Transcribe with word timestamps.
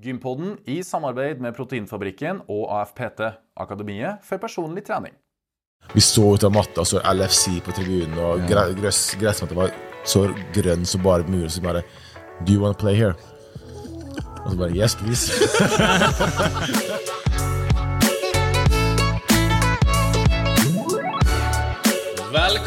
Gympodden 0.00 0.54
i 0.64 0.78
samarbeid 0.84 1.42
med 1.44 1.52
Proteinfabrikken 1.56 2.38
og 2.48 2.70
AFPT, 2.72 3.20
Akademiet 3.60 4.22
for 4.24 4.40
personlig 4.40 4.86
trening. 4.86 5.12
Vi 5.92 6.00
så 6.00 6.24
ut 6.34 6.44
av 6.46 6.54
matta, 6.54 6.84
så 6.88 7.02
LFC 7.04 7.58
på 7.64 7.74
tribunen, 7.76 8.16
og 8.20 8.46
gress, 8.48 9.02
gressmatta 9.20 9.56
var 9.58 9.74
så 10.08 10.24
grønn 10.54 10.86
som 10.88 11.04
bare 11.04 11.28
mulig. 11.28 11.50
Så 11.52 11.64
bare 11.64 11.82
Do 12.46 12.54
you 12.54 12.62
want 12.62 12.78
to 12.78 12.86
play 12.86 12.96
here? 12.96 13.12
Og 14.44 14.52
så 14.52 14.56
bare 14.56 14.72
Yes, 14.72 14.94
please. 14.96 15.32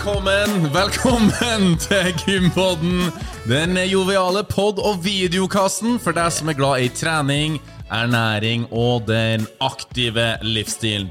Velkommen, 0.03 0.65
velkommen 0.73 1.77
til 1.79 2.09
Gympodden. 2.19 3.05
Den 3.47 3.77
joviale 3.87 4.41
pod- 4.43 4.81
og 4.83 4.97
videokassen 5.05 5.95
for 5.95 6.11
deg 6.11 6.27
som 6.35 6.49
er 6.51 6.57
glad 6.57 6.83
i 6.83 6.89
trening, 6.91 7.55
ernæring 7.87 8.65
og 8.67 9.05
den 9.07 9.45
aktive 9.63 10.25
livsstilen. 10.43 11.07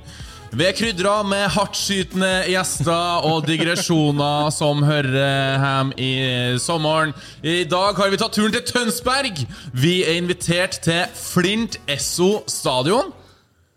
Vi 0.52 0.66
er 0.68 0.76
krydra 0.76 1.14
med 1.24 1.46
hardtskytende 1.54 2.34
gjester 2.52 3.24
og 3.30 3.48
digresjoner 3.48 4.52
som 4.52 4.84
hører 4.84 5.56
hjem 5.64 5.94
i 5.96 6.12
sommeren. 6.60 7.16
I 7.40 7.64
dag 7.64 7.96
har 7.96 8.12
vi 8.12 8.20
tatt 8.20 8.36
turen 8.36 8.52
til 8.52 8.66
Tønsberg. 8.74 9.40
Vi 9.72 10.02
er 10.04 10.20
invitert 10.20 10.82
til 10.84 11.08
Flint 11.16 11.80
Esso 11.88 12.42
stadion. 12.44 13.08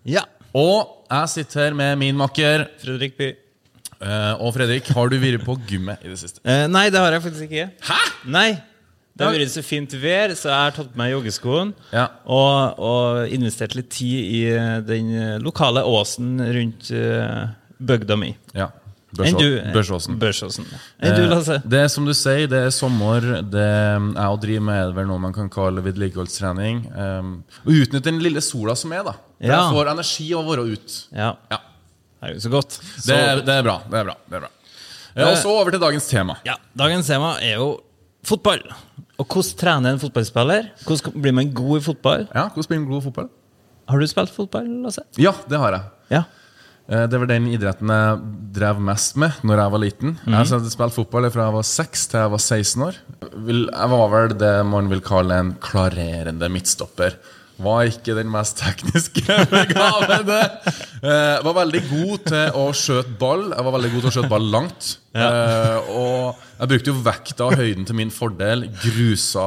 Ja. 0.03 0.27
Og 0.51 1.07
jeg 1.07 1.35
sitter 1.37 1.70
her 1.70 1.81
med 1.85 2.03
min 2.03 2.20
makker. 2.20 2.67
Fredrik 2.84 3.15
By. 3.15 3.31
Eh, 4.02 4.31
og 4.44 4.54
Fredrik, 4.55 4.88
har 4.95 5.12
du 5.12 5.17
vært 5.22 5.44
på 5.45 5.55
gymmet 5.70 6.04
i 6.04 6.12
det 6.12 6.20
siste? 6.20 6.41
Uh, 6.45 6.66
nei, 6.72 6.88
det 6.94 6.99
har 7.02 7.16
jeg 7.16 7.23
faktisk 7.26 7.45
ikke. 7.49 7.67
Hæ?! 7.88 7.99
Nei. 8.35 8.49
Det 9.16 9.23
har 9.23 9.31
vært 9.31 9.54
så 9.54 9.62
fint 9.63 9.94
vær, 9.95 10.34
så 10.35 10.49
jeg 10.52 10.58
har 10.59 10.73
tatt 10.76 10.90
på 10.91 10.99
meg 10.99 11.13
joggeskoen 11.13 11.70
Ja. 11.94 12.09
og, 12.27 12.81
og 12.84 13.31
investert 13.31 13.77
litt 13.77 13.88
tid 13.95 14.26
i 14.27 14.41
eh, 14.52 14.81
den 14.84 15.13
lokale 15.40 15.85
åsen 15.88 16.34
rundt 16.43 16.90
uh, 16.91 17.46
bygda 17.79 18.18
mi. 18.20 18.34
Ja. 18.52 18.74
Børsåsen. 19.15 20.18
Børsåsen. 20.20 20.65
Enn 20.99 21.15
du, 21.15 21.24
Lasse? 21.32 21.62
Det 21.63 21.80
er 21.85 21.87
som 21.91 22.07
du 22.07 22.12
sier, 22.12 22.49
det 22.52 22.59
er 22.68 22.74
sommer. 22.76 23.24
Det 23.48 23.63
er 23.63 24.26
å 24.27 24.35
drive 24.41 24.63
med 24.65 24.91
vel 24.98 25.07
noe 25.07 25.21
man 25.24 25.35
kan 25.35 25.48
kalle 25.54 25.84
vedlikeholdstrening. 25.85 26.82
Um, 26.91 27.30
og 27.63 27.71
utnytte 27.71 28.09
den 28.09 28.20
lille 28.24 28.43
sola 28.43 28.76
som 28.76 28.91
er, 28.96 29.05
da. 29.07 29.15
For 29.15 29.48
Ja. 29.48 29.62
Jeg 29.62 29.77
får 29.77 29.91
energi 29.93 30.27
av 30.34 30.43
å 30.43 30.52
være 30.52 30.68
ute. 30.76 30.99
Ja. 31.15 31.32
Ja. 31.52 31.62
Er 32.26 32.34
jo 32.35 32.41
så 32.43 32.51
godt. 32.54 32.77
Det, 33.05 33.15
er- 33.15 33.41
det 33.45 33.55
er 33.59 33.63
bra. 33.65 33.77
det 33.90 33.99
er 34.01 34.07
bra, 34.09 34.15
det 34.29 34.37
er 34.40 34.45
bra. 34.48 34.51
Ja, 35.15 35.29
og 35.31 35.37
så 35.40 35.48
over 35.55 35.71
til 35.71 35.79
dagens 35.79 36.07
tema. 36.12 36.35
Ja, 36.43 36.57
Dagens 36.76 37.07
tema 37.07 37.35
er 37.40 37.55
jo 37.62 37.68
fotball. 38.27 38.63
Og 39.21 39.26
hvordan 39.31 39.57
trener 39.62 39.93
en 39.95 39.99
fotballspiller? 40.01 40.71
Hvordan 40.84 41.21
blir 41.23 41.31
man 41.37 41.53
god 41.55 41.77
i 41.79 41.84
fotball? 41.85 42.26
Ja, 42.35 42.49
Hvordan 42.51 42.68
blir 42.73 42.81
man 42.81 42.90
god 42.90 43.01
i 43.03 43.05
fotball? 43.05 43.29
Har 43.87 44.01
du 44.01 44.07
spilt 44.09 44.34
fotball, 44.34 44.68
Lasse? 44.84 45.03
Ja, 45.21 45.31
det 45.48 45.59
har 45.62 45.71
jeg. 45.77 45.85
Ja. 46.18 46.23
Eh, 46.90 47.05
Det 47.07 47.20
var 47.21 47.29
den 47.31 47.48
idretten 47.48 47.87
jeg 47.90 48.20
drev 48.53 48.79
mest 48.81 49.15
med 49.18 49.31
Når 49.43 49.57
jeg 49.62 49.71
var 49.71 49.79
liten. 49.85 50.18
Jeg 50.26 50.35
har 50.51 50.68
spilt 50.70 50.93
fotball 50.98 51.29
fra 51.31 51.46
jeg 51.48 51.53
var 51.55 51.63
6 51.70 52.07
til 52.12 52.20
jeg 52.20 52.31
var 52.35 52.43
16 52.43 52.84
år. 52.90 52.99
Jeg 53.48 53.90
var 53.96 54.09
vel 54.18 54.35
det 54.37 54.53
man 54.65 54.90
vil 54.91 55.01
kalle 55.05 55.40
en 55.40 55.53
klarerende 55.62 56.49
midtstopper. 56.51 57.15
Var 57.57 57.87
ikke 57.87 58.15
den 58.17 58.27
mest 58.34 58.57
tekniske 58.59 59.23
begavede. 59.53 60.39
Uh, 60.99 61.39
Var 61.45 61.55
veldig 61.62 61.81
god 61.89 62.23
til 62.27 62.57
å 62.59 62.65
skjøte 62.75 63.13
ball. 63.21 63.45
Jeg 63.53 63.67
var 63.67 63.75
veldig 63.77 63.91
god 63.93 64.01
til 64.06 64.09
å 64.12 64.16
skjøte 64.17 64.31
ball 64.34 64.47
langt. 64.51 64.89
Uh, 65.16 65.78
Og 65.95 66.41
jeg 66.59 66.72
brukte 66.73 66.91
jo 66.91 66.97
vekta 67.06 67.47
og 67.47 67.56
høyden 67.62 67.88
til 67.88 67.95
min 68.01 68.12
fordel. 68.12 68.66
Grusa 68.84 69.45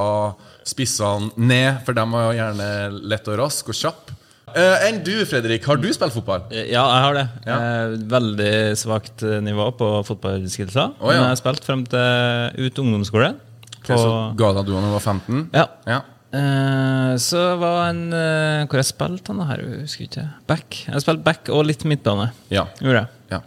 spissene 0.68 1.30
ned, 1.40 1.82
for 1.86 1.96
de 1.96 2.04
var 2.12 2.26
jo 2.30 2.38
gjerne 2.40 2.70
lett 3.12 3.28
og 3.32 3.38
rask 3.42 3.68
og 3.72 3.76
kjapp. 3.76 4.14
Uh, 4.48 4.80
Enn 4.88 5.02
du, 5.04 5.12
Fredrik, 5.28 5.66
har 5.68 5.76
du 5.76 5.88
spilt 5.92 6.14
fotball? 6.16 6.46
Ja, 6.52 6.80
jeg 6.88 7.02
har 7.04 7.16
det. 7.18 7.26
Ja. 7.44 7.56
Eh, 7.60 7.96
veldig 8.08 8.52
svakt 8.80 9.20
nivå 9.44 9.66
på 9.76 9.90
fotballskillsa. 10.08 10.86
Oh, 10.96 11.10
ja. 11.12 11.18
Men 11.18 11.26
jeg 11.26 11.34
har 11.34 11.40
spilt 11.42 11.68
frem 11.68 11.84
til 11.92 12.64
ut 12.68 12.80
ungdomsskole. 12.86 13.34
På, 13.36 13.44
Okay, 13.88 13.96
så 14.04 14.08
ga 14.36 14.48
deg 14.56 14.66
du 14.68 14.72
da 14.74 14.80
du 14.84 14.90
var 14.92 15.00
15? 15.04 15.44
ja. 15.56 15.62
Ja. 15.88 16.00
Eh, 16.28 17.12
så 17.16 17.42
var 17.56 17.86
en 17.88 18.02
uh, 18.12 18.66
Hvor 18.68 18.76
jeg 18.82 18.88
spilte 18.90 19.32
han 19.32 19.46
her? 19.48 19.62
Jeg 19.64 19.84
husker 19.86 20.04
ikke. 20.04 20.24
Back. 20.50 20.82
Jeg 20.84 21.00
spilte 21.04 21.24
back 21.24 21.48
og 21.54 21.64
litt 21.64 21.86
midtbane. 21.88 22.26
Ja. 22.52 22.66
Gjorde 22.82 23.00
jeg. 23.06 23.08
ja. 23.32 23.40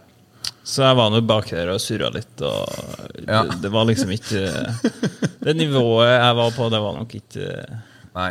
Så 0.66 0.82
jeg 0.86 0.98
var 0.98 1.10
nå 1.10 1.20
bak 1.26 1.48
der 1.50 1.72
og 1.74 1.80
surra 1.82 2.10
litt, 2.14 2.34
og 2.42 3.22
Ja. 3.26 3.40
det, 3.48 3.56
det 3.64 3.70
var 3.74 3.86
liksom 3.88 4.10
ikke 4.14 4.42
Det 5.46 5.54
nivået 5.58 6.10
jeg 6.12 6.36
var 6.38 6.52
på, 6.54 6.68
det 6.70 6.78
var 6.82 6.94
nok 7.00 7.16
ikke 7.18 7.48
Nei. 8.14 8.28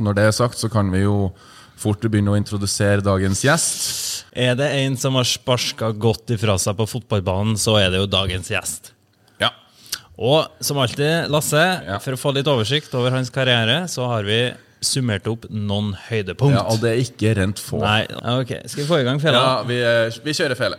Når 0.00 0.16
det 0.16 0.24
er 0.28 0.32
sagt, 0.36 0.56
så 0.60 0.70
kan 0.72 0.88
vi 0.94 1.02
jo 1.04 1.28
fort 1.76 2.00
begynne 2.08 2.32
å 2.32 2.38
introdusere 2.38 3.02
dagens 3.04 3.42
gjest. 3.44 4.24
Er 4.32 4.54
det 4.56 4.68
en 4.80 4.96
som 4.96 5.16
har 5.18 5.26
sparka 5.28 5.90
godt 5.92 6.32
ifra 6.36 6.54
seg 6.62 6.76
på 6.78 6.86
fotballbanen, 6.88 7.56
så 7.60 7.76
er 7.82 7.90
det 7.92 8.00
jo 8.00 8.08
dagens 8.08 8.48
gjest. 8.54 8.93
Og 10.18 10.46
som 10.62 10.78
alltid, 10.78 11.28
Lasse, 11.32 11.82
Ja. 11.86 11.98
for 11.98 12.12
å 12.14 12.16
få 12.20 12.34
litt 12.34 12.46
oversikt 12.46 12.94
over 12.94 13.10
hans 13.10 13.30
karriere, 13.30 13.88
så 13.88 14.06
har 14.08 14.22
vi 14.22 14.52
summert 14.80 15.26
opp 15.26 15.46
noen 15.50 15.94
høydepunkt. 16.08 16.54
ja 16.54 16.62
og 16.62 16.80
det 16.80 16.90
er 16.92 17.00
ikke 17.02 17.36
rent 17.36 17.56
få. 17.58 17.80
Nei, 17.80 18.04
ok, 18.06 18.68
Skal 18.68 18.84
vi 18.84 18.88
få 18.88 19.00
i 19.00 19.04
gang 19.04 19.18
fela? 19.18 19.32
Ja, 19.32 19.62
vi, 19.64 19.80
eh, 19.82 20.10
vi 20.22 20.30
kjører 20.32 20.56
fele. 20.56 20.76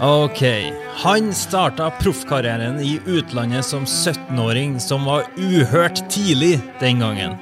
Ok. 0.00 0.42
Han 1.02 1.32
starta 1.34 1.90
proffkarrieren 1.98 2.78
i 2.80 2.98
utlandet 3.06 3.64
som 3.64 3.84
17-åring, 3.84 4.78
som 4.80 5.04
var 5.04 5.24
uhørt 5.36 6.04
tidlig 6.10 6.60
den 6.80 7.00
gangen. 7.00 7.34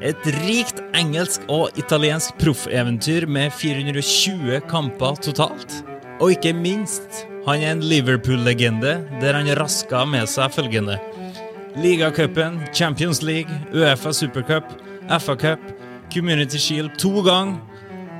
Et 0.00 0.16
rikt 0.42 0.80
engelsk 0.94 1.44
og 1.52 1.70
italiensk 1.78 2.38
proffeventyr 2.40 3.26
med 3.28 3.52
420 3.52 4.60
kamper 4.70 5.16
totalt. 5.22 5.82
Og 6.20 6.32
ikke 6.34 6.54
minst, 6.56 7.26
han 7.46 7.62
er 7.62 7.72
en 7.74 7.82
Liverpool-legende 7.82 8.92
der 9.22 9.34
han 9.34 9.48
raska 9.58 10.04
med 10.06 10.28
seg 10.30 10.52
følgende. 10.54 10.98
Ligacupen, 11.82 12.60
Champions 12.74 13.22
League, 13.22 13.50
Uefa 13.74 14.12
Supercup, 14.12 14.64
FA 15.20 15.34
Cup, 15.36 15.60
Community 16.12 16.58
Shield 16.58 16.98
to 16.98 17.22
ganger. 17.26 17.58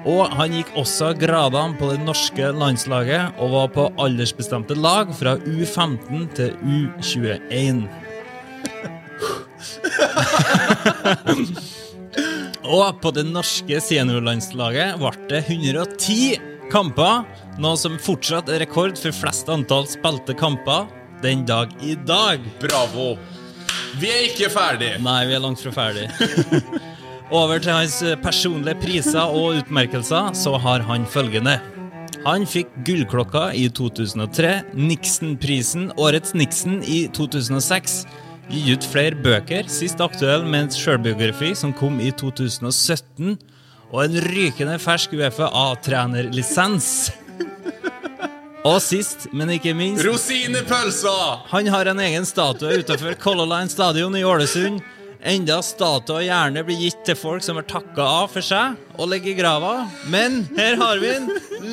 Og 0.03 0.27
han 0.35 0.51
gikk 0.57 0.73
også 0.81 1.13
gradene 1.15 1.77
på 1.79 1.93
det 1.93 2.01
norske 2.03 2.49
landslaget 2.59 3.39
og 3.39 3.53
var 3.53 3.69
på 3.71 3.85
aldersbestemte 4.03 4.75
lag 4.75 5.15
fra 5.15 5.37
U15 5.47 6.27
til 6.35 6.51
U21. 6.67 7.87
og 12.75 12.99
på 13.03 13.11
det 13.15 13.27
norske 13.31 13.79
seniorlandslaget 13.85 14.99
ble 14.99 15.13
det 15.31 15.45
110 15.47 16.41
kamper, 16.73 17.23
noe 17.61 17.77
som 17.77 17.99
fortsatt 18.01 18.49
er 18.53 18.63
rekord 18.65 18.97
for 19.01 19.15
flest 19.17 19.51
antall 19.53 19.85
spilte 19.91 20.37
kamper 20.39 20.89
den 21.23 21.45
dag 21.47 21.73
i 21.85 21.95
dag. 22.07 22.41
Bravo. 22.63 23.17
Vi 24.01 24.09
er 24.09 24.25
ikke 24.31 24.49
ferdig. 24.53 24.95
Nei, 25.05 25.21
vi 25.29 25.37
er 25.37 25.43
langt 25.45 25.61
fra 25.63 25.75
ferdig. 25.75 26.09
Over 27.33 27.61
til 27.63 27.73
hans 27.73 28.01
personlige 28.25 28.77
priser 28.83 29.25
og 29.25 29.61
utmerkelser, 29.63 30.33
så 30.37 30.57
har 30.61 30.85
han 30.89 31.07
følgende. 31.09 31.59
Han 32.27 32.45
fikk 32.47 32.71
Gullklokka 32.87 33.49
i 33.59 33.67
2003, 33.73 34.51
Nixon-prisen, 34.79 35.89
Årets 35.99 36.37
Nixon 36.39 36.83
i 36.85 37.07
2006. 37.15 38.03
Gitt 38.53 38.69
ut 38.69 38.87
flere 38.93 39.17
bøker, 39.17 39.67
sist 39.73 40.03
aktuell 40.05 40.45
med 40.45 40.67
en 40.67 40.77
sjølbiografi 40.77 41.55
som 41.57 41.73
kom 41.75 41.99
i 42.05 42.13
2017. 42.13 43.39
Og 43.93 44.05
en 44.05 44.21
rykende 44.29 44.79
fersk 44.81 45.17
Uefa 45.17 45.49
A-trenerlisens. 45.49 46.93
Og 48.63 48.77
sist, 48.79 49.25
men 49.35 49.51
ikke 49.57 49.73
minst 49.75 50.05
Rosinepølsa! 50.07 51.13
han 51.51 51.67
har 51.75 51.89
en 51.91 51.99
egen 52.05 52.27
statue 52.27 52.77
utenfor 52.79 53.17
Color 53.19 53.49
Line 53.51 53.73
stadion 53.73 54.15
i 54.15 54.23
Ålesund. 54.23 54.79
Enda 55.23 55.61
statuer 55.63 56.23
gjerne 56.29 56.63
blir 56.67 56.79
gitt 56.83 57.03
til 57.07 57.17
folk 57.19 57.43
som 57.43 57.59
har 57.59 57.67
takka 57.71 58.03
av 58.23 58.31
for 58.31 58.43
seg 58.43 58.75
og 58.99 59.09
ligger 59.11 59.33
i 59.33 59.39
grava. 59.39 59.73
Men 60.11 60.45
her 60.55 60.79
har 60.79 61.03
vi 61.03 61.11
den. 61.11 61.29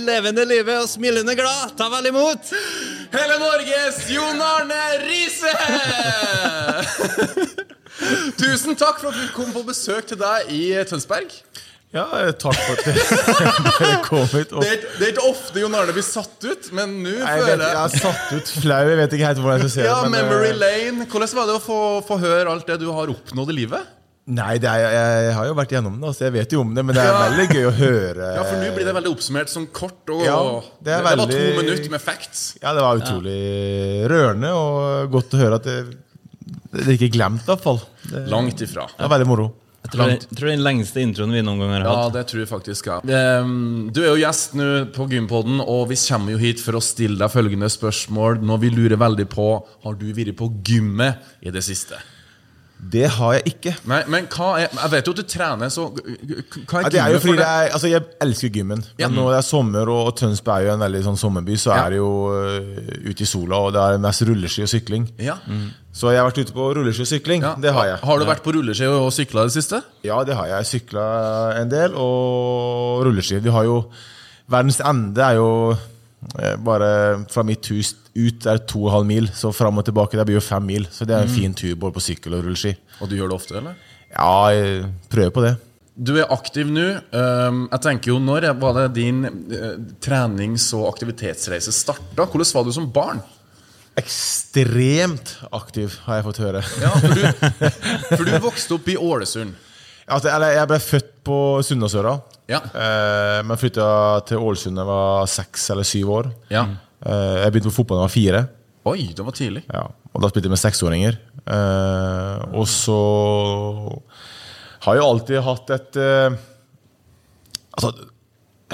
Levende 0.06 0.46
livet 0.50 0.82
og 0.82 0.90
smilende 0.90 1.36
glad. 1.38 1.76
Ta 1.78 1.90
vel 1.94 2.10
imot! 2.10 2.50
Hele 3.14 3.38
Norges 3.42 4.10
Jon 4.14 4.42
Arne 4.46 4.82
Riise! 5.06 5.54
Tusen 8.40 8.78
takk 8.78 9.02
for 9.02 9.10
at 9.12 9.18
vi 9.18 9.28
kom 9.36 9.50
på 9.54 9.64
besøk 9.68 10.08
til 10.10 10.18
deg 10.22 10.50
i 10.54 10.62
Tønsberg. 10.90 11.34
Ja, 11.90 12.04
takk 12.38 12.54
for 12.54 12.78
at 12.78 12.86
dere 12.86 13.94
kom 14.06 14.28
hit. 14.30 14.52
Og 14.54 14.62
Det 14.62 14.70
er, 14.76 14.82
det 15.00 15.06
er 15.08 15.14
ikke 15.16 15.24
ofte 15.26 15.62
Jon 15.64 15.74
Arne 15.74 15.94
blir 15.96 16.06
satt 16.06 16.44
ut, 16.46 16.68
men 16.78 16.92
nå 17.02 17.16
føler 17.18 17.56
jeg 17.56 17.64
jeg 17.64 17.80
har 17.80 17.94
satt 17.96 18.34
ut 18.36 18.52
flau. 18.62 18.82
Jeg 18.92 19.00
vet 19.00 19.16
ikke 19.18 19.30
helt 19.32 19.40
hvordan 19.42 19.56
jeg 19.58 19.64
skal 19.64 19.72
se 19.74 19.88
Ja, 19.88 19.96
det. 20.04 20.12
men, 20.14 20.20
Memory 20.28 20.52
eh, 20.52 20.60
Lane. 20.62 21.08
Hvordan 21.10 21.32
var 21.40 21.48
det 21.50 21.56
å 21.58 21.64
få, 21.64 21.80
få 22.06 22.20
høre 22.22 22.52
alt 22.54 22.68
det 22.70 22.78
du 22.84 22.92
har 22.94 23.10
oppnådd 23.16 23.50
i 23.56 23.58
livet? 23.64 23.96
Nei, 24.30 24.60
det 24.62 24.70
er, 24.70 24.84
jeg, 24.84 25.06
jeg 25.26 25.34
har 25.40 25.48
jo 25.50 25.54
vært 25.58 25.72
gjennom 25.74 25.96
det, 26.04 26.12
så 26.14 26.28
jeg 26.28 26.34
vet 26.36 26.52
jo 26.54 26.60
om 26.62 26.76
det. 26.78 26.84
Men 26.86 26.94
det 26.94 27.02
er 27.02 27.10
Ja. 27.10 27.22
veldig 27.24 27.46
gøy 27.58 27.66
å 27.66 27.72
høre. 27.80 28.28
Ja, 28.38 28.44
for 28.46 28.62
nå 28.62 28.68
blir 28.76 28.86
det 28.86 28.94
veldig 29.00 29.14
oppsummert 29.16 29.50
sånn 29.50 29.66
kort. 29.74 30.04
Og 30.14 30.22
Ja, 30.28 30.36
det 30.86 30.94
er 30.94 31.02
det 31.08 31.16
var 31.24 31.34
to 31.34 31.40
minutter 31.58 31.90
med 31.96 32.04
facts. 32.06 32.44
Ja, 32.62 32.76
det 32.78 32.84
var 32.86 33.02
utrolig 33.02 33.40
rørende 34.14 34.52
og 34.54 35.10
godt 35.18 35.34
å 35.34 35.42
høre 35.42 35.58
at 35.58 35.66
det, 35.66 35.80
det 36.76 36.86
er 36.86 36.94
ikke 37.00 37.10
glemt, 37.18 37.42
i 37.42 37.50
hvert 37.50 37.66
fall. 37.66 37.82
Det, 38.06 38.28
Langt 38.30 38.62
ifra. 38.62 38.86
det 38.94 39.10
er 39.10 39.12
veldig 39.16 39.30
moro. 39.32 39.48
Jeg 39.80 39.94
tror, 39.94 40.10
jeg 40.12 40.36
tror 40.38 40.50
den 40.52 40.62
lengste 40.66 41.02
introen 41.02 41.32
vi 41.34 41.42
noen 41.42 41.62
gang 41.64 41.72
har 41.78 41.86
hatt. 41.88 42.00
Ja, 42.02 42.10
det 42.20 42.24
tror 42.30 42.42
jeg 42.44 42.50
faktisk. 42.52 42.90
Ja. 42.92 43.00
Ehm, 43.40 43.90
Du 43.96 44.02
er 44.04 44.10
jo 44.12 44.20
gjest 44.20 44.54
nå 44.60 44.68
på 44.94 45.08
Gympodden, 45.10 45.62
og 45.64 45.88
vi 45.90 45.96
kommer 46.04 46.36
jo 46.36 46.42
hit 46.42 46.60
for 46.62 46.78
å 46.78 46.84
stille 46.84 47.18
deg 47.18 47.32
følgende 47.32 47.72
spørsmål. 47.72 48.42
Når 48.44 48.60
vi 48.66 48.70
lurer 48.76 49.00
veldig 49.00 49.28
på 49.32 49.50
Har 49.86 49.94
du 49.96 50.06
vært 50.14 50.36
på 50.38 50.52
gymmet 50.68 51.16
i 51.42 51.50
det 51.56 51.64
siste? 51.64 51.98
Det 52.80 53.10
har 53.12 53.34
jeg 53.36 53.44
ikke. 53.52 53.74
Nei, 53.92 53.98
men 54.08 54.28
hva 54.32 54.54
er 54.56 54.70
Jeg 54.72 54.92
vet 54.94 55.08
jo 55.10 55.12
at 55.12 55.18
du 55.20 55.26
trener, 55.28 55.72
så 55.74 55.90
hva 55.92 56.80
Ja, 56.80 56.88
er 56.88 56.94
det 56.94 57.02
er 57.04 57.12
jo 57.12 57.20
fordi 57.20 57.44
er, 57.44 57.74
altså 57.76 57.90
Jeg 57.92 58.06
elsker 58.24 58.54
gymmen. 58.56 58.84
Men 58.98 59.12
når 59.18 59.34
det 59.34 59.38
er 59.42 59.46
sommer, 59.50 59.92
og, 59.92 60.08
og 60.08 60.16
Tønsberg 60.18 60.64
er 60.64 60.70
jo 60.70 60.76
en 60.78 60.86
veldig 60.86 61.02
sånn 61.10 61.20
sommerby, 61.20 61.58
så 61.60 61.74
Ja. 61.74 61.82
er 61.86 61.90
det 61.96 62.00
jo 62.00 62.12
uh, 62.32 63.10
ute 63.10 63.26
i 63.26 63.28
sola, 63.28 63.60
og 63.68 63.74
det 63.76 63.84
er 63.84 64.00
mest 64.08 64.24
rulleski 64.30 64.64
og 64.64 64.72
sykling. 64.72 65.10
Ja. 65.20 65.36
Så 65.92 66.14
jeg 66.14 66.22
har 66.22 66.30
vært 66.30 66.40
ute 66.40 66.56
på 66.56 66.70
rulleski 66.80 67.04
og 67.04 67.12
sykling. 67.12 67.44
Ja. 67.44 67.54
Mm. 67.58 67.62
Det 67.68 67.74
har 67.76 67.86
jeg. 67.92 68.00
Har 68.08 68.20
du 68.24 68.26
vært 68.32 68.44
på 68.48 68.56
rulleski 68.56 68.88
og 68.88 69.12
sykla 69.12 69.44
i 69.44 69.52
det 69.52 69.58
siste? 69.60 69.82
Ja, 70.08 70.24
det 70.24 70.40
har 70.40 70.48
jeg. 70.48 70.64
Jeg 70.64 70.72
sykla 70.88 71.06
en 71.60 71.70
del, 71.76 72.00
og 72.00 73.04
rulleski. 73.10 73.42
Vi 73.44 73.50
har 73.54 73.68
jo 73.68 73.82
Verdens 74.50 74.80
ende 74.82 75.22
er 75.22 75.36
jo 75.38 75.50
eh, 76.40 76.56
bare 76.66 76.88
fra 77.30 77.44
mitt 77.46 77.68
hus 77.70 77.92
ut 78.28 78.46
er 78.52 78.60
to 78.70 78.82
og 78.84 78.90
en 78.90 78.96
halv 78.98 79.08
mil, 79.10 79.30
så 79.36 79.52
fram 79.56 79.80
og 79.82 79.86
tilbake 79.88 80.18
det 80.20 80.26
blir 80.30 80.38
jo 80.40 80.44
fem 80.46 80.66
mil. 80.68 80.86
Så 80.92 81.08
det 81.08 81.16
er 81.16 81.26
en 81.28 81.32
fin 81.32 81.54
tur 81.58 81.74
både 81.80 81.96
på 81.98 82.04
sykkel 82.04 82.36
og 82.38 82.44
rulleski. 82.46 82.76
Og 83.00 83.10
du 83.12 83.16
gjør 83.20 83.32
det 83.32 83.38
ofte, 83.40 83.58
eller? 83.62 83.80
Ja, 84.12 84.30
jeg 84.56 84.88
prøver 85.12 85.34
på 85.36 85.44
det. 85.46 85.56
Du 86.00 86.14
er 86.16 86.30
aktiv 86.32 86.70
nå. 86.72 86.86
Ehm, 87.12 87.66
jeg 87.74 87.82
tenker 87.84 88.14
jo, 88.14 88.20
Når 88.24 88.46
var 88.62 88.78
det 88.78 88.86
din 88.96 89.26
eh, 89.28 89.74
trenings- 90.00 90.70
og 90.78 90.86
aktivitetsreise 90.94 91.74
starta? 91.76 92.24
Hvordan 92.30 92.54
var 92.56 92.64
du 92.64 92.72
som 92.72 92.88
barn? 92.96 93.20
Ekstremt 94.00 95.34
aktiv, 95.52 95.98
har 96.06 96.20
jeg 96.20 96.26
fått 96.30 96.40
høre. 96.44 96.62
Ja, 96.82 96.92
for 97.04 97.16
du, 97.18 97.26
for 98.18 98.24
du 98.28 98.36
vokste 98.44 98.78
opp 98.78 98.88
i 98.92 98.96
Ålesund. 98.96 99.56
Altså, 100.10 100.32
eller, 100.34 100.56
jeg 100.56 100.70
ble 100.72 100.80
født 100.82 101.10
på 101.28 101.38
Sunndalsøra, 101.68 102.16
Ja. 102.50 102.62
eh, 102.74 103.40
men 103.46 103.60
flytta 103.62 103.90
til 104.26 104.42
Ålesund 104.42 104.80
da 104.80 104.82
jeg 104.86 104.90
var 104.90 105.28
seks 105.30 105.68
eller 105.76 105.86
syv 105.86 106.14
år. 106.16 106.32
Ja. 106.50 106.64
Eh, 107.06 107.36
jeg 107.46 107.52
begynte 107.54 107.72
på 107.72 107.78
fotball 107.82 108.00
da 108.00 108.04
jeg 108.04 108.10
var 108.10 108.16
fire. 108.18 108.42
Oi, 108.90 109.02
det 109.16 109.26
var 109.26 109.36
tidlig. 109.38 109.64
Ja, 109.72 109.86
og 110.14 110.22
da 110.24 110.30
spilte 110.32 110.48
jeg 110.50 110.56
med 110.56 110.62
seksåringer. 110.64 111.18
Eh, 111.46 112.46
og 112.60 112.66
så 112.72 113.00
har 114.86 114.96
jeg 114.98 115.06
alltid 115.06 115.44
hatt 115.46 115.76
et 115.76 116.00
eh, 116.00 116.38
Altså 117.80 117.94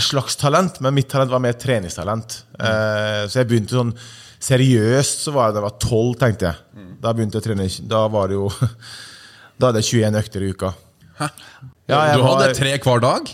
slags 0.01 0.35
talent, 0.39 0.79
men 0.81 0.95
mitt 0.97 1.07
talent 1.11 1.29
var 1.31 1.39
mer 1.43 1.53
treningstalent. 1.61 2.39
Så 2.57 3.37
jeg 3.39 3.47
begynte 3.47 3.77
sånn 3.77 3.91
Seriøst 4.45 5.21
så 5.23 5.31
var 5.33 5.47
jeg 5.47 5.55
da 5.55 5.61
jeg 5.61 5.65
var 5.69 5.75
tolv, 5.81 6.15
tenkte 6.19 6.49
jeg. 6.49 6.87
Da 7.01 7.13
begynte 7.15 7.37
jeg 7.37 7.43
å 7.43 7.45
trene 7.45 7.67
Da 7.89 8.01
var 8.11 8.27
det 8.31 8.35
jo 8.39 8.49
Da 9.61 9.69
hadde 9.69 9.81
jeg 9.83 10.01
21 10.03 10.17
økter 10.19 10.43
i 10.43 10.49
uka. 10.51 10.71
Ja, 11.21 11.29
jeg 12.09 12.17
du 12.19 12.25
hadde 12.25 12.47
var- 12.49 12.57
tre 12.57 12.73
hver 12.83 13.03
dag? 13.05 13.31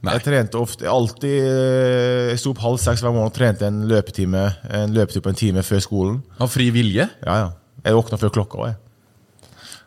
Ja. 0.00 0.06
Nei. 0.08 0.14
Jeg 0.16 0.22
trente 0.24 0.56
ofte 0.56 0.86
alltid 0.88 1.44
eh, 1.44 2.30
Jeg 2.30 2.38
sto 2.40 2.54
opp 2.54 2.62
halv 2.64 2.78
seks 2.80 3.02
hver 3.04 3.12
morgen 3.12 3.28
og 3.28 3.34
trente 3.36 3.66
en 3.68 3.82
løpetime 3.90 4.46
En 4.72 4.94
løpetur 4.96 5.20
på 5.26 5.28
en 5.28 5.36
time 5.36 5.60
før 5.66 5.82
skolen. 5.84 6.22
Av 6.40 6.48
fri 6.48 6.70
vilje? 6.72 7.04
Ja, 7.26 7.34
ja. 7.42 7.50
Jeg 7.84 7.96
våkna 7.98 8.16
før 8.20 8.32
klokka 8.32 8.58
òg, 8.62 8.70
jeg. 8.70 8.78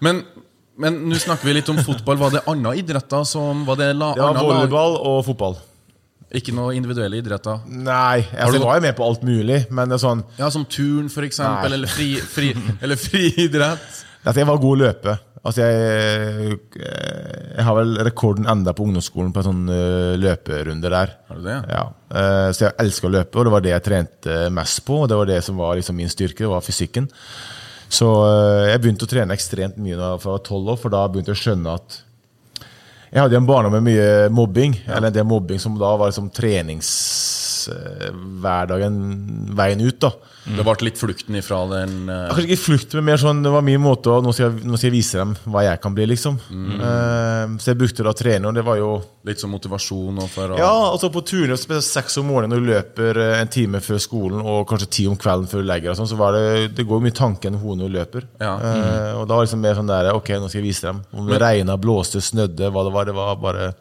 Men 0.06 0.24
men 0.78 0.96
nå 1.06 1.18
snakker 1.22 1.46
vi 1.46 1.54
litt 1.54 1.68
om 1.70 1.78
fotball. 1.86 2.18
Var 2.18 2.32
det 2.34 2.40
andre 2.50 2.72
idretter 2.82 3.26
som 3.30 3.60
Var 3.68 3.78
det 3.78 3.92
la, 3.96 4.08
lag? 4.18 4.40
volleyball 4.42 4.96
og 5.06 5.20
fotball. 5.28 5.58
Ikke 6.34 6.50
noe 6.58 6.72
individuelle 6.74 7.20
idretter? 7.22 7.60
Nei, 7.70 8.24
altså, 8.34 8.56
du- 8.56 8.58
jeg 8.58 8.66
var 8.66 8.80
jo 8.80 8.82
med 8.88 8.96
på 8.98 9.06
alt 9.06 9.22
mulig, 9.22 9.60
men 9.70 9.90
det 9.90 10.00
er 10.00 10.02
sånn 10.02 10.24
Ja, 10.40 10.50
Som 10.50 10.66
turn, 10.66 11.10
for 11.14 11.22
eksempel? 11.22 11.70
Nei. 11.70 11.78
Eller 11.78 11.88
fri, 11.94 12.08
fri, 12.18 12.54
eller 12.82 12.98
friidrett? 12.98 14.02
jeg 14.26 14.48
var 14.50 14.58
god 14.58 14.78
løpe. 14.82 15.18
Altså, 15.44 15.66
jeg, 15.68 16.56
jeg 16.80 17.64
har 17.68 17.76
vel 17.76 17.98
rekorden 18.08 18.46
enda 18.48 18.72
på 18.76 18.86
ungdomsskolen 18.86 19.34
på 19.36 19.40
en 19.42 19.48
sånn 19.50 19.66
eh, 19.76 20.14
løperunde 20.22 20.88
der. 20.94 21.10
Har 21.28 21.36
du 21.42 21.44
det? 21.50 21.58
Ja. 21.68 21.82
Eh, 22.16 22.50
så 22.56 22.60
jeg 22.70 22.78
elsker 22.86 23.08
å 23.10 23.16
løpe, 23.18 23.36
og 23.40 23.44
det 23.46 23.56
var 23.58 23.64
det 23.66 23.74
jeg 23.74 23.86
trente 23.90 24.34
mest 24.56 24.80
på. 24.88 24.94
Og 25.04 25.08
det 25.12 25.18
var 25.20 25.28
det 25.28 25.42
som 25.44 25.56
var 25.60 25.76
liksom 25.76 25.96
min 26.00 26.14
styrke, 26.14 26.46
det 26.46 26.54
var 26.54 26.64
fysikken. 26.64 27.06
Så 27.92 28.08
eh, 28.30 28.70
jeg 28.72 28.80
begynte 28.86 29.04
å 29.04 29.12
trene 29.12 29.36
ekstremt 29.36 29.78
mye 29.84 30.00
da 30.00 30.06
jeg 30.14 30.24
var 30.24 30.48
tolv 30.48 30.66
år, 30.74 30.78
for 30.80 30.90
da 30.96 31.12
begynte 31.12 31.32
jeg 31.34 31.40
å 31.42 31.44
skjønne 31.44 31.70
at 31.76 31.88
jeg 33.14 33.22
hadde 33.22 33.38
en 33.38 33.46
barndom 33.46 33.76
med 33.76 33.84
mye 33.92 34.08
mobbing, 34.34 34.74
eller 34.88 35.08
en 35.12 35.18
del 35.20 35.28
mobbing 35.30 35.60
som 35.62 35.76
da 35.78 35.92
var 36.00 36.10
liksom 36.10 36.34
treningshverdagen 36.34 38.96
veien 39.54 39.82
ut. 39.84 40.00
da. 40.02 40.10
Det 40.44 40.64
ble 40.66 40.74
litt 40.84 41.00
flukten 41.00 41.38
ifra 41.40 41.62
den 41.72 42.10
uh... 42.10 42.28
Kanskje 42.34 42.50
ikke 42.50 42.60
flukt, 42.60 42.96
men 42.98 43.06
mer 43.08 43.20
sånn, 43.22 43.40
det 43.46 43.52
var 43.54 43.64
min 43.64 43.80
måte 43.80 44.12
å 44.12 44.18
nå 44.24 44.34
skal, 44.36 44.52
jeg, 44.52 44.68
nå 44.68 44.80
skal 44.80 44.90
jeg 44.90 44.96
vise 44.98 45.20
dem 45.22 45.32
hva 45.48 45.64
jeg 45.64 45.80
kan 45.84 45.96
bli, 45.96 46.08
liksom. 46.12 46.40
Eh, 46.44 47.54
så 47.64 47.72
jeg 47.72 47.80
brukte 47.80 48.04
da 48.04 48.12
trener 48.18 48.52
og 48.52 48.58
det 48.58 48.66
var 48.68 48.80
jo 48.82 48.92
Litt 49.24 49.40
sånn 49.40 49.54
motivasjon 49.54 50.18
og 50.20 50.28
for 50.28 50.52
å 50.52 50.58
Ja, 50.60 50.72
altså 50.90 51.08
på 51.14 51.24
turene, 51.24 51.56
spesielt 51.56 51.88
seks 51.88 52.20
om 52.20 52.28
morgenen 52.28 52.58
når 52.58 52.60
du 52.60 52.72
løper 52.74 53.22
eh, 53.24 53.38
en 53.40 53.52
time 53.56 53.80
før 53.84 54.02
skolen, 54.04 54.44
og 54.44 54.68
kanskje 54.68 54.90
ti 54.98 55.08
om 55.08 55.16
kvelden 55.20 55.48
før 55.48 55.64
du 55.64 55.70
legger 55.70 55.94
deg, 55.94 56.00
sånn, 56.02 56.12
så 56.12 56.20
var 56.20 56.36
det 56.36 56.74
Det 56.76 56.88
går 56.92 57.04
mye 57.08 57.16
tanke 57.16 57.48
enn 57.48 57.60
hodet 57.62 57.80
når 57.86 57.92
du 57.94 57.98
løper. 58.02 58.30
Ja. 58.44 58.54
Eh, 58.60 59.10
og 59.16 59.26
da 59.30 59.38
var 59.38 59.46
det 59.46 59.48
liksom 59.48 59.64
mer 59.64 59.80
sånn 59.80 59.92
der 59.94 60.12
Ok, 60.12 60.36
nå 60.36 60.52
skal 60.52 60.60
jeg 60.60 60.68
vise 60.68 60.90
dem. 60.90 61.04
Om 61.16 61.32
det 61.32 61.40
regna, 61.40 61.80
blåste, 61.80 62.20
snødde, 62.24 62.68
hva 62.74 62.84
det 62.84 62.96
var. 63.00 63.08
Det 63.08 63.16
var 63.16 63.40
bare 63.40 63.74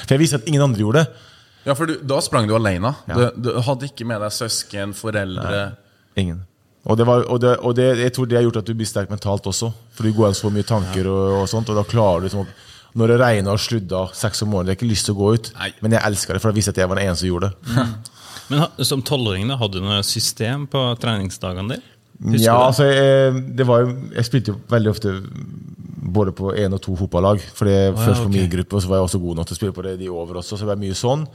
For 0.00 0.16
jeg 0.16 0.24
viste 0.24 0.40
at 0.40 0.48
ingen 0.48 0.64
andre 0.64 0.80
gjorde 0.80 1.04
det. 1.04 1.24
Ja, 1.66 1.74
for 1.74 1.90
du, 1.90 1.98
da 2.00 2.22
sprang 2.22 2.46
du 2.48 2.54
alene. 2.56 2.94
Du, 3.10 3.26
du 3.42 3.56
hadde 3.66 3.90
ikke 3.90 4.06
med 4.08 4.22
deg 4.22 4.32
søsken, 4.32 4.94
foreldre 4.96 5.66
Ingen. 6.20 6.44
Og, 6.86 6.94
det 6.98 7.06
var, 7.08 7.24
og, 7.26 7.40
det, 7.42 7.56
og 7.66 7.74
det, 7.74 7.86
jeg 7.98 8.14
tror 8.14 8.28
det 8.30 8.38
har 8.38 8.44
gjort 8.46 8.60
at 8.60 8.68
du 8.68 8.76
blir 8.78 8.88
sterk 8.88 9.10
mentalt 9.10 9.46
også. 9.50 9.72
For 9.96 10.06
du 10.06 10.14
går 10.14 10.30
an 10.30 10.38
så 10.38 10.50
mye 10.54 10.66
tanker, 10.66 11.08
og, 11.10 11.40
og 11.42 11.48
sånt, 11.50 11.70
og 11.72 11.78
da 11.78 11.82
klarer 11.86 12.22
du 12.22 12.28
liksom 12.28 12.46
Når 12.96 13.10
det 13.12 13.16
regner 13.20 13.52
og 13.52 13.60
sludder 13.60 14.12
seks 14.16 14.44
om 14.46 14.54
morgenen, 14.54 14.70
jeg 14.70 14.76
har 14.76 14.80
ikke 14.80 14.92
lyst 14.92 15.08
til 15.08 15.16
å 15.16 15.18
gå 15.18 15.32
ut, 15.36 15.50
Nei. 15.58 15.72
men 15.84 15.96
jeg 15.96 16.08
elska 16.08 16.32
det, 16.32 16.40
for 16.40 16.48
da 16.52 16.56
visste 16.56 16.72
at 16.72 16.78
jeg 16.80 16.88
var 16.88 17.00
den 17.00 17.10
ene 17.10 17.18
som 17.20 17.28
gjorde 17.28 17.50
det. 17.50 17.88
Men 18.46 18.62
som 18.86 19.00
tolvåring, 19.02 19.48
hadde 19.58 19.80
du 19.80 19.82
noe 19.82 20.04
system 20.06 20.68
på 20.70 20.80
treningsdagene 21.02 21.74
dine? 21.74 21.94
Husker 22.16 22.44
ja, 22.44 22.52
det? 22.54 22.66
altså, 22.68 22.84
jeg, 22.86 23.40
det 23.58 23.66
var 23.68 23.88
jeg 24.14 24.26
spilte 24.28 24.52
jo 24.52 24.60
veldig 24.70 24.92
ofte 24.92 25.14
både 26.16 26.32
på 26.36 26.52
én 26.56 26.72
og 26.72 26.80
to 26.82 26.94
fotballag. 26.96 27.42
For 27.56 27.68
det 27.68 27.96
først 27.98 28.22
på 28.22 28.30
okay. 28.30 28.36
min 28.38 28.50
gruppe, 28.52 28.78
og 28.78 28.82
så 28.82 28.90
var 28.90 29.00
jeg 29.00 29.08
også 29.08 29.20
god 29.24 29.40
nok 29.40 29.48
til 29.48 29.56
å 29.56 29.58
spille 29.58 29.76
på 29.76 29.84
det 29.86 29.96
de 30.00 30.10
over 30.12 30.40
også. 30.40 30.54
Så 30.54 30.64
det 30.64 30.70
var 30.70 30.80
mye 30.80 30.96
sånn. 30.96 31.26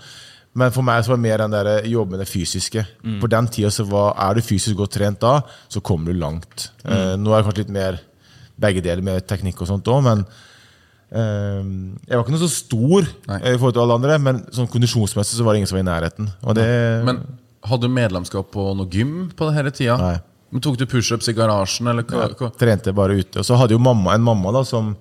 Men 0.60 0.72
for 0.76 0.84
meg 0.84 1.04
så 1.04 1.14
var 1.14 1.20
det 1.20 1.24
mer 1.24 1.42
den 1.46 1.54
der 1.54 1.70
jobben 1.88 2.18
med 2.18 2.26
det 2.26 2.28
fysiske. 2.28 2.84
På 3.22 3.30
den 3.32 3.48
tida 3.48 3.70
så 3.72 3.86
var, 3.88 4.16
er 4.20 4.36
du 4.36 4.44
fysisk 4.44 4.76
godt 4.82 4.98
trent 4.98 5.22
da, 5.24 5.38
så 5.72 5.80
kommer 5.80 6.12
du 6.12 6.20
langt. 6.20 6.70
Eh, 6.84 7.14
nå 7.16 7.32
er 7.32 7.40
det 7.40 7.46
kanskje 7.48 7.64
litt 7.64 7.76
mer 7.78 8.00
begge 8.62 8.84
deler 8.84 9.06
med 9.06 9.24
teknikk 9.30 9.62
og 9.64 9.70
sånt 9.72 9.88
òg, 9.90 10.02
men 10.06 10.26
eh, 11.12 11.62
jeg 12.04 12.18
var 12.18 12.26
ikke 12.26 12.36
noe 12.36 12.44
så 12.44 12.52
stor 12.52 13.08
Nei. 13.30 13.40
eh, 13.40 13.56
i 13.56 13.62
forhold 13.62 13.78
til 13.78 13.84
alle 13.86 13.98
andre, 14.02 14.18
men 14.28 14.42
sånn 14.54 14.70
kondisjonsmessig 14.72 15.40
så 15.40 15.48
var 15.48 15.56
det 15.56 15.62
ingen 15.62 15.72
som 15.72 15.80
var 15.80 15.86
i 15.86 15.90
nærheten. 15.90 16.28
Det, 16.60 16.68
Men 17.08 17.24
hadde 17.72 17.88
du 17.88 17.96
medlemskap 17.96 18.52
på 18.52 18.68
noe 18.76 18.92
gym 18.92 19.32
på 19.38 19.48
denne 19.50 19.72
tida? 19.72 19.96
Nei. 20.02 20.18
Men 20.52 20.64
Tok 20.66 20.76
du 20.82 20.84
pushups 20.90 21.30
i 21.32 21.36
garasjen, 21.38 21.88
eller 21.88 22.04
hva? 22.04 22.28
hva? 22.36 22.52
trente 22.60 22.92
bare 22.92 23.16
ute. 23.22 23.40
Og 23.40 23.48
så 23.48 23.56
hadde 23.56 23.78
jo 23.78 23.80
mamma 23.80 24.18
en 24.18 24.26
mamma 24.26 24.52
da 24.52 24.66
som 24.68 24.92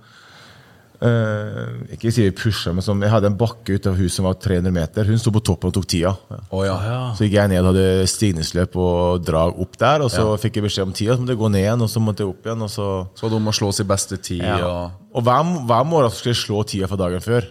eh, 1.07 1.95
Ikke 1.97 2.11
si 2.13 2.27
pusha, 2.37 2.73
men 2.77 2.85
som 2.85 3.01
Jeg 3.03 3.11
hadde 3.13 3.31
en 3.31 3.37
bakke 3.41 3.77
utenfor 3.79 3.99
huset 4.01 4.17
som 4.19 4.27
var 4.29 4.35
300 4.41 4.73
meter. 4.75 5.05
Hun 5.09 5.19
sto 5.21 5.33
på 5.35 5.43
toppen 5.45 5.71
og 5.71 5.77
tok 5.79 5.87
tida. 5.91 6.13
Oh, 6.51 6.63
ja. 6.67 6.77
Så 7.17 7.25
gikk 7.27 7.39
jeg 7.39 7.53
ned 7.53 7.61
og 7.65 7.71
hadde 7.73 8.07
stigningsløp 8.11 8.77
og 8.81 9.23
drag 9.27 9.61
opp 9.65 9.79
der. 9.81 10.05
Og 10.07 10.11
så 10.13 10.27
fikk 10.43 10.61
jeg 10.61 10.67
beskjed 10.69 10.89
om 10.89 10.93
tida, 10.97 11.17
så 11.17 11.23
måtte 11.25 11.35
jeg 11.37 11.43
gå 11.45 11.51
ned 11.55 11.65
igjen, 11.65 11.87
og 11.87 11.91
så 11.93 12.03
måtte 12.05 12.25
jeg 12.27 12.33
opp 12.35 12.47
igjen. 12.51 12.67
Og, 12.67 12.71
så, 12.75 12.89
Så 13.19 13.31
du 13.33 13.39
må 13.43 13.53
slå 13.57 13.73
sin 13.77 13.89
beste 13.91 14.17
tid. 14.21 14.45
Og... 14.61 14.99
og 15.15 15.25
hver, 15.27 15.55
hver 15.71 15.89
morgen 15.89 16.13
skulle 16.15 16.35
jeg 16.37 16.43
slå 16.45 16.63
tida 16.69 16.91
fra 16.91 17.01
dagen 17.07 17.25
før. 17.25 17.49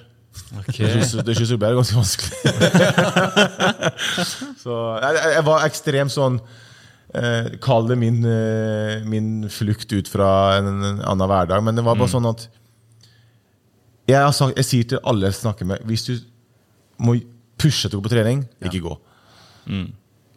Synes, 0.72 1.16
det 1.26 1.34
syns 1.36 1.50
jeg 1.52 1.60
ble 1.60 1.74
ganske 1.76 1.98
vanskelig. 1.98 2.54
så 4.64 4.76
jeg, 5.04 5.18
jeg- 5.36 5.46
var 5.48 5.66
ekstremt 5.68 6.14
sånn 6.14 6.38
eh, 7.18 7.50
Kall 7.64 7.88
det 7.90 7.98
min, 8.00 8.22
eh, 8.26 9.02
min 9.10 9.50
flukt 9.52 9.92
ut 9.94 10.08
fra 10.12 10.30
en, 10.60 10.70
en 10.70 11.02
annen 11.02 11.30
hverdag. 11.32 11.64
Men 11.66 11.78
det 11.80 11.86
var 11.86 11.98
bare 12.00 12.12
sånn 12.14 12.30
at 12.30 12.46
jeg, 14.10 14.20
har 14.26 14.36
sagt, 14.36 14.58
jeg 14.60 14.68
sier 14.68 14.90
til 14.94 15.02
alle 15.08 15.30
jeg 15.30 15.38
snakker 15.40 15.68
med 15.70 15.86
Hvis 15.90 16.06
du 16.08 16.14
må 17.06 17.16
pushe 17.60 17.88
til 17.90 17.98
å 17.98 18.02
gå 18.02 18.08
på 18.10 18.14
trening, 18.16 18.44
ikke 18.66 18.84
gå. 18.84 18.98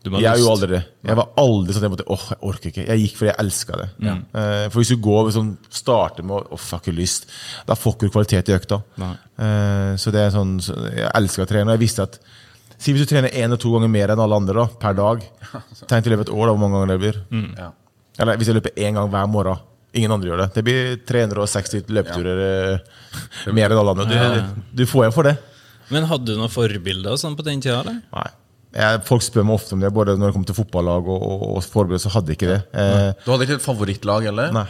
Du 0.03 0.11
må 0.11 0.19
ha 0.19 0.23
Jeg 0.25 0.33
er 0.33 0.41
jo 0.43 0.51
aldri 0.51 0.69
det. 0.73 0.81
Jeg 1.07 1.19
var 1.19 1.29
aldri 1.39 1.75
sånn 1.75 1.83
at 1.83 1.87
jeg 1.87 1.93
måtte 1.95 2.07
Åh, 2.11 2.25
jeg 2.33 2.41
orker 2.49 2.71
ikke. 2.73 2.85
Jeg 2.89 3.03
gikk 3.05 3.19
fordi 3.21 3.31
jeg 3.31 3.39
elska 3.45 3.79
det. 3.79 3.89
Eh, 4.03 4.65
for 4.73 4.81
hvis 4.83 4.91
du 4.91 5.03
går 5.05 5.29
og 5.29 5.35
sånn, 5.37 5.51
starter 5.71 6.27
med 6.27 6.39
å 6.41 6.57
Åh, 6.59 6.65
jeg 6.89 6.97
lyst, 6.99 7.29
da 7.69 7.77
får 7.79 7.99
du 8.01 8.09
kvalitet 8.11 8.51
i 8.51 8.57
økta. 8.57 8.81
Eh, 8.99 9.93
så 10.03 10.15
det 10.15 10.25
er 10.25 10.33
sånn 10.35 10.57
så 10.65 10.75
Jeg 10.91 11.11
elsker 11.21 11.47
å 11.47 11.51
trene. 11.53 11.69
Og 11.71 11.77
jeg 11.79 11.85
visste 11.87 12.09
at 12.09 12.19
Si 12.83 12.91
hvis 12.91 13.05
du 13.05 13.13
trener 13.13 13.31
én 13.31 13.47
eller 13.47 13.61
to 13.63 13.71
ganger 13.71 13.91
mer 13.93 14.11
enn 14.11 14.19
alle 14.19 14.41
andre 14.41 14.57
da, 14.59 14.65
per 14.83 14.97
dag. 14.99 15.21
Tenk 15.87 16.03
til 16.03 16.11
å 16.11 16.17
løpe 16.17 16.25
et 16.27 16.33
år, 16.35 16.49
da, 16.49 16.55
hvor 16.57 16.63
mange 16.65 16.81
ganger 16.81 16.91
det 16.91 16.99
blir. 16.99 17.19
Ja. 17.55 17.69
Eller 18.19 18.41
hvis 18.41 18.51
jeg 18.51 18.57
løper 18.59 18.75
én 18.75 18.99
gang 18.99 19.13
hver 19.13 19.29
morgen. 19.31 19.61
Ingen 19.93 20.13
andre 20.15 20.31
gjør 20.31 20.41
det. 20.41 20.49
Det 20.55 20.63
blir 20.65 20.93
360 21.09 21.91
løpeturer 21.93 22.39
ja. 22.79 23.53
mer 23.53 23.73
enn 23.75 23.81
alle 23.83 23.93
andre. 23.97 24.07
Du, 24.09 24.63
du 24.81 24.87
får 24.89 25.05
igjen 25.07 25.17
for 25.17 25.29
det. 25.29 25.35
Men 25.93 26.07
hadde 26.09 26.31
du 26.33 26.39
noen 26.39 26.53
forbilder 26.53 27.19
sånn 27.21 27.35
på 27.37 27.45
den 27.45 27.61
tida? 27.61 27.83
eller? 27.83 27.99
Nei. 28.15 28.29
Jeg, 28.73 29.03
folk 29.05 29.21
spør 29.21 29.45
meg 29.45 29.59
ofte 29.59 29.75
om 29.77 29.83
det, 29.85 29.91
både 29.93 30.15
når 30.17 30.31
det 30.31 30.35
kommer 30.39 30.49
til 30.49 30.57
fotballag 30.57 31.09
og, 31.13 31.25
og, 31.29 31.43
og 31.59 31.67
forbilder. 31.69 32.01
så 32.01 32.15
hadde 32.15 32.33
jeg 32.33 32.39
ikke 32.41 32.55
det. 32.55 32.61
Eh, 32.73 33.11
Du 33.27 33.29
hadde 33.35 33.45
ikke 33.45 33.59
et 33.59 33.67
favorittlag, 33.67 34.25
heller? 34.31 34.55
Nei. 34.57 34.65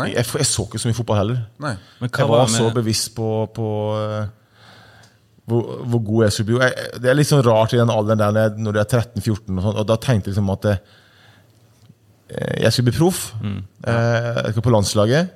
Nei. 0.00 0.08
Jeg, 0.16 0.26
jeg 0.38 0.46
så 0.46 0.64
ikke 0.66 0.80
så 0.82 0.90
mye 0.90 0.98
fotball 0.98 1.18
heller. 1.20 1.38
Nei. 1.62 1.76
Men 2.00 2.10
hva 2.10 2.24
Jeg 2.24 2.30
var 2.32 2.42
var 2.42 2.50
så 2.56 2.70
bevisst 2.74 3.12
på, 3.14 3.28
på 3.54 3.68
eh, 4.00 4.26
hvor, 5.50 5.70
hvor 5.92 6.02
god 6.08 6.24
jeg 6.26 6.34
skulle 6.36 6.50
bli. 6.50 6.58
Jeg, 6.66 6.90
det 7.02 7.10
er 7.12 7.18
litt 7.18 7.30
sånn 7.30 7.44
rart 7.46 7.74
i 7.74 7.80
den 7.80 7.90
alderen 7.94 8.22
der 8.34 8.58
når 8.58 8.76
du 8.76 8.82
er 8.82 8.90
13-14, 8.90 9.30
og, 9.30 9.62
sånn, 9.62 9.78
og 9.78 9.86
da 9.90 9.98
tenkte 10.02 10.30
jeg 10.30 10.34
liksom 10.34 10.52
at 10.54 10.68
eh, 10.72 10.82
jeg 12.60 12.72
skulle 12.72 12.90
bli 12.90 12.98
proff. 12.98 13.32
Mm. 13.42 13.58
Eh, 13.86 14.44
Jeg 14.44 14.52
skal 14.54 14.62
på 14.66 14.70
landslaget. 14.74 15.30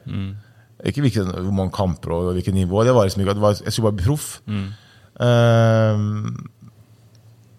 Ikke 0.84 1.00
hvilke, 1.00 1.22
hvor 1.24 1.52
mange 1.56 1.72
kamper 1.72 2.12
og 2.12 2.32
hvilket 2.36 2.54
nivå. 2.54 2.84
Det 2.84 2.94
var 2.94 3.06
liksom 3.08 3.22
ikke, 3.24 3.38
var, 3.40 3.54
jeg 3.64 3.72
skulle 3.72 3.90
bare 3.90 3.98
bli 4.00 4.06
proff. 4.06 4.40
Mm. 4.46 4.66
Eh, 5.24 5.98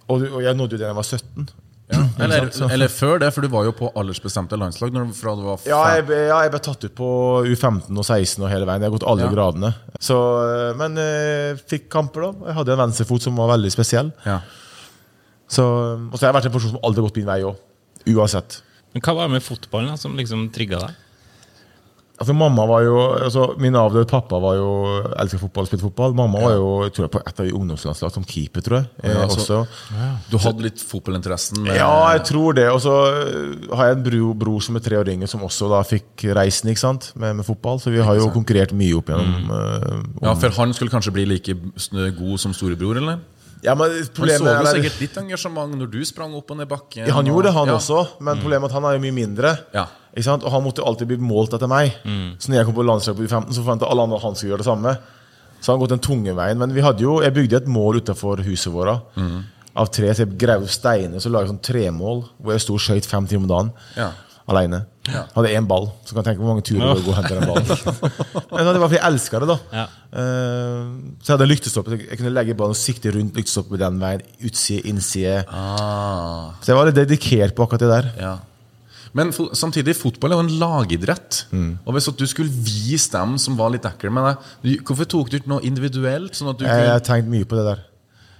og, 0.08 0.22
og 0.36 0.42
jeg 0.46 0.54
nådde 0.58 0.76
jo 0.76 0.78
det 0.78 0.84
da 0.86 0.92
jeg 0.92 1.00
var 1.00 1.08
17. 1.08 1.48
Eller, 2.18 2.48
eller 2.74 2.88
før 2.90 3.20
det, 3.22 3.28
for 3.36 3.46
du 3.46 3.48
var 3.54 3.68
jo 3.68 3.72
på 3.78 3.92
aldersbestemte 4.00 4.58
landslag 4.58 4.90
når, 4.96 5.12
fra 5.14 5.36
du 5.38 5.44
var 5.46 5.60
Ja, 5.70 5.82
jeg, 5.94 6.08
ja, 6.10 6.40
jeg 6.42 6.50
ble 6.56 6.62
tatt 6.66 6.82
ut 6.88 6.96
på 6.98 7.10
U15 7.46 7.92
og 7.94 8.02
16 8.08 8.42
og 8.42 8.50
hele 8.50 8.66
veien. 8.66 8.82
Jeg 8.82 8.90
har 8.90 8.96
gått 8.96 9.06
alle 9.12 9.28
Ja. 9.28 9.30
gradene. 9.30 9.70
Så, 10.02 10.18
eh, 10.50 10.72
men 10.80 10.98
jeg 10.98 11.60
fikk 11.70 11.86
kamper, 11.94 12.26
da. 12.26 12.48
Jeg 12.50 12.56
hadde 12.58 12.74
en 12.74 12.82
venstrefot 12.88 13.22
som 13.28 13.38
var 13.38 13.52
veldig 13.54 13.70
spesiell. 13.76 14.10
Ja. 14.26 14.40
Så, 15.46 15.62
og 16.10 16.18
så 16.18 16.26
har 16.26 16.32
jeg 16.32 16.38
vært 16.40 16.50
en 16.50 16.56
person 16.58 16.74
som 16.74 16.82
aldri 16.82 17.04
har 17.04 17.10
gått 17.12 17.20
min 17.22 17.30
vei 17.30 17.38
òg. 17.52 17.62
Uansett. 18.16 18.58
Men 18.96 19.04
hva 19.04 19.14
var 19.18 19.28
det 19.28 19.36
med 19.38 19.44
fotballen 19.44 19.92
da, 19.92 19.98
som 20.00 20.16
liksom 20.16 20.48
trigga 20.56 20.80
deg? 20.86 21.02
Altså, 22.16 22.32
mamma 22.32 22.64
var 22.64 22.80
jo, 22.86 22.94
altså, 23.26 23.42
Min 23.60 23.76
avdøde 23.76 24.08
pappa 24.08 24.38
var 24.40 24.54
jo 24.56 24.68
elsker 25.20 25.42
fotball 25.42 25.66
og 25.66 25.68
spilte 25.68 25.84
fotball. 25.84 26.14
Mamma 26.16 26.40
var 26.40 26.54
jo 26.56 26.70
jeg 26.86 26.94
tror 26.96 27.04
jeg, 27.04 27.12
på 27.12 27.20
et 27.28 27.42
av 27.44 27.50
ungdomslandslag 27.58 28.14
som 28.16 28.24
keeper, 28.24 28.64
tror 28.64 28.78
jeg. 28.78 28.88
Eh, 29.04 29.12
Ja, 29.18 29.26
så- 29.28 29.42
også. 29.42 30.22
Du 30.32 30.38
hadde 30.40 30.64
litt 30.64 30.80
fotballinteressen? 30.80 31.60
med- 31.66 31.76
Ja, 31.76 32.14
jeg 32.16 32.24
tror 32.32 32.56
det. 32.56 32.70
Og 32.72 32.80
så 32.80 32.94
øh, 33.12 33.76
har 33.76 33.88
jeg 33.90 33.98
en 33.98 34.04
bror, 34.08 34.34
bror 34.46 34.62
som 34.64 34.78
er 34.78 34.80
tre 34.80 34.96
år 34.96 35.12
yngre, 35.12 35.28
som 35.28 35.42
også 35.44 35.68
da 35.70 35.82
fikk 35.84 36.24
reisen 36.40 36.70
ikke 36.72 36.80
sant? 36.80 37.12
Med, 37.18 37.36
med 37.36 37.44
fotball. 37.46 37.80
Så 37.84 37.92
vi 37.92 38.00
har 38.00 38.16
jo 38.16 38.32
konkurrert 38.32 38.72
mye 38.72 38.96
opp 38.96 39.08
gjennom 39.12 39.52
øh, 39.52 40.04
Ja, 40.22 40.30
om- 40.32 40.40
For 40.40 40.50
han 40.56 40.72
skulle 40.74 40.92
kanskje 40.96 41.12
bli 41.12 41.26
like 41.26 41.52
god 42.16 42.40
som 42.40 42.54
storebror, 42.54 42.96
eller? 42.96 43.20
Ja, 43.66 43.74
men 43.76 43.92
Han 43.92 44.08
så 44.14 44.38
jo 44.38 44.54
er 44.54 44.70
sikkert 44.78 45.00
ditt 45.02 45.18
engasjement 45.22 45.76
når 45.80 45.90
du 45.92 46.00
sprang 46.08 46.34
opp 46.38 46.52
og 46.54 46.60
ned 46.60 46.70
bakken. 46.70 47.08
ja, 47.08 47.14
Han 47.18 47.28
gjorde 47.30 47.50
det, 47.50 47.54
han 47.58 47.72
ja. 47.74 47.78
også, 47.80 48.04
men 48.22 48.42
problemet 48.44 48.70
er 48.70 48.74
at 48.74 48.78
han 48.78 48.88
er 48.90 48.98
jo 48.98 49.04
mye 49.08 49.16
mindre. 49.18 49.54
Ja. 49.74 49.88
Ikke 50.16 50.28
sant? 50.30 50.46
Og 50.48 50.54
han 50.54 50.64
måtte 50.64 50.84
jo 50.84 50.88
alltid 50.88 51.10
bli 51.12 51.18
målt 51.20 51.56
etter 51.58 51.68
meg. 51.72 51.98
Så 52.40 52.52
når 52.52 52.62
jeg 52.62 52.70
kom 52.70 52.78
på 52.78 52.86
landslaget 52.88 53.20
på 53.20 53.28
U15, 53.28 53.52
så 53.52 53.66
forventet 53.66 53.90
alle 53.90 54.06
andre 54.08 54.20
at 54.22 54.28
han 54.30 54.38
skulle 54.38 54.54
gjøre 54.54 54.64
det 54.64 54.70
samme. 54.70 54.96
Så 55.60 55.72
han 55.72 55.76
har 55.80 55.82
gått 55.84 55.96
den 55.98 56.06
tunge 56.06 56.36
veien. 56.38 56.62
Men 56.62 56.74
vi 56.76 56.84
hadde 56.86 57.04
jo, 57.04 57.18
jeg 57.26 57.34
bygde 57.36 57.58
et 57.64 57.68
mål 57.68 58.00
utenfor 58.04 58.44
huset 58.46 58.72
vårt. 58.74 59.18
Av 59.76 59.90
tre, 59.92 60.08
så 60.16 60.24
jeg 60.24 60.38
grev 60.40 60.70
steiner 60.72 61.20
så 61.20 61.28
la 61.28 61.42
jeg 61.44 61.50
sånn 61.52 61.64
tremål 61.68 62.22
hvor 62.40 62.54
jeg 62.56 62.64
sto 62.64 62.78
og 62.78 62.84
skøyt 62.86 63.10
fem 63.12 63.26
timer 63.28 63.44
om 63.44 63.50
dagen. 63.52 63.72
Ja. 63.98 64.12
Alene. 64.48 64.80
Hadde 65.06 65.50
én 65.58 65.66
ball. 65.66 65.88
Så 66.06 66.14
kan 66.14 66.22
jeg 66.24 66.28
tenke 66.36 66.42
hvor 66.44 66.52
mange 66.54 66.64
turer 66.66 66.94
det 66.94 67.04
går 67.06 67.14
å 67.14 67.18
hente 67.18 67.38
den 67.38 67.48
ballen. 67.50 67.68
Men 68.54 68.68
det 68.70 68.82
var 68.82 68.90
fordi 68.92 69.00
jeg 69.00 69.08
elska 69.10 69.40
det. 69.42 69.48
da 69.50 69.58
Ja. 69.74 69.86
Uh, 70.16 70.82
Så 71.22 71.30
jeg 71.30 71.34
hadde 71.36 71.46
en 71.48 71.52
lyktestopp. 71.54 71.90
Jeg 71.96 72.20
kunne 72.20 72.34
legge 72.36 72.56
ballen 72.58 72.76
og 72.76 72.80
sikte 72.80 73.14
rundt 73.16 73.38
lyktestoppet 73.40 73.82
den 73.82 73.98
veien. 74.02 74.22
Utside, 74.46 74.84
innside. 74.92 75.40
Ah, 75.50 76.54
Så 76.62 76.72
jeg 76.74 76.78
var 76.80 76.90
litt 76.92 77.00
dedikert 77.00 77.56
på 77.58 77.66
akkurat 77.66 77.86
det 77.86 77.94
der. 77.96 78.12
ja. 78.22 78.36
Men 79.16 79.30
samtidig, 79.32 79.94
fotball 79.96 80.34
er 80.34 80.36
jo 80.36 80.44
en 80.44 80.56
lagidrett. 80.60 81.46
Mm. 81.56 81.78
Og 81.88 81.94
hvis 81.96 82.10
du 82.20 82.26
skulle 82.28 82.52
vise 82.52 83.08
dem 83.14 83.38
som 83.40 83.56
var 83.56 83.70
litt 83.72 83.86
ekle 83.88 84.10
med 84.12 84.26
deg 84.28 84.82
Hvorfor 84.84 85.08
tok 85.08 85.30
du 85.32 85.38
ikke 85.40 85.48
noe 85.54 85.64
individuelt? 85.64 86.36
Sånn 86.36 86.50
at 86.52 86.60
du 86.60 86.66
Jeg 86.68 86.82
jeg 86.84 86.92
har 86.92 87.00
tenkt 87.00 87.30
mye 87.32 87.48
på 87.48 87.56
det 87.56 87.64
der. 87.70 87.80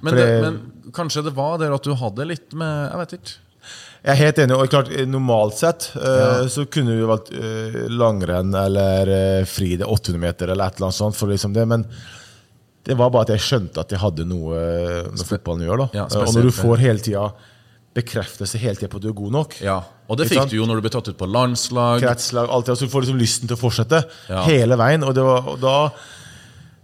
men, 0.04 0.14
det- 0.20 0.42
men 0.44 0.92
kanskje 0.92 1.24
det 1.24 1.34
var 1.34 1.58
der 1.64 1.72
at 1.74 1.82
du 1.88 1.96
hadde 1.96 2.28
litt 2.28 2.52
med 2.54 2.92
Jeg 2.92 3.00
vet 3.00 3.14
ikke. 3.22 3.32
Jeg 4.06 4.12
er 4.14 4.20
helt 4.20 4.38
enig. 4.44 4.58
og 4.58 4.70
klart, 4.70 4.92
Normalt 5.10 5.56
sett 5.58 5.88
ja. 5.98 6.44
så 6.52 6.68
kunne 6.70 6.94
vi 6.94 7.08
valgt 7.10 7.32
eh, 7.34 7.80
langrenn 7.90 8.54
eller 8.54 9.10
uh, 9.42 9.46
fri 9.50 9.72
det 9.82 9.88
800 9.90 10.22
meter 10.22 10.52
eller 10.54 10.68
et 10.70 10.78
eller 10.78 10.92
annet 10.92 11.00
sånt. 11.00 11.18
For 11.18 11.32
liksom 11.32 11.56
det, 11.58 11.66
men 11.72 11.88
det 12.86 12.94
var 13.00 13.10
bare 13.10 13.26
at 13.26 13.34
jeg 13.34 13.42
skjønte 13.48 13.82
at 13.82 13.90
jeg 13.96 14.02
hadde 14.04 14.28
noe 14.30 14.54
eh, 14.62 15.08
med 15.10 15.26
fotballen 15.26 15.66
å 15.66 15.70
gjøre. 15.72 15.88
da 15.90 16.04
Ja, 16.04 16.06
Eh, 16.06 16.22
Og 16.22 16.36
når 16.38 16.50
du 16.52 16.54
får 16.54 16.84
hele 16.84 17.02
tida 17.02 17.24
bekreftelse 17.96 18.60
hele 18.62 18.76
tida 18.78 18.92
på 18.92 19.00
at 19.00 19.06
du 19.08 19.10
er 19.10 19.16
god 19.18 19.32
nok, 19.32 19.56
Ja, 19.64 19.80
Og 20.08 20.18
det 20.20 20.28
fikk 20.30 20.52
du 20.52 20.58
jo 20.60 20.68
når 20.70 20.78
du 20.78 20.82
ble 20.86 20.92
tatt 20.94 21.08
ut 21.10 21.18
på 21.18 21.26
landslag. 21.32 22.04
kretslag, 22.04 22.50
alt 22.52 22.68
det, 22.68 22.76
så 22.78 22.86
du 22.86 22.92
får 22.94 23.08
liksom 23.08 23.18
lysten 23.18 23.48
til 23.50 23.58
å 23.58 23.62
fortsette 23.64 24.04
Ja. 24.30 24.44
hele 24.46 24.78
veien. 24.78 25.02
Og, 25.08 25.16
det 25.16 25.24
var, 25.26 25.48
og 25.50 25.58
da 25.64 25.78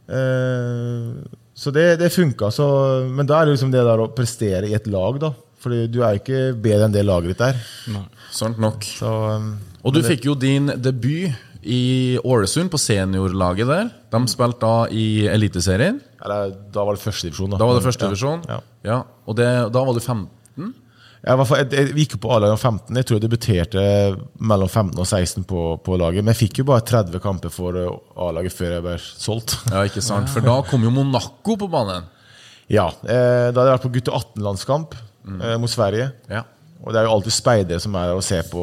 eh, 0.10 1.22
Så 1.54 1.72
det, 1.72 2.00
det 2.00 2.10
funka. 2.10 2.50
Men 3.12 3.28
da 3.28 3.42
er 3.42 3.46
det 3.46 3.54
liksom 3.58 3.72
det 3.74 3.84
der 3.86 4.02
å 4.02 4.10
prestere 4.16 4.68
i 4.70 4.74
et 4.74 4.88
lag, 4.88 5.20
da. 5.22 5.34
Fordi 5.62 5.86
du 5.94 6.00
er 6.02 6.18
ikke 6.18 6.42
bedre 6.58 6.88
enn 6.88 6.96
det 6.96 7.04
laget 7.06 7.36
ditt 7.36 7.44
er. 7.46 7.60
Sant 8.34 8.58
nok. 8.62 8.82
Så, 8.98 9.12
um, 9.38 9.52
Og 9.86 9.94
du 9.94 10.02
fikk 10.06 10.26
jo 10.26 10.36
din 10.40 10.72
debut 10.82 11.30
i 11.62 12.18
Ålesund, 12.26 12.72
på 12.74 12.80
seniorlaget 12.82 13.68
der. 13.70 13.90
De 14.10 14.22
spilte 14.32 14.66
da 14.66 14.88
i 14.90 15.28
Eliteserien. 15.30 16.00
eller 16.24 16.56
da 16.74 16.84
var 16.88 16.98
det 16.98 17.04
førstedivisjon. 17.04 17.54
Da 17.54 17.66
var 17.70 17.78
det 17.78 17.86
første 17.86 18.08
divisjon. 18.10 18.42
Ja. 18.50 18.58
Ja. 18.84 19.04
Og 19.30 19.38
det, 19.38 19.46
da 19.74 19.84
var 19.86 19.94
du 19.94 20.00
15? 20.02 20.30
Ja, 21.22 21.36
var, 21.38 21.46
hvert 21.46 21.70
jeg, 21.70 21.86
jeg 21.94 22.08
gikk 22.08 22.16
på 22.24 22.32
A-laget 22.34 22.56
om 22.56 22.62
15. 22.80 22.98
Jeg 22.98 23.06
tror 23.06 23.20
jeg 23.20 23.24
debuterte 23.28 23.82
mellom 24.42 24.70
15 24.72 24.98
og 24.98 25.06
16 25.06 25.44
på, 25.46 25.60
på 25.86 25.98
laget. 26.02 26.26
Men 26.26 26.34
jeg 26.34 26.40
fikk 26.48 26.64
jo 26.64 26.66
bare 26.72 26.82
30 26.82 27.22
kamper 27.22 27.54
for 27.54 27.78
uh, 27.78 28.26
A-laget 28.26 28.56
før 28.58 28.74
jeg 28.80 28.86
ble 28.88 28.96
solgt. 29.06 29.54
Ja, 29.70 29.84
ikke 29.86 30.02
sant? 30.02 30.32
For 30.34 30.42
da 30.42 30.56
kom 30.66 30.82
jo 30.82 30.90
Monaco 30.96 31.60
på 31.62 31.70
banen. 31.70 32.10
Ja, 32.72 32.88
eh, 33.06 33.52
Da 33.52 33.54
hadde 33.54 33.68
jeg 33.70 33.76
vært 33.76 33.86
på 33.86 33.94
gutte 34.00 34.18
18-landskamp 34.18 34.98
eh, 35.28 35.58
mot 35.62 35.70
Sverige. 35.72 36.12
Ja. 36.30 36.44
Og 36.82 36.94
det 36.94 37.02
er 37.02 37.06
jo 37.06 37.14
alltid 37.14 37.34
speidere 37.36 37.80
som 37.84 37.94
er 37.96 38.08
der 38.10 38.18
og 38.18 38.24
ser 38.26 38.44
på 38.50 38.62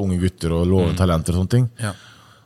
unge 0.00 0.16
gutter 0.22 0.54
og 0.56 0.66
lovende 0.70 0.96
talenter. 0.96 1.34
Og 1.36 1.42
sånne 1.44 1.54
ting 1.56 1.66
Ja. 1.82 1.92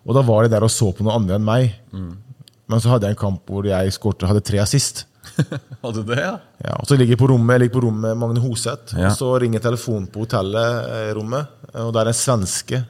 Og 0.02 0.16
da 0.18 0.22
var 0.26 0.42
de 0.42 0.50
der 0.50 0.64
og 0.66 0.70
så 0.74 0.88
på 0.92 1.04
noe 1.06 1.14
andre 1.14 1.36
enn 1.38 1.44
meg. 1.46 1.76
Men 1.92 2.80
så 2.82 2.90
hadde 2.90 3.06
jeg 3.06 3.14
en 3.14 3.20
kamp 3.20 3.46
hvor 3.46 3.62
jeg 3.68 3.92
skårte, 3.94 4.26
hadde 4.26 4.42
tre 4.42 4.58
assist. 4.58 5.04
Hadde 5.82 6.02
du 6.02 6.08
det, 6.10 6.18
ja? 6.18 6.32
Ja, 6.60 6.72
og 6.80 6.86
så 6.90 6.96
ligger 6.98 7.14
jeg 7.14 7.20
på 7.22 7.28
rommet, 7.30 7.54
jeg 7.54 7.60
ligger 7.62 7.76
på 7.76 7.82
rommet 7.86 8.02
med 8.10 8.18
Magne 8.18 8.40
Hoseth. 8.42 8.96
Ja. 8.98 9.12
Og 9.12 9.14
så 9.16 9.28
ringer 9.40 9.62
telefonen 9.62 10.08
på 10.10 10.24
hotellet 10.24 10.88
eh, 10.90 11.12
rommet, 11.16 11.46
og 11.78 11.92
det 11.94 12.02
er 12.02 12.10
en 12.10 12.18
svenske. 12.18 12.80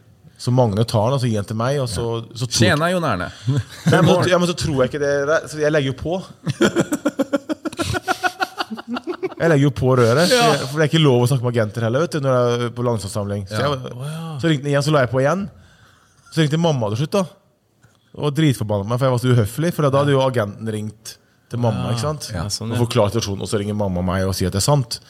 Så 0.43 0.51
Magne 0.51 0.83
tar 0.89 1.05
den 1.11 1.19
og 1.19 1.23
så 1.23 1.29
gir 1.29 1.39
den 1.39 1.51
til 1.53 1.59
meg. 1.61 1.77
Og 1.85 1.89
så, 1.93 2.07
så 2.35 2.49
tror- 2.49 2.57
Tjena 2.65 2.89
Jon 2.91 3.05
Erne. 3.07 3.29
Men, 3.47 4.09
så, 4.09 4.17
ja, 4.33 4.41
men 4.43 4.49
så 4.51 4.57
tror 4.59 4.81
jeg 4.83 4.91
ikke 4.91 5.03
det 5.05 5.39
Så 5.53 5.61
jeg 5.63 5.71
legger 5.77 5.93
jo 5.93 5.99
på. 6.01 6.17
Jeg 9.43 9.51
legger 9.51 9.67
jo 9.67 9.73
på 9.75 9.95
røret. 9.99 10.31
Jeg, 10.31 10.59
for 10.71 10.79
det 10.79 10.85
er 10.85 10.91
ikke 10.93 11.03
lov 11.03 11.25
å 11.25 11.29
snakke 11.31 11.43
med 11.43 11.57
agenter 11.57 11.87
heller 11.89 12.05
vet 12.05 12.15
du, 12.15 12.21
når 12.23 12.37
jeg 12.37 12.67
er 12.69 12.75
på 12.77 12.85
landslagssamling. 12.87 13.41
Så, 13.51 13.59
jeg, 13.59 14.05
så 14.39 14.51
ringte 14.53 14.63
den 14.63 14.71
igjen, 14.71 14.85
så 14.87 14.95
la 14.95 15.03
jeg 15.03 15.11
på 15.11 15.23
igjen. 15.23 15.43
Så 16.29 16.45
ringte 16.45 16.61
mamma 16.63 16.93
til 16.93 17.01
slutt. 17.03 17.17
da 17.17 18.21
Og 18.23 18.37
dritforbanna 18.37 18.87
meg, 18.87 19.01
for 19.01 19.09
jeg 19.09 19.17
var 19.17 19.23
så 19.25 19.33
uhøflig. 19.33 19.73
For 19.75 19.89
da 19.89 20.03
hadde 20.05 20.15
jo 20.15 20.23
agenten 20.23 20.71
ringt 20.77 21.17
til 21.51 21.61
mamma 21.61 21.91
ikke 21.91 22.05
sant? 22.05 22.29
Ja, 22.33 22.47
sånn, 22.53 22.71
ja. 22.71 22.79
og 22.79 22.87
forklart 22.87 23.17
situasjonen. 23.17 23.43
Og 23.43 23.51
så 23.51 23.59
ringer 23.61 23.77
mamma 23.77 24.05
meg 24.07 24.29
og 24.29 24.37
sier 24.39 24.53
at 24.53 24.55
det 24.55 24.63
er 24.63 24.69
sant. 24.69 25.01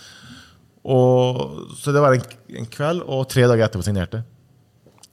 Og, 0.83 1.43
så 1.79 1.93
det 1.95 2.01
var 2.03 2.17
en, 2.17 2.25
en 2.59 2.71
kveld, 2.73 3.05
og 3.05 3.27
tre 3.31 3.45
dager 3.47 3.69
etterpå 3.69 3.85
signerte. 3.87 4.23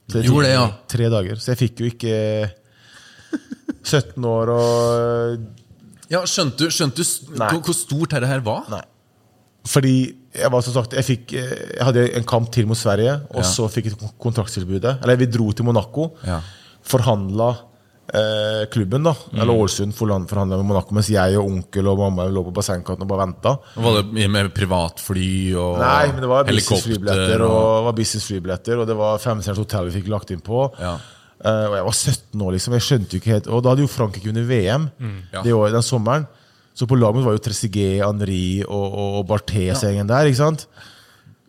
Så 0.08 0.16
det 0.16 0.24
Gjorde 0.26 0.48
det, 0.48 0.54
ja. 0.56 0.64
Tre 0.90 1.10
dager. 1.12 1.42
Så 1.42 1.52
jeg 1.52 1.60
fikk 1.60 1.84
jo 1.84 1.90
ikke 1.92 2.16
17 3.84 4.24
år 4.26 4.50
og 4.56 5.44
Ja, 6.10 6.24
Skjønte 6.26 6.64
du, 6.64 6.72
skjønte 6.74 7.04
du 7.04 7.60
hvor 7.60 7.76
stort 7.76 8.16
dette 8.16 8.26
her 8.26 8.42
var? 8.48 8.64
Nei. 8.72 8.82
Fordi 9.68 10.14
jeg 10.32 10.50
var 10.50 10.62
som 10.62 10.72
sagt 10.72 10.92
Jeg, 10.96 11.04
fikk, 11.04 11.32
eh, 11.36 11.50
jeg 11.76 11.84
hadde 11.84 12.04
en 12.16 12.24
kamp 12.24 12.50
til 12.54 12.66
mot 12.66 12.76
Sverige, 12.78 13.18
og 13.30 13.42
Ja. 13.42 13.48
så 13.48 13.68
fikk 13.68 13.84
jeg 13.90 13.98
kontraktstilbudet. 14.18 15.02
Eller 15.02 15.16
vi 15.16 15.26
dro 15.26 15.50
til 15.52 15.64
Monaco, 15.64 16.12
Ja. 16.26 16.40
forhandla 16.82 17.50
eh, 18.12 18.66
klubben, 18.72 19.04
da. 19.04 19.12
Eller 19.34 19.52
Ålesund 19.54 19.92
forhandla 19.94 20.56
med 20.56 20.64
Monaco, 20.66 20.94
mens 20.96 21.06
jeg 21.12 21.36
og 21.38 21.46
onkel 21.46 21.86
og 21.86 21.98
mamma 21.98 22.24
lå 22.26 22.42
på 22.48 22.52
bassengkanten 22.56 23.02
og 23.02 23.08
bare 23.12 23.26
venta. 23.26 23.52
Var 23.76 24.02
det 24.02 24.28
med 24.30 24.48
privatfly 24.54 25.54
og 25.54 25.78
Nei, 25.78 26.06
men 26.10 26.20
det 26.24 26.28
var 26.32 26.44
businessflybilletter, 26.48 27.40
og, 27.46 27.60
det 27.78 27.84
var 27.86 27.92
businessflybilletter, 28.00 28.80
og 28.82 28.86
det 28.90 28.96
var 28.98 29.18
femstjerners 29.22 29.58
hotell 29.62 29.90
vi 29.90 30.00
fikk 30.00 30.08
lagt 30.10 30.30
inn 30.34 30.40
på. 30.42 30.64
Ja. 30.80 30.96
Eh, 31.44 31.66
og 31.70 31.76
jeg 31.78 31.84
var 31.86 31.92
17 31.94 32.42
år, 32.42 32.52
liksom. 32.56 32.72
Jeg 32.72 32.82
skjønte 32.88 33.14
jo 33.14 33.20
ikke 33.22 33.32
helt 33.32 33.46
Og 33.48 33.62
da 33.64 33.70
hadde 33.70 33.80
jo 33.80 33.88
Frankrike 33.88 34.26
vunnet 34.28 34.44
VM 34.46 34.90
Ja. 35.32 35.42
det 35.42 35.52
året, 35.54 35.72
den 35.72 35.82
sommeren. 35.86 36.26
Så 36.80 36.86
på 36.88 36.96
laget 36.96 37.18
mitt 37.20 37.26
var 37.28 37.34
jo 37.36 37.42
Trezeguet, 37.44 38.00
Henri 38.00 38.40
og, 38.64 38.86
og, 38.88 39.18
og 39.20 39.26
Barthes-gjengen 39.28 40.08
der. 40.08 40.30
ikke 40.30 40.40
sant? 40.40 40.62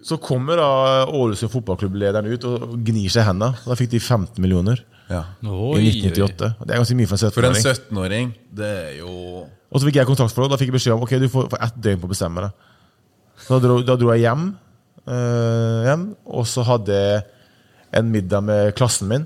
Så 0.03 0.17
kommer 0.19 0.57
da 0.59 0.65
Ålesund 1.13 1.51
fotballklubblederen 1.53 2.27
ut 2.33 2.45
og 2.49 2.71
gnir 2.83 3.11
seg 3.13 3.21
i 3.23 3.27
hendene. 3.29 3.53
Da 3.63 3.77
fikk 3.79 3.91
de 3.93 3.99
15 4.01 4.41
millioner 4.43 4.81
Ja. 5.11 5.21
i 5.45 5.83
1998. 5.85 6.49
Det 6.65 6.73
er 6.73 6.81
ganske 6.81 6.97
mye 6.97 7.07
for 7.11 7.21
en 7.21 7.35
For 7.35 7.47
en 7.47 7.55
17-åring. 7.55 7.77
17-åring, 7.91 8.33
det 8.59 8.71
er 8.81 8.91
jo 8.99 9.13
Og 9.71 9.79
så 9.79 9.87
fikk 9.87 10.01
jeg 10.01 10.09
kontraktsforhold. 10.09 10.51
Da 10.51 10.57
fikk 10.59 10.71
jeg 10.73 10.77
beskjed 10.79 10.95
om 10.97 11.05
ok, 11.05 11.13
du 11.21 11.27
får, 11.31 11.47
får 11.53 11.63
ett 11.69 11.79
døgn 11.85 12.01
på 12.01 12.09
å 12.09 12.11
bestemme 12.11 12.43
deg. 12.47 12.67
Da 13.47 13.59
dro, 13.63 13.77
da 13.87 13.95
dro 14.01 14.11
jeg 14.11 14.25
hjem, 14.25 14.43
øh, 15.07 15.79
hjem, 15.87 16.03
og 16.27 16.43
så 16.49 16.65
hadde 16.67 16.97
jeg 16.97 17.23
en 18.01 18.11
middag 18.11 18.43
med 18.49 18.73
klassen 18.77 19.07
min. 19.11 19.23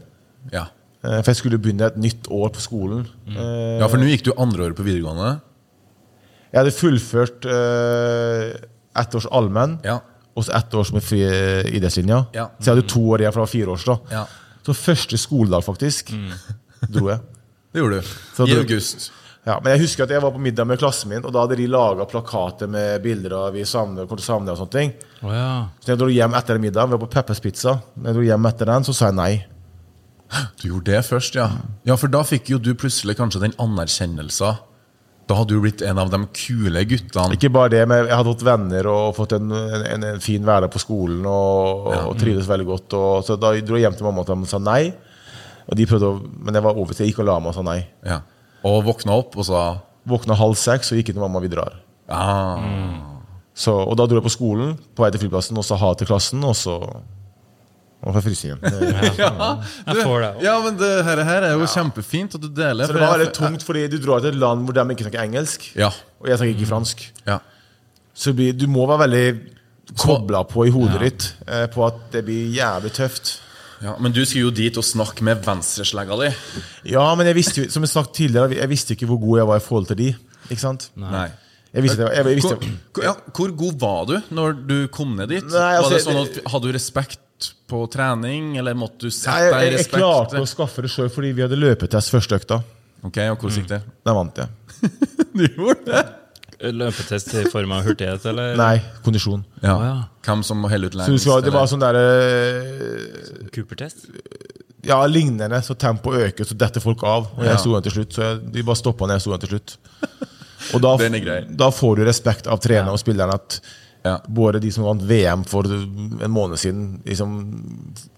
Ja. 0.53 0.67
Eh, 1.05 1.19
For 1.21 1.31
jeg 1.33 1.39
skulle 1.41 1.59
begynne 1.61 1.87
et 1.89 1.97
nytt 2.01 2.29
år 2.33 2.51
på 2.55 2.61
skolen. 2.63 3.07
Mm. 3.25 3.39
ja, 3.81 3.87
for 3.89 3.97
nå 4.01 4.07
gikk 4.11 4.27
du 4.27 4.33
andre 4.37 4.67
året 4.69 4.77
på 4.77 4.85
videregående. 4.85 5.35
Jeg 6.55 6.61
hadde 6.61 6.71
fullført 6.71 7.45
uh, 7.51 8.53
ett 8.95 9.15
års 9.19 9.25
allmenn, 9.35 9.73
Ja. 9.83 9.97
og 10.37 10.45
så 10.47 10.53
ett 10.55 10.73
års 10.79 10.93
med 10.95 11.03
fri 11.03 11.19
eh, 11.27 11.67
idrettslinja. 11.75 12.21
Ja. 12.35 12.45
Så 12.59 12.69
jeg 12.69 12.77
hadde 12.77 12.87
to 12.93 13.01
år 13.11 13.19
igjen, 13.25 13.33
for 13.35 13.41
det 13.43 13.47
var 13.49 13.51
fire 13.51 13.73
års. 13.75 13.83
da 13.89 13.97
Ja. 14.13 14.21
Så 14.65 14.73
første 14.73 15.17
skoledag, 15.19 15.65
faktisk, 15.67 16.13
dro 16.95 17.09
jeg. 17.11 17.19
Det 17.75 17.81
gjorde 17.83 17.99
du. 18.01 18.13
Så 18.37 18.47
I 18.47 18.55
august. 18.61 19.09
Ja, 19.45 19.59
men 19.61 19.75
jeg 19.75 19.83
husker 19.83 20.07
at 20.07 20.09
jeg 20.15 20.23
var 20.23 20.31
på 20.33 20.39
middag 20.41 20.65
med 20.65 20.79
klassen 20.81 21.11
min, 21.11 21.21
og 21.27 21.33
da 21.35 21.43
hadde 21.43 21.57
de 21.59 21.67
laga 21.69 22.07
plakater 22.09 22.71
med 22.71 23.03
bilder 23.03 23.35
av 23.37 23.51
vi 23.53 23.61
savner, 23.67 24.07
kommer 24.07 24.23
til 24.23 24.25
å 24.25 24.31
savne 24.31 24.55
og 24.55 24.57
sånne 24.57 24.73
ting. 24.73 24.93
Oh, 25.21 25.33
ja. 25.35 25.49
Så 25.83 25.91
jeg 25.91 25.99
dro 26.01 26.07
hjem 26.09 26.33
etter 26.39 26.57
middag, 26.63 26.87
vi 26.87 26.95
var 26.95 27.03
på 27.03 27.11
Peppers 27.13 27.43
Pizza. 27.43 27.75
Når 27.99 28.09
jeg 28.09 28.17
dro 28.17 28.23
hjem 28.31 28.47
etter 28.49 28.71
den, 28.71 28.87
så 28.87 28.95
sa 28.95 29.11
jeg 29.11 29.17
nei. 29.19 29.33
Du 30.63 30.69
gjorde 30.71 30.95
det 30.95 31.03
først, 31.05 31.35
ja. 31.37 31.49
Ja, 31.85 31.95
For 31.99 32.09
da 32.09 32.23
fikk 32.25 32.49
jo 32.55 32.57
du 32.57 32.71
plutselig 32.79 33.19
kanskje 33.19 33.43
den 33.43 33.53
anerkjennelsen. 33.61 34.57
Da 35.25 35.37
hadde 35.39 35.55
du 35.55 35.61
blitt 35.63 35.81
en 35.81 35.97
av 35.97 36.11
de 36.13 36.19
kule 36.37 36.83
guttene. 36.85 37.33
Ikke 37.33 37.49
bare 37.53 37.71
det, 37.73 37.81
men 37.89 38.03
jeg 38.03 38.13
hadde 38.13 38.29
fått 38.29 38.45
venner 38.45 38.89
og 38.91 39.15
fått 39.17 39.33
en, 39.39 39.49
en, 39.49 40.05
en 40.11 40.21
fin 40.21 40.43
hverdag 40.45 40.69
på 40.73 40.81
skolen 40.83 41.25
og, 41.25 41.89
og 42.11 42.13
trivdes 42.21 42.49
veldig 42.49 42.67
godt. 42.69 42.95
Og, 42.99 43.25
så 43.25 43.37
da 43.41 43.55
dro 43.65 43.79
jeg 43.79 43.87
hjem 43.87 43.97
til 43.97 44.05
mamma 44.05 44.21
og 44.21 44.45
sa 44.49 44.61
nei. 44.61 44.91
Og 45.65 45.79
de 45.79 45.87
prøvde 45.89 46.11
å, 46.11 46.19
men 46.21 46.53
jeg 46.53 46.65
var 46.67 46.77
over 46.77 46.93
til 46.93 47.07
jeg 47.07 47.13
gikk 47.13 47.23
og 47.23 47.29
la 47.31 47.39
meg 47.41 47.55
og 47.55 47.57
sa 47.57 47.65
nei. 47.65 47.79
Ja. 48.05 48.19
Og 48.69 48.83
våkna 48.85 49.17
opp 49.17 49.37
og 49.37 49.49
sa 49.49 49.65
Våkna 50.05 50.35
halv 50.37 50.53
seks 50.61 50.91
og 50.93 50.99
gikk 50.99 51.07
inn 51.09 51.15
til 51.17 51.23
mamma, 51.23 51.39
vi 51.41 51.49
drar. 51.49 51.79
ah. 52.13 52.61
Så, 53.57 53.71
og 53.73 53.95
da 53.97 54.05
dro 54.05 54.19
jeg 54.19 54.25
på 54.27 54.33
skolen 54.33 54.75
på 54.93 55.01
vei 55.01 55.07
til 55.15 55.23
flyplassen 55.23 55.57
og 55.57 55.63
sa 55.65 55.77
ha 55.79 55.93
til 55.97 56.09
klassen, 56.09 56.43
og 56.45 56.53
så 56.59 56.75
og 58.05 58.13
fra 58.13 58.21
frysingen. 58.21 58.59
Ja, 59.17 59.31
det 59.89 60.03
ja, 60.45 60.53
men 60.63 60.77
det 60.77 60.91
her, 61.07 61.21
her 61.25 61.47
er 61.49 61.55
jo 61.57 61.65
kjempefint 61.69 62.35
at 62.37 62.43
du 62.43 62.47
deler. 62.53 62.85
Så 62.87 62.93
det 62.93 63.01
var 63.01 63.17
veldig 63.17 63.31
tungt, 63.33 63.63
fordi 63.65 63.87
du 63.91 63.97
drar 64.03 64.21
til 64.21 64.29
et 64.35 64.39
land 64.41 64.65
hvor 64.67 64.77
de 64.77 64.85
ikke 64.93 65.07
snakker 65.07 65.23
engelsk, 65.25 65.65
Ja. 65.79 65.89
og 66.21 66.29
jeg 66.29 66.37
snakker 66.39 66.55
ikke 66.59 66.69
fransk. 66.71 67.05
ja. 67.27 67.39
Så 68.15 68.31
du 68.31 68.67
må 68.71 68.85
være 68.87 69.01
veldig 69.09 69.25
kobla 69.99 70.43
på 70.47 70.63
i 70.65 70.71
hodet 70.71 71.01
ditt 71.03 71.25
eh, 71.51 71.65
på 71.73 71.81
at 71.85 71.97
det 72.13 72.21
blir 72.25 72.47
jævlig 72.55 72.93
tøft. 72.95 73.39
ja. 73.83 73.97
Men 73.99 74.13
du 74.15 74.21
skulle 74.25 74.45
jo 74.47 74.51
dit 74.55 74.77
og 74.79 74.85
snakke 74.87 75.21
med 75.27 75.43
venstreslegga 75.45 76.15
di. 76.21 76.29
Ja, 76.93 77.09
men 77.15 77.27
jeg 77.27 77.35
visste 77.35 77.65
jo, 77.65 77.69
som 77.73 77.83
jeg 77.83 77.91
snakket 77.91 78.13
tidligere, 78.21 78.55
jeg 78.61 78.69
visste 78.71 78.95
ikke 78.95 79.09
hvor 79.09 79.19
god 79.25 79.37
jeg 79.41 79.47
var 79.51 79.59
i 79.59 79.65
forhold 79.65 79.89
til 79.91 79.99
de. 79.99 80.07
Ikke 80.49 80.61
sant? 80.61 80.87
Nei. 80.95 81.27
Jeg 81.75 81.83
visste, 81.83 82.05
jeg, 82.07 82.15
jeg 82.23 82.35
visste, 82.39 82.55
Hvor, 82.55 82.71
hvor- 82.95 83.03
ja, 83.03 83.13
hvor 83.35 83.51
god 83.59 83.79
var 83.83 84.05
du 84.07 84.15
når 84.31 84.53
du 84.69 84.75
kom 84.95 85.17
ned 85.17 85.27
dit? 85.27 85.43
Nei, 85.43 85.73
altså, 85.75 85.89
var 85.91 85.97
det 85.97 86.03
sånn 86.05 86.21
at 86.23 86.51
Hadde 86.53 86.69
du 86.69 86.75
respekt 86.77 87.19
på 87.69 87.81
trening, 87.91 88.53
eller 88.57 88.77
måtte 88.77 89.07
du 89.07 89.13
sette 89.13 89.49
deg 89.51 89.67
i 89.67 89.71
respekt? 89.75 89.95
jeg 89.97 90.01
klarte 90.01 90.41
å 90.41 90.49
skaffe 90.49 90.85
det 90.85 90.91
sjøl 90.93 91.09
fordi 91.13 91.33
vi 91.35 91.43
hadde 91.45 91.57
løpetest 91.59 92.13
første 92.13 92.39
økta. 92.39 92.61
Ok, 93.05 93.17
og 93.29 93.41
Hvordan 93.43 93.57
gikk 93.59 93.71
det? 93.73 93.81
Da 94.05 94.13
vant 94.17 94.37
jeg. 94.41 94.47
Du 95.35 95.43
gjorde 95.43 95.83
det? 95.89 96.05
Løpetest 96.71 97.33
i 97.35 97.43
form 97.51 97.73
av 97.75 97.83
hurtighet, 97.85 98.23
eller? 98.31 98.53
Nei, 98.57 98.77
kondisjon. 99.03 99.43
Ja. 99.59 99.73
Å, 99.75 99.83
ja. 99.83 99.95
Hvem 100.25 100.43
som 100.47 100.61
må 100.63 100.69
helle 100.71 100.87
ut 100.87 100.95
Så 100.95 101.01
lengst? 101.03 101.27
det 101.45 101.51
var 101.53 101.67
sånn 101.69 101.83
derre 101.83 102.05
Cooper-test? 103.53 104.07
Ja, 104.85 105.01
lignende. 105.09 105.59
Så 105.65 105.75
tempoet 105.75 106.29
øker, 106.29 106.47
så 106.47 106.55
detter 106.57 106.83
folk 106.83 107.03
av. 107.03 107.27
Og 107.35 107.43
jeg 107.43 107.51
Ja. 107.51 107.57
sto 107.57 107.73
igjen 107.73 107.83
til 107.83 107.95
slutt. 107.97 108.13
Så 108.15 108.21
jeg, 108.23 108.51
de 108.53 108.63
bare 108.63 108.79
stoppa 108.79 109.05
når 109.07 109.17
jeg 109.17 109.21
sto 109.25 109.31
igjen 109.33 109.43
til 109.43 109.53
slutt. 109.55 109.77
Og 110.73 110.81
da, 110.81 110.97
da 111.63 111.69
får 111.71 111.95
du 111.99 112.05
respekt 112.05 112.47
av 112.47 112.61
treneren 112.63 112.93
og 112.93 113.01
spilleren 113.01 113.33
at 113.35 113.59
Ja. 114.05 114.19
både 114.29 114.59
de 114.61 114.69
som 114.69 114.85
vant 114.85 115.01
VM 115.01 115.41
for 115.49 115.65
en 115.65 116.29
måned 116.29 116.61
siden 116.61 116.99
liksom, 117.07 117.31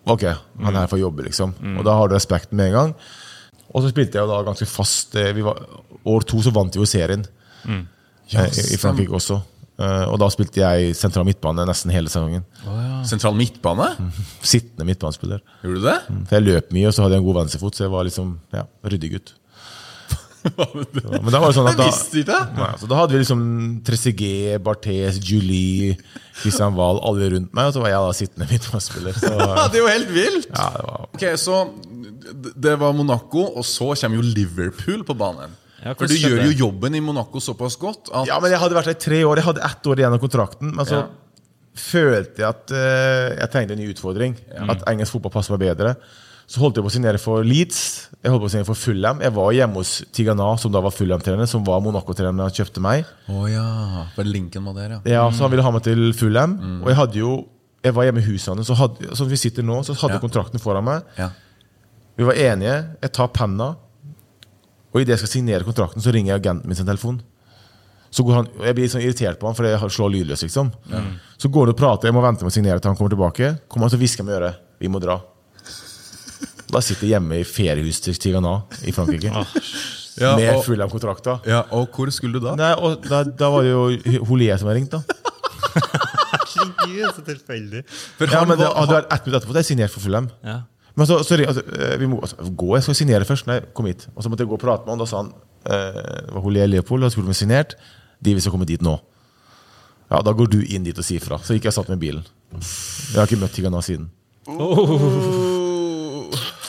Ok, 0.03 0.25
han 0.27 0.73
er 0.73 0.81
her 0.81 0.89
for 0.91 0.99
å 0.99 1.05
jobbe, 1.05 1.23
liksom. 1.29 1.53
Og 1.77 1.85
da 1.87 1.95
har 1.95 2.09
du 2.09 2.15
respekten 2.17 2.59
med 2.59 2.73
en 2.73 2.77
gang. 2.77 2.95
Og 3.71 3.83
så 3.83 3.91
spilte 3.91 4.19
jeg 4.19 4.29
da 4.29 4.41
ganske 4.47 4.67
fast. 4.67 5.15
eh, 5.15 5.33
Vi 5.35 5.45
var, 5.45 5.59
år 6.07 6.25
to 6.27 6.41
så 6.43 6.51
vant 6.55 6.75
vi 6.75 6.83
jo 6.83 6.87
serien 6.87 7.23
mm. 7.63 7.83
yes. 8.33 8.59
i, 8.59 8.73
i 8.75 8.81
Frankrike 8.81 9.15
også. 9.15 9.39
Eh, 9.77 10.05
og 10.09 10.17
da 10.21 10.29
spilte 10.33 10.63
jeg 10.63 10.95
sentral 10.97 11.27
midtbane 11.27 11.65
nesten 11.69 11.91
hele 11.93 12.09
sesongen. 12.09 12.45
Sentral 13.07 13.35
midtbane? 13.37 13.91
Sittende 14.53 14.87
midtbanespiller. 14.87 15.43
Gjorde 15.63 15.81
du 15.83 15.85
det? 15.89 15.97
For 16.29 16.39
jeg 16.39 16.47
løp 16.47 16.71
mye, 16.73 16.87
og 16.89 16.95
så 16.95 17.05
hadde 17.05 17.17
jeg 17.17 17.23
en 17.23 17.27
god 17.27 17.41
venstrefot, 17.43 17.77
så 17.77 17.85
jeg 17.85 17.93
var 17.93 18.07
liksom 18.07 18.31
ja, 18.55 18.63
ryddig 18.87 19.11
gutt. 19.17 19.35
Men 20.55 21.31
da 21.33 21.39
var 21.41 21.49
det 21.51 21.55
sånn 21.57 21.67
at 21.69 21.75
Jeg 21.75 21.79
da, 21.81 21.87
visste 21.89 22.21
ikke! 22.23 22.39
Nei, 22.57 22.69
så 22.81 22.89
da 22.89 22.99
hadde 23.01 23.15
vi 23.15 23.21
liksom 23.23 23.41
Trezeguet, 23.87 24.61
Barthes, 24.65 25.19
Julie, 25.27 25.95
Christian 26.41 26.75
Wahl, 26.77 26.99
alle 27.07 27.29
rundt 27.35 27.53
meg, 27.57 27.69
og 27.69 27.75
så 27.75 27.83
var 27.83 27.93
jeg 27.93 28.01
da 28.07 28.15
sittende 28.21 28.47
midtbanespiller. 28.51 29.19
Så 29.19 29.31
Ja, 29.41 29.67
det 29.73 29.79
er 29.79 29.83
jo 29.83 29.91
helt 29.91 30.11
vilt! 30.15 30.49
ja, 30.53 30.67
det 30.77 30.83
var 30.87 31.07
Ok, 31.11 31.25
Så 31.41 31.61
det 32.67 32.75
var 32.81 32.93
Monaco, 32.97 33.45
og 33.57 33.65
så 33.67 33.93
kommer 33.95 34.19
jo 34.19 34.25
Liverpool 34.27 35.03
på 35.07 35.15
banen. 35.17 35.53
Ja, 35.83 35.93
For 35.93 36.09
du 36.09 36.15
gjør 36.17 36.41
jo 36.49 36.55
jobben 36.65 36.95
i 36.97 37.01
Monaco 37.05 37.39
såpass 37.43 37.75
godt 37.79 38.09
at 38.09 38.27
Ja, 38.27 38.39
men 38.41 38.51
jeg 38.51 38.59
hadde 38.59 38.75
vært 38.75 38.89
der 38.89 38.97
i 38.97 39.01
tre 39.03 39.19
år. 39.27 39.37
Jeg 39.39 39.45
hadde 39.45 39.61
ett 39.67 39.87
år 39.87 40.01
igjen 40.01 40.15
av 40.17 40.21
kontrakten. 40.23 40.71
Men 40.75 40.87
så 40.89 41.03
Ja. 41.03 41.07
følte 41.77 42.41
jeg 42.41 42.47
at 42.49 42.71
uh, 42.73 43.35
jeg 43.37 43.51
trengte 43.53 43.75
en 43.77 43.81
ny 43.83 43.91
utfordring. 43.93 44.33
At 44.73 44.81
engelsk 44.89 45.13
fotball 45.15 45.35
passer 45.37 45.53
meg 45.53 45.67
bedre. 45.69 45.93
Så 46.47 46.61
holdt 46.63 46.77
jeg 46.79 46.85
på 46.85 46.87
å 46.87 46.93
signere 46.93 47.19
for 47.19 47.43
Leeds. 47.43 47.79
Jeg 48.23 48.31
holdt 48.31 48.41
på 48.45 48.47
å 48.47 48.51
signere 48.53 48.69
for 48.69 48.79
Fulham. 48.79 49.19
Jeg 49.19 49.33
var 49.35 49.49
hjemme 49.51 49.81
hos 49.81 49.89
Tigana, 50.15 50.45
som 50.61 50.71
da 50.71 50.79
var 50.85 50.93
Fulham-trener, 50.95 51.45
som 51.51 51.65
var 51.67 51.81
Monaco-trener 51.83 52.37
da 52.39 52.45
han 52.47 52.55
kjøpte 52.55 52.79
meg. 52.83 53.03
Oh, 53.27 53.43
ja. 53.51 54.05
For 54.15 54.23
linken 54.23 54.63
var 54.63 54.77
der, 54.77 54.93
ja. 54.95 54.99
Ja, 55.11 55.25
Så 55.31 55.43
han 55.43 55.51
ville 55.51 55.65
ha 55.65 55.71
meg 55.75 55.83
til 55.83 56.13
Fulham. 56.15 56.55
Og 56.83 56.87
jeg 56.93 56.95
hadde 57.01 57.19
jo 57.19 57.33
Jeg 57.83 57.93
var 57.93 58.03
hjemme 58.07 58.19
i 58.19 58.25
huset 58.25 58.49
hans, 58.55 58.67
som 59.15 59.27
vi 59.29 59.37
sitter 59.37 59.63
nå, 59.63 59.75
så 59.85 59.93
hadde 59.95 60.15
Ja. 60.17 60.19
kontrakten 60.19 60.59
foran 60.59 60.83
meg. 60.83 61.03
ja. 61.17 61.29
Vi 62.17 62.23
var 62.25 62.33
enige. 62.33 62.95
Jeg 63.03 63.11
tar 63.13 63.27
penna, 63.27 63.75
og 64.91 64.99
idet 65.01 65.09
jeg 65.13 65.19
skal 65.19 65.29
signere 65.29 65.63
kontrakten, 65.63 66.01
så 66.01 66.11
ringer 66.11 66.33
jeg 66.33 66.41
agenten 66.41 66.65
min 66.67 66.75
sin 66.75 66.85
telefon. 66.87 67.21
Så 68.09 68.23
går 68.25 68.33
han, 68.33 68.47
Jeg 68.63 68.75
blir 68.75 68.87
sånn 68.89 69.01
irritert 69.03 69.39
på 69.39 69.45
han, 69.45 69.53
for 69.53 69.63
jeg 69.63 69.79
slår 69.79 70.11
lydløs. 70.11 70.41
liksom 70.43 70.71
Så 71.37 71.51
går 71.51 71.65
han 71.67 71.69
og 71.69 71.77
prater, 71.77 72.07
jeg 72.07 72.13
må 72.15 72.21
vente 72.23 72.41
med 72.43 72.51
å 72.51 72.55
signere 72.55 72.79
til 72.81 72.89
han 72.89 72.97
kommer 72.97 73.11
tilbake. 73.15 73.59
Kommer 73.69 73.87
han 73.87 73.91
så 73.91 73.99
hvisker 74.01 74.23
han 74.23 74.25
med 74.25 74.41
øret 74.41 74.55
vi 74.79 74.87
må 74.87 74.99
dra. 74.99 75.21
Da 76.71 76.81
sitter 76.83 77.07
jeg 77.07 77.13
hjemme 77.15 77.37
i 77.39 77.45
feriehuset 77.47 78.25
nå 78.43 78.53
i 78.87 78.91
Frankrike. 78.95 79.31
Ja, 80.17 80.33
med 80.35 80.49
full 80.63 80.63
Fulham-kontrakter 80.73 81.43
ja, 81.45 81.59
Og 81.77 81.91
hvor 81.93 82.09
skulle 82.09 82.39
du 82.39 82.45
da? 82.47 82.55
Nei, 82.57 82.71
og 82.81 83.03
da, 83.05 83.19
da 83.23 83.51
var 83.53 83.61
det 83.61 83.69
jo 83.69 84.23
Holier 84.25 84.57
som 84.57 84.65
hadde 84.71 84.79
ringt, 84.79 84.95
da. 84.95 85.03
Herregud, 86.57 87.11
så 87.15 87.21
tilfeldig. 87.27 87.83
For 88.17 88.25
Ja, 88.31 88.39
han 88.39 88.47
men 88.49 88.57
det 88.57 88.65
var- 88.65 88.75
hadde 88.81 88.95
vært 88.97 89.13
ett 89.13 89.25
minutt 89.27 89.37
etterpå. 89.43 89.53
Det 89.53 89.59
er 89.61 89.67
signert 89.69 89.91
for 89.93 89.99
Fulham. 90.01 90.29
Ja. 90.43 90.61
Men 90.97 91.05
så, 91.05 91.19
sorry, 91.23 91.45
altså, 91.45 91.61
eh, 91.77 91.97
vi 92.01 92.07
må 92.07 92.19
altså, 92.21 92.35
gå, 92.41 92.73
jeg 92.75 92.83
skal 92.83 92.95
signere 92.95 93.25
først. 93.29 93.45
Nei, 93.47 93.59
kom 93.73 93.85
hit. 93.85 94.07
Og 94.15 94.23
så 94.23 94.29
måtte 94.29 94.41
jeg 94.41 94.49
gå 94.49 94.57
og 94.57 94.59
prate 94.63 94.85
med 94.85 94.95
han. 94.95 94.97
Da 94.97 95.05
sa 95.05 95.17
han 95.21 95.33
eh, 95.69 96.01
det 96.25 96.33
var 96.33 96.41
Holier 96.41 96.67
Leopold 96.67 97.03
og 97.05 97.11
spurte 97.13 97.29
om 97.29 97.35
jeg 97.35 97.41
signert. 97.43 97.75
De 98.19 98.33
vil 98.33 98.41
komme 98.51 98.65
dit 98.65 98.81
nå. 98.81 98.99
Ja, 100.09 100.21
Da 100.23 100.31
går 100.33 100.49
du 100.49 100.61
inn 100.65 100.83
dit 100.83 100.97
og 100.97 101.05
sier 101.05 101.21
fra. 101.21 101.37
Så 101.37 101.53
gikk 101.53 101.69
jeg 101.69 101.75
og 101.75 101.77
satt 101.83 101.89
med 101.93 101.99
bilen. 101.99 102.25
Jeg 102.57 103.19
har 103.19 103.27
ikke 103.29 103.37
møtt 103.43 103.53
Tigana 103.53 103.81
siden. 103.85 104.09
Oh. 104.47 105.46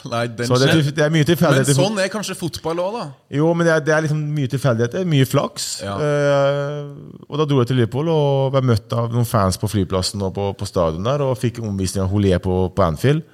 Nei, 0.07 0.21
den 0.31 0.47
Så 0.47 0.57
det, 0.61 0.69
er 0.71 0.91
det 0.95 1.03
er 1.05 1.11
mye 1.13 1.25
Men 1.27 1.65
sånn 1.75 1.99
er 1.99 2.11
kanskje 2.13 2.35
fotball 2.39 2.79
òg, 2.83 2.95
da. 2.95 3.05
Jo, 3.35 3.49
men 3.57 3.67
det 3.67 3.73
er, 3.73 3.85
det 3.85 3.95
er 3.95 4.05
liksom 4.05 4.21
mye 4.35 4.51
tilfeldigheter. 4.51 5.07
Mye 5.09 5.27
flaks. 5.27 5.67
Ja. 5.83 5.95
Eh, 5.99 7.23
og 7.27 7.41
da 7.41 7.47
dro 7.49 7.59
jeg 7.61 7.71
til 7.71 7.81
Liverpool 7.81 8.11
og 8.13 8.53
ble 8.55 8.63
møtt 8.71 8.95
av 8.95 9.11
noen 9.13 9.27
fans 9.27 9.59
på 9.59 9.69
flyplassen 9.71 10.23
og 10.25 10.33
på, 10.37 10.51
på 10.59 10.69
stadion 10.69 11.07
der, 11.09 11.25
og 11.25 11.35
fikk 11.39 11.61
omvisning 11.63 12.05
av 12.05 12.13
Holé 12.13 12.35
på, 12.43 12.61
på 12.75 12.85
Anfield. 12.85 13.25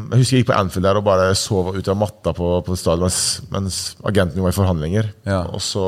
Jeg 0.00 0.20
husker 0.22 0.36
jeg 0.36 0.44
gikk 0.44 0.50
på 0.52 0.56
Anfield 0.56 0.86
der 0.86 0.98
og 1.00 1.04
bare 1.04 1.32
sov 1.36 1.72
ut 1.76 1.88
av 1.90 1.98
matta 1.98 2.32
på, 2.36 2.50
på 2.64 2.76
stadion 2.78 3.04
mens, 3.04 3.20
mens 3.52 3.80
agenten 4.06 4.38
min 4.38 4.46
var 4.46 4.54
i 4.54 4.56
forhandlinger. 4.56 5.10
Ja. 5.28 5.42
Og 5.50 5.62
så 5.64 5.84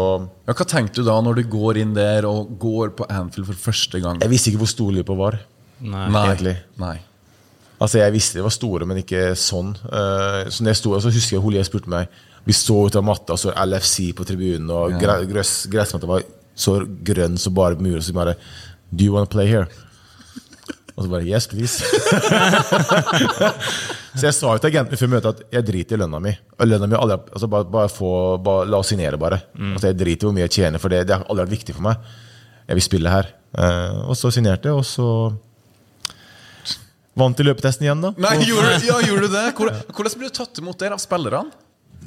Ja, 0.49 0.53
hva 0.53 0.67
tenkte 0.69 1.01
du 1.01 1.09
da 1.09 1.17
når 1.25 1.41
du 1.41 1.47
går 1.53 1.81
inn 1.83 1.95
der 1.97 2.27
og 2.29 2.53
går 2.61 2.93
på 2.99 3.09
Anfield 3.09 3.49
for 3.49 3.65
første 3.71 4.03
gang? 4.03 4.21
Jeg 4.23 4.33
visste 4.33 4.53
ikke 4.53 4.65
hvor 4.65 4.73
stor 4.75 4.93
Liverpool 4.93 5.21
var. 5.23 5.41
Nei. 5.83 6.07
Nei. 6.13 6.27
egentlig. 6.29 6.57
Nei. 6.83 6.97
Altså 7.81 7.99
Jeg 7.99 8.13
visste 8.15 8.39
det 8.39 8.45
var 8.47 8.55
store, 8.55 8.87
men 8.89 9.01
ikke 9.03 9.33
sånn. 9.39 9.73
Eh, 9.87 10.43
så 10.53 10.63
når 10.63 10.71
jeg 10.75 10.81
sto, 10.83 10.91
så 11.01 11.15
husker 11.15 11.37
jeg 11.37 11.45
Holier 11.45 11.65
spurte 11.67 11.91
meg 11.93 12.05
Vi 12.47 12.53
så 12.57 12.77
ut 12.87 12.97
av 12.99 13.05
matta, 13.07 13.33
så 13.39 13.49
LFC 13.55 13.97
på 14.19 14.27
tribunen, 14.29 14.71
og 14.71 14.97
ja. 14.97 15.01
gress, 15.31 15.53
gressmatta 15.71 16.07
var 16.11 16.21
så 16.55 16.73
grønn 16.85 17.39
som 17.41 17.55
bare 17.57 17.79
mulig. 17.81 18.03
Og 18.03 18.07
så 18.09 18.15
bare 18.17 18.35
Do 18.93 19.07
you 19.07 19.13
want 19.15 19.31
to 19.31 19.35
play 19.35 19.49
here? 19.49 19.67
Og 20.93 21.05
så 21.05 21.09
bare 21.09 21.25
Yes, 21.25 21.47
please. 21.49 21.81
så 24.19 24.27
jeg 24.27 24.35
sa 24.37 24.51
jo 24.53 24.59
til 24.61 24.69
agenten 24.69 24.99
før 25.01 25.09
møtet 25.15 25.31
at 25.31 25.41
jeg 25.57 25.67
driter 25.71 25.97
i 25.97 26.01
lønna 26.03 26.19
mi. 26.23 26.33
Og 26.59 26.69
lønna 26.69 26.87
mi 26.91 26.97
aldri, 26.99 27.17
altså 27.33 27.49
bare, 27.51 27.67
bare 27.73 27.91
få, 27.93 28.11
bare, 28.45 28.67
La 28.69 28.77
oss 28.83 28.89
signere, 28.93 29.17
bare. 29.21 29.39
Altså 29.73 29.87
Jeg 29.89 29.99
driter 30.03 30.25
i 30.27 30.29
hvor 30.29 30.37
mye 30.37 30.47
jeg 30.47 30.57
tjener, 30.59 30.79
for 30.83 30.89
det, 30.93 31.01
det 31.09 31.15
har 31.17 31.25
aldri 31.27 31.45
vært 31.47 31.57
viktig 31.57 31.75
for 31.79 31.85
meg. 31.89 31.97
Jeg 32.69 32.75
vil 32.79 32.85
spille 32.85 33.15
her. 33.15 33.27
Eh, 33.59 33.97
og 34.05 34.15
så 34.19 34.31
signerte 34.35 34.69
jeg, 34.69 34.77
og 34.77 34.85
så 34.87 35.07
Vant 37.19 37.41
i 37.41 37.45
løpetesten 37.45 37.87
igjen, 37.87 38.03
da. 38.05 38.13
Nei, 38.25 38.37
gjorde, 38.49 38.77
ja, 38.87 38.99
gjorde 39.05 39.29
du 39.29 39.35
det? 39.37 39.47
Hvordan, 39.59 40.19
ble 40.19 40.31
du 40.31 40.37
tatt 40.39 40.61
imot 40.63 40.81
der 40.81 40.95
av 40.97 41.01
spillerne? 41.03 41.53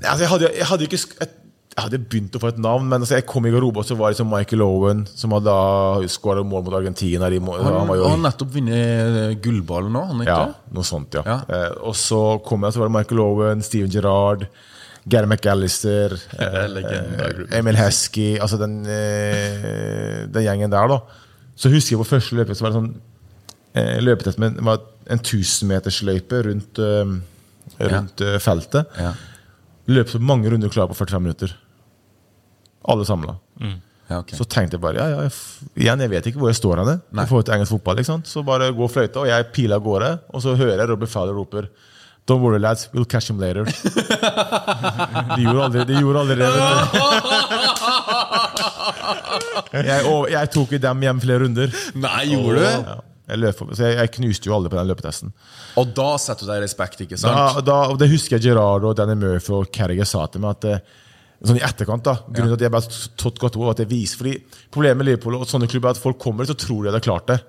Altså, 0.01 0.23
jeg, 0.25 0.29
hadde, 0.31 0.53
jeg, 0.57 0.67
hadde 0.71 0.87
ikke, 0.87 0.99
jeg, 1.21 1.29
jeg 1.75 1.83
hadde 1.83 1.99
begynt 2.09 2.37
å 2.37 2.41
få 2.41 2.49
et 2.53 2.59
navn, 2.63 2.87
men 2.89 3.03
altså, 3.03 3.17
jeg 3.19 3.27
kom 3.29 3.45
i 3.45 3.51
garderoben, 3.53 3.83
og 3.83 3.87
så 3.87 3.97
var 3.99 4.09
det 4.09 4.15
liksom 4.15 4.31
Michael 4.33 4.65
Owen, 4.65 5.05
som 5.11 5.35
hadde 5.37 5.55
skåra 6.11 6.43
mål 6.47 6.65
mot 6.65 6.77
Argentina. 6.79 7.29
De, 7.31 7.41
Han 7.43 7.79
han 7.81 7.93
jo, 7.99 8.11
nettopp 8.23 8.53
vunnet 8.57 9.41
gullballen 9.45 9.93
nå, 9.93 10.05
han 10.09 10.25
ja, 10.25 10.39
noe 10.73 10.87
sånt, 10.87 11.19
ja. 11.19 11.25
Ja. 11.27 11.41
Eh, 11.45 11.73
og 11.85 11.97
så 11.99 12.21
kom 12.47 12.65
jeg, 12.65 12.73
så 12.73 12.81
var 12.81 12.89
det 12.89 12.97
Michael 12.97 13.25
Owen, 13.25 13.65
Steven 13.65 13.93
Gerrard, 13.93 14.47
Gary 15.05 15.29
McAllister, 15.29 16.15
eh, 16.41 16.63
eh, 16.81 17.41
Emil 17.59 17.77
Heskey 17.77 18.39
Altså 18.41 18.57
den, 18.57 18.79
eh, 18.89 20.23
den 20.33 20.47
gjengen 20.47 20.73
der, 20.73 20.95
da. 20.95 21.03
Så 21.55 21.69
husker 21.69 21.93
jeg 21.93 22.01
på 22.01 22.07
første 22.15 22.39
løpet 22.39 22.57
så 22.57 22.65
var 22.65 22.73
det 22.73 22.79
sånn 22.79 22.95
eh, 22.95 23.03
løpetest 23.75 24.39
med 24.41 24.55
det 24.57 24.65
var 24.65 24.83
en 25.11 25.19
1000-metersløype 25.21 26.41
rundt, 26.47 26.79
eh, 26.79 27.15
rundt 27.91 28.23
ja. 28.23 28.37
feltet. 28.41 28.85
Ja. 28.99 29.13
Løp 29.91 30.09
så 30.09 30.21
mange 30.21 30.49
runder 30.49 30.71
klar 30.73 30.87
på 30.89 30.97
45 30.97 31.21
minutter. 31.21 31.55
Alle 32.89 33.05
samla. 33.05 33.35
Ja, 34.07 34.19
okay. 34.19 34.37
Så 34.37 34.45
tenkte 34.45 34.77
jeg 34.77 34.83
bare 34.83 34.99
ja, 34.99 35.05
ja, 35.09 35.21
jeg 35.25 35.31
igjen, 35.81 36.01
jeg 36.03 36.11
vet 36.11 36.27
ikke 36.29 36.41
hvor 36.41 36.51
jeg 36.51 36.59
står 36.59 36.83
henne. 36.83 36.99
I 37.15 37.25
forhold 37.25 37.47
til 37.47 37.55
engelsk 37.57 37.73
fotball. 37.77 37.97
ikke 38.01 38.11
sant? 38.11 38.29
Så 38.29 38.43
bare 38.45 38.69
gå 38.75 38.87
fløyta, 38.91 39.23
og 39.23 39.29
jeg 39.29 39.49
piler 39.55 39.79
av 39.79 39.85
gårde. 39.85 40.11
Og 40.29 40.45
så 40.45 40.53
hører 40.57 40.77
jeg 40.83 40.89
Robbie 40.93 41.09
Fowler 41.09 41.37
roper 41.37 41.69
Don't 42.25 42.41
worry, 42.41 42.57
lads. 42.57 42.89
We'll 42.91 43.05
catch 43.05 43.29
him 43.29 43.39
later. 43.39 43.65
de 43.65 45.41
gjorde 45.43 45.63
aldri, 45.67 45.83
de 45.85 45.99
gjorde 45.99 46.19
aldri 46.23 46.35
det. 46.39 46.49
Jeg, 49.75 50.05
og, 50.07 50.29
jeg 50.31 50.49
tok 50.53 50.69
dem 50.79 51.01
hjem 51.03 51.19
flere 51.19 51.43
runder. 51.43 51.73
Nei, 51.99 52.21
gjorde 52.31 52.61
du? 52.61 52.63
Ja. 52.63 52.93
Jeg, 53.25 53.41
løp, 53.41 53.61
så 53.73 53.87
jeg, 53.87 53.95
jeg 53.97 54.11
knuste 54.19 54.49
jo 54.49 54.53
alle 54.57 54.69
på 54.69 54.77
den 54.77 54.89
løpetesten. 54.91 55.31
Og 55.81 55.93
da 55.97 56.11
setter 56.21 56.45
du 56.45 56.51
deg 56.51 56.59
i 56.61 56.65
respekt, 56.67 56.99
ikke 57.07 57.17
sant? 57.17 57.33
Da, 57.57 57.63
da, 57.65 57.77
og 57.93 57.97
det 58.01 58.11
husker 58.11 58.37
jeg 58.37 58.51
Gerard 58.51 58.85
og 58.85 58.93
Danny 58.99 59.15
Murphy 59.17 59.55
og 59.57 59.71
Carriger 59.73 60.05
sa 60.09 60.27
til 60.29 60.43
meg. 60.45 60.59
at 60.59 60.69
eh, 60.69 61.01
Sånn 61.45 61.57
i 61.59 61.63
etterkant 61.65 62.05
da, 62.05 62.13
Grunnen 62.29 62.53
til 62.53 62.55
at 62.55 62.63
jeg 62.63 62.73
bare 62.73 62.99
tatt 63.21 63.41
godt 63.41 63.57
ord, 63.59 63.73
at 63.73 63.81
jeg 63.83 63.89
viser, 63.91 64.21
fordi 64.21 64.35
Problemet 64.73 65.01
med 65.01 65.09
Liverpool 65.09 65.35
og 65.37 65.49
sånne 65.49 65.67
klubber 65.69 65.91
er 65.91 65.97
at 65.97 66.01
folk 66.01 66.17
kommer 66.21 66.47
så 66.47 66.55
tror 66.57 66.85
de 66.87 66.93
har 66.95 67.03
klart 67.03 67.27
det. 67.33 67.39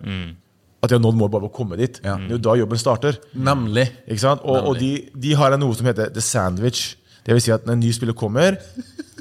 At 0.82 0.90
de 0.90 0.96
har 0.98 1.02
nådd 1.04 1.16
målet 1.16 1.32
bare 1.36 1.44
ved 1.46 1.52
å 1.52 1.56
komme 1.56 1.78
dit. 1.80 2.00
Ja. 2.04 2.16
Det 2.20 2.34
er 2.34 2.36
jo 2.36 2.42
da 2.48 2.56
jobben 2.60 2.80
starter. 2.80 3.20
Nemlig. 3.36 3.86
Ikke 4.08 4.24
sant? 4.24 4.44
Og, 4.44 4.70
og 4.72 4.80
de, 4.80 4.90
de 5.14 5.32
har 5.38 5.54
noe 5.60 5.76
som 5.78 5.88
heter 5.88 6.10
the 6.12 6.24
sandwich. 6.24 6.96
Det 7.26 7.34
vil 7.34 7.42
si 7.42 7.54
at 7.54 7.64
når 7.66 7.78
en 7.78 7.82
ny 7.84 7.92
spiller 7.94 8.16
kommer, 8.18 8.58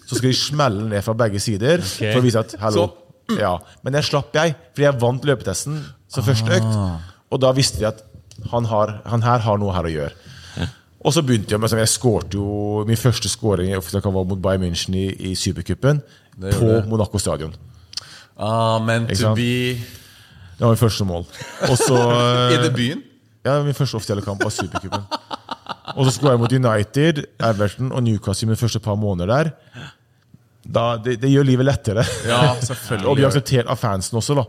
så 0.06 0.18
skal 0.20 0.30
de 0.30 0.38
smelle 0.38 0.90
ned 0.92 1.06
fra 1.06 1.16
begge 1.18 1.40
sider 1.42 1.82
for 1.86 2.20
å 2.20 2.26
vise 2.26 2.42
at 2.42 2.58
hallo. 2.62 2.90
Ja. 3.40 3.56
Men 3.86 3.96
den 3.98 4.06
slapp 4.06 4.36
jeg, 4.38 4.54
fordi 4.76 4.86
jeg 4.86 5.00
vant 5.02 5.24
løpetesten 5.26 5.80
som 6.16 6.26
første 6.26 6.60
økt. 6.60 6.78
Og 7.34 7.42
da 7.44 7.52
visste 7.56 7.82
de 7.82 7.90
at 7.90 8.04
han, 8.52 8.68
har, 8.70 9.00
han 9.08 9.24
her 9.26 9.44
har 9.46 9.60
noe 9.62 9.76
her 9.76 9.88
å 9.88 9.94
gjøre. 9.94 10.26
Og 11.06 11.14
så 11.14 11.22
begynte 11.22 11.54
jeg 11.54 11.62
med 11.62 11.70
sånn, 11.70 11.84
Jeg 11.84 11.92
skårte 11.94 12.40
jo 12.40 12.84
min 12.88 12.98
første 12.98 13.30
skåring 13.30 13.76
mot 13.76 14.40
Bayern 14.42 14.64
München 14.66 14.96
i, 14.98 15.06
i 15.30 15.36
Supercupen 15.38 16.02
på 16.02 16.66
det. 16.66 16.80
Monaco 16.90 17.22
stadion. 17.22 17.54
Ah, 18.36 18.80
meant 18.84 19.14
to 19.16 19.32
be 19.38 19.78
Det 20.58 20.64
var 20.64 20.74
mitt 20.74 20.82
første 20.82 21.06
mål. 21.06 21.28
Og 21.70 21.84
I 22.56 22.58
debuten? 22.64 23.04
Ja, 23.46 23.60
min 23.62 23.78
første 23.78 24.00
offisielle 24.00 24.24
kamp 24.26 24.42
var 24.42 24.50
Supercupen. 24.50 25.06
Og 25.96 26.08
så 26.08 26.16
skåra 26.16 26.34
jeg 26.34 26.42
mot 26.42 26.56
United, 26.58 27.22
Everton 27.38 27.92
og 27.94 28.02
Newcastle 28.04 28.50
mine 28.50 28.60
første 28.60 28.82
par 28.82 28.98
måneder 28.98 29.30
der. 29.30 29.52
Da, 30.66 30.96
det, 30.98 31.20
det 31.22 31.30
gjør 31.30 31.46
livet 31.46 31.68
lettere. 31.68 32.06
Ja, 32.26 32.56
selvfølgelig. 32.58 33.08
og 33.12 33.20
blir 33.20 33.28
akseptert 33.30 33.70
av 33.70 33.78
fansen 33.78 34.18
også, 34.18 34.40
da. 34.40 34.48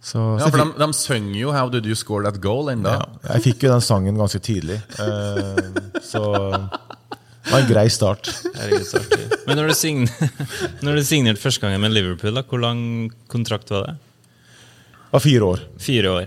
Så, 0.00 0.20
Ja, 0.38 0.46
for 0.48 0.58
de, 0.62 0.72
de 0.78 0.86
synger 0.94 1.40
jo 1.40 1.50
'How 1.52 1.68
did 1.70 1.86
you 1.86 1.94
score 1.98 2.22
that 2.24 2.40
goal?' 2.40 2.70
ennå. 2.72 2.88
ja, 2.92 3.32
jeg 3.34 3.42
fikk 3.42 3.62
jo 3.66 3.72
den 3.72 3.80
sangen 3.82 4.16
ganske 4.16 4.38
tidlig. 4.40 4.78
Eh, 4.98 6.00
så 6.00 6.22
det 6.54 7.52
var 7.52 7.60
en 7.60 7.68
grei 7.68 7.88
start. 7.90 8.28
Men 9.46 9.56
når 9.58 9.66
du, 9.68 9.74
sign 9.74 10.06
når 10.86 11.00
du 11.00 11.02
signerte 11.02 11.40
første 11.42 11.60
gangen 11.66 11.80
med 11.80 11.92
Liverpool, 11.92 12.34
da, 12.34 12.42
hvor 12.42 12.60
lang 12.62 13.10
kontrakt 13.28 13.70
var 13.70 13.86
det? 13.86 13.96
Det 15.08 15.12
var 15.16 15.24
fire 15.24 15.42
år. 15.50 15.60
Fire 15.80 16.10
år. 16.12 16.26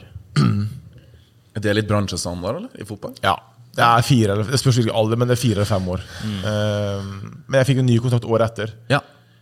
Er 1.56 1.60
det 1.64 1.74
litt 1.76 1.88
bransjestandard 1.90 2.58
eller, 2.62 2.70
i 2.80 2.86
fotball? 2.88 3.16
Ja. 3.24 3.36
Det 3.76 3.84
er 3.88 4.02
fire, 4.04 4.34
eller- 4.36 4.52
det 4.52 4.60
spørs 4.60 4.78
ikke 4.82 4.94
alder, 4.96 5.16
men 5.18 5.28
det 5.30 5.38
er 5.38 5.42
fire 5.42 5.62
eller 5.62 5.70
fem 5.70 5.88
år. 5.88 6.02
Eh, 6.28 7.04
men 7.48 7.58
jeg 7.62 7.68
fikk 7.72 7.80
en 7.80 7.86
ny 7.88 7.98
kontrakt 8.04 8.26
året 8.28 8.52
etter. 8.52 8.74
Ja. 8.90 9.00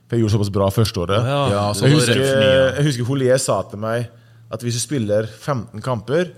For 0.10 0.18
jeg 0.18 0.24
gjorde 0.26 0.36
såpass 0.38 0.52
bra 0.54 0.70
førsteåret. 0.70 1.26
Ja. 1.26 1.42
Ja, 1.50 1.64
så 1.74 1.86
Jeg 1.88 1.96
husker, 1.98 2.22
jeg 2.78 2.86
husker 2.86 3.06
Holier 3.06 3.38
sa 3.42 3.62
til 3.70 3.80
meg 3.80 4.08
at 4.52 4.64
hvis 4.66 4.78
du 4.80 4.82
spiller 4.82 5.28
15 5.30 5.82
kamper 5.86 6.32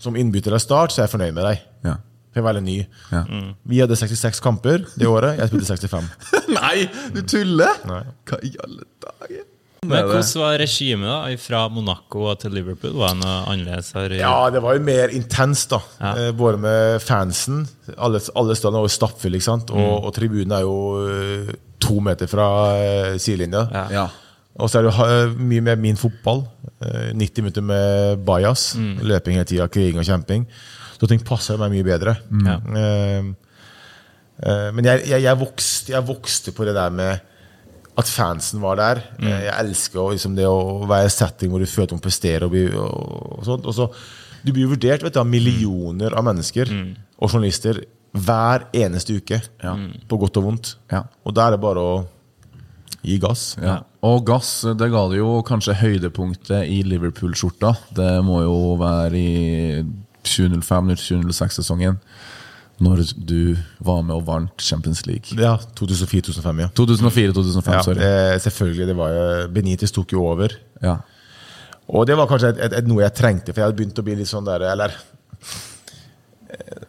som 0.00 0.16
innbytter 0.16 0.54
av 0.54 0.62
start, 0.62 0.94
så 0.94 1.02
er 1.02 1.08
jeg 1.08 1.14
fornøyd 1.16 1.34
med 1.36 1.48
deg. 1.48 1.64
Ja. 1.84 1.96
For 2.34 2.40
jeg 2.40 2.42
er 2.44 2.46
veldig 2.48 2.62
ny. 2.66 2.76
Ja. 3.14 3.22
Vi 3.70 3.80
hadde 3.82 3.96
66 3.98 4.40
kamper 4.42 4.84
det 4.98 5.06
året. 5.10 5.36
Jeg 5.38 5.50
spilte 5.52 5.88
65. 5.88 6.06
Nei, 6.58 6.76
du 7.14 7.20
tuller! 7.30 7.82
Nei. 7.90 8.00
Hva 8.30 8.38
i 8.46 8.54
alle 8.64 8.86
dager? 9.04 9.44
Men 9.84 10.06
hvordan 10.08 10.40
var 10.40 10.54
regimet 10.62 11.04
da, 11.10 11.34
fra 11.44 11.58
Monaco 11.68 12.30
til 12.40 12.54
Liverpool? 12.56 12.94
Var 12.96 13.12
det 13.12 13.20
noe 13.20 13.34
annerledes? 13.52 13.90
her? 13.92 14.14
Ja, 14.16 14.32
det 14.54 14.62
var 14.64 14.78
jo 14.78 14.82
mer 14.86 15.12
intenst, 15.12 15.74
da. 15.74 15.82
Ja. 16.00 16.12
Eh, 16.22 16.30
Både 16.38 16.62
med 16.62 17.02
fansen. 17.04 17.66
Alle, 17.98 18.22
alle 18.32 18.56
stedene 18.56 18.80
var 18.80 18.88
jo 18.88 18.94
stappfulle, 18.96 19.36
ikke 19.38 19.50
sant. 19.50 19.74
Og, 19.76 19.92
og 20.08 20.14
tribunen 20.16 20.56
er 20.56 20.64
jo 20.64 20.78
eh, 21.04 21.52
to 21.84 21.98
meter 22.00 22.30
fra 22.32 22.48
eh, 22.80 23.10
sidelinja. 23.20 23.66
Ja. 23.92 24.06
Ja. 24.54 24.62
Og 24.62 24.70
så 24.70 24.80
er 24.80 24.86
det 24.86 25.42
mye 25.42 25.64
mer 25.66 25.78
min 25.82 25.98
fotball. 25.98 26.44
Eh, 26.78 27.10
90 27.16 27.42
minutter 27.42 27.64
med 27.66 28.24
bajas. 28.26 28.72
Løping 28.78 29.38
hele 29.38 29.48
tida, 29.50 29.68
kriging 29.68 29.98
og 29.98 30.06
kjemping. 30.06 30.46
Så 30.94 31.10
ting 31.10 31.22
passer 31.26 31.58
meg 31.58 31.74
mye 31.74 31.86
bedre. 31.86 32.16
Ja. 32.46 32.58
Eh, 32.62 33.30
eh, 34.38 34.68
men 34.76 34.90
jeg, 34.90 35.06
jeg, 35.10 35.24
jeg, 35.26 35.40
vokste, 35.40 35.94
jeg 35.96 36.06
vokste 36.06 36.54
på 36.54 36.68
det 36.68 36.76
der 36.78 36.94
med 36.94 37.30
at 37.98 38.10
fansen 38.10 38.62
var 38.62 38.78
der. 38.78 39.02
Mm. 39.18 39.30
Jeg 39.30 39.54
elsker 39.58 40.14
liksom, 40.14 40.38
det 40.38 40.46
å 40.50 40.86
være 40.86 41.08
i 41.08 41.10
en 41.10 41.16
setting 41.16 41.50
hvor 41.50 41.62
du 41.62 41.70
føler 41.70 41.88
at 41.88 41.94
du 41.94 41.98
må 41.98 42.06
prestere. 42.06 42.46
Og, 42.46 42.54
bli, 42.54 42.68
og, 42.78 43.40
og 43.40 43.44
sånt. 43.50 43.66
Og 43.66 43.74
så, 43.74 43.90
du 44.44 44.52
blir 44.52 44.68
jo 44.68 44.74
vurdert 44.74 45.02
vet 45.06 45.14
du, 45.14 45.22
av 45.22 45.28
millioner 45.30 46.14
av 46.14 46.26
mennesker 46.26 46.70
og 46.74 47.30
journalister 47.30 47.82
hver 48.14 48.68
eneste 48.76 49.18
uke. 49.18 49.40
På 50.06 50.18
godt 50.22 50.38
og 50.38 50.46
vondt. 50.50 50.76
Ja. 50.92 51.02
Og 51.26 51.34
da 51.34 51.48
er 51.48 51.56
det 51.56 51.62
bare 51.62 51.82
å 51.82 51.94
gi 53.04 53.18
gass. 53.22 53.54
Ja. 53.62 53.80
Og 54.04 54.24
gass, 54.28 54.50
det 54.76 54.90
ga 54.92 55.06
det 55.08 55.16
jo 55.22 55.38
kanskje 55.46 55.76
høydepunktet 55.80 56.68
i 56.68 56.82
Liverpool-skjorta. 56.84 57.70
Det 57.96 58.10
må 58.26 58.42
jo 58.44 58.74
være 58.80 59.16
i 59.16 59.84
2005-2006-sesongen, 60.28 61.96
når 62.84 63.02
du 63.16 63.54
var 63.86 64.02
med 64.04 64.16
og 64.18 64.26
vant 64.26 64.60
Champions 64.60 65.04
League. 65.08 65.38
Ja, 65.40 65.54
2004-2005, 65.78 66.60
ja. 66.64 66.68
2004-2005, 66.76 67.72
ja 67.72 67.82
sorry. 67.86 68.02
det, 68.02 68.42
selvfølgelig. 68.44 68.86
det 68.90 68.96
var 68.98 69.16
jo- 69.16 69.48
Benitez 69.56 69.94
tok 69.94 70.12
jo 70.12 70.26
over. 70.26 70.52
Ja. 70.82 70.98
Og 71.88 72.06
det 72.08 72.16
var 72.16 72.28
kanskje 72.28 72.52
et, 72.54 72.60
et, 72.66 72.72
et, 72.80 72.86
noe 72.88 73.04
jeg 73.04 73.14
trengte, 73.16 73.52
for 73.52 73.60
jeg 73.60 73.68
hadde 73.70 73.78
begynt 73.78 73.98
å 74.00 74.04
bli 74.04 74.16
litt 74.16 74.28
sånn 74.30 74.46
der 74.48 74.62
Eller 74.72 74.94
eh, 76.48 76.84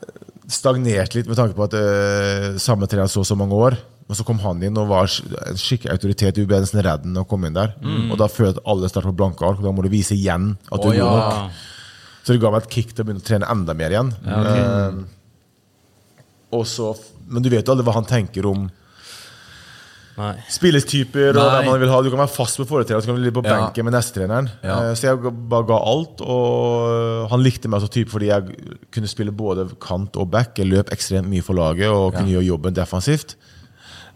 stagnert 0.47 1.15
litt 1.15 1.27
med 1.27 1.35
tanke 1.39 1.55
på 1.57 1.65
at 1.67 1.75
øh, 1.79 2.55
samme 2.61 2.87
trener 2.87 3.07
så 3.11 3.23
så 3.27 3.35
mange 3.39 3.55
år. 3.55 3.77
Og 4.05 4.13
så 4.19 4.23
kom 4.27 4.37
han 4.43 4.61
inn 4.61 4.75
og 4.77 4.87
var 4.91 5.09
en 5.09 5.57
skikkelig 5.57 5.95
autoritet. 5.95 6.35
Du 6.37 6.45
ble 6.45 6.59
nesten 6.61 6.83
redd 6.85 7.07
når 7.09 7.23
han 7.23 7.29
kom 7.31 7.45
inn 7.47 7.55
der. 7.57 7.71
Og 8.11 8.17
da 8.21 8.27
følte 8.29 8.51
jeg 8.51 8.59
at 8.59 8.67
alle 8.75 8.89
starter 8.91 9.09
på 9.09 9.17
blanke 9.23 9.41
ark. 9.47 9.57
og 9.57 9.65
Da 9.65 9.71
må 9.73 9.81
du 9.81 9.89
vise 9.89 10.13
igjen 10.13 10.51
at 10.69 10.77
du 10.83 10.87
oh, 10.89 10.93
er 10.93 10.99
god 11.01 11.17
ja. 11.17 11.29
nok. 11.39 11.63
Så 12.25 12.33
det 12.35 12.41
ga 12.41 12.51
meg 12.53 12.63
et 12.63 12.69
kick 12.73 12.93
til 12.93 13.01
å 13.01 13.05
begynne 13.07 13.21
å 13.23 13.25
trene 13.25 13.49
enda 13.53 13.73
mer 13.77 13.93
igjen. 13.95 14.11
Eh, 14.25 14.91
og 16.55 16.63
så, 16.69 16.91
men 17.27 17.41
du 17.43 17.49
vet 17.51 17.65
jo 17.65 17.73
aldri 17.73 17.85
hva 17.87 17.95
han 17.97 18.05
tenker 18.09 18.45
om 18.49 18.67
Nei. 20.15 20.31
spilletyper 20.53 21.35
og 21.35 21.49
Nei. 21.51 21.63
man 21.67 21.81
vil 21.81 21.89
ha. 21.91 21.97
Du 22.05 22.09
kan 22.13 22.21
være 22.21 22.31
fast 22.31 22.61
med 22.61 22.69
forrige 22.69 22.87
trener, 22.91 23.03
så 23.03 23.09
kan 23.09 23.17
du 23.17 23.23
ligge 23.25 23.35
på 23.35 23.43
Ja. 23.43 23.57
benken 23.57 23.83
med 23.89 23.93
neste 23.97 24.15
treneren. 24.21 24.47
Ja. 24.63 24.77
Eh, 24.91 24.93
Så 24.95 25.09
jeg 25.09 25.33
bare 25.49 25.65
ga 25.67 25.77
alt, 25.81 26.21
og 26.21 27.29
han 27.33 27.41
likte 27.43 27.67
meg 27.67 27.81
så 27.81 27.89
type 27.91 28.09
fordi 28.13 28.29
jeg 28.29 28.55
kunne 28.93 29.07
spille 29.11 29.33
både 29.35 29.67
kant 29.81 30.15
og 30.15 30.29
back. 30.31 30.55
Jeg 30.57 30.69
løp 30.71 30.89
ekstremt 30.93 31.27
mye 31.27 31.43
for 31.43 31.53
laget 31.57 31.89
og 31.89 32.13
kunne 32.13 32.31
gjøre 32.31 32.47
jobben 32.53 32.73
defensivt. 32.73 33.35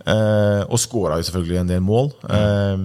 Eh, 0.05 0.63
og 0.69 0.79
skåra 0.79 1.17
jo 1.19 1.25
selvfølgelig 1.27 1.59
en 1.63 1.71
del 1.73 1.81
mål. 1.83 2.12
Eh, 2.29 2.83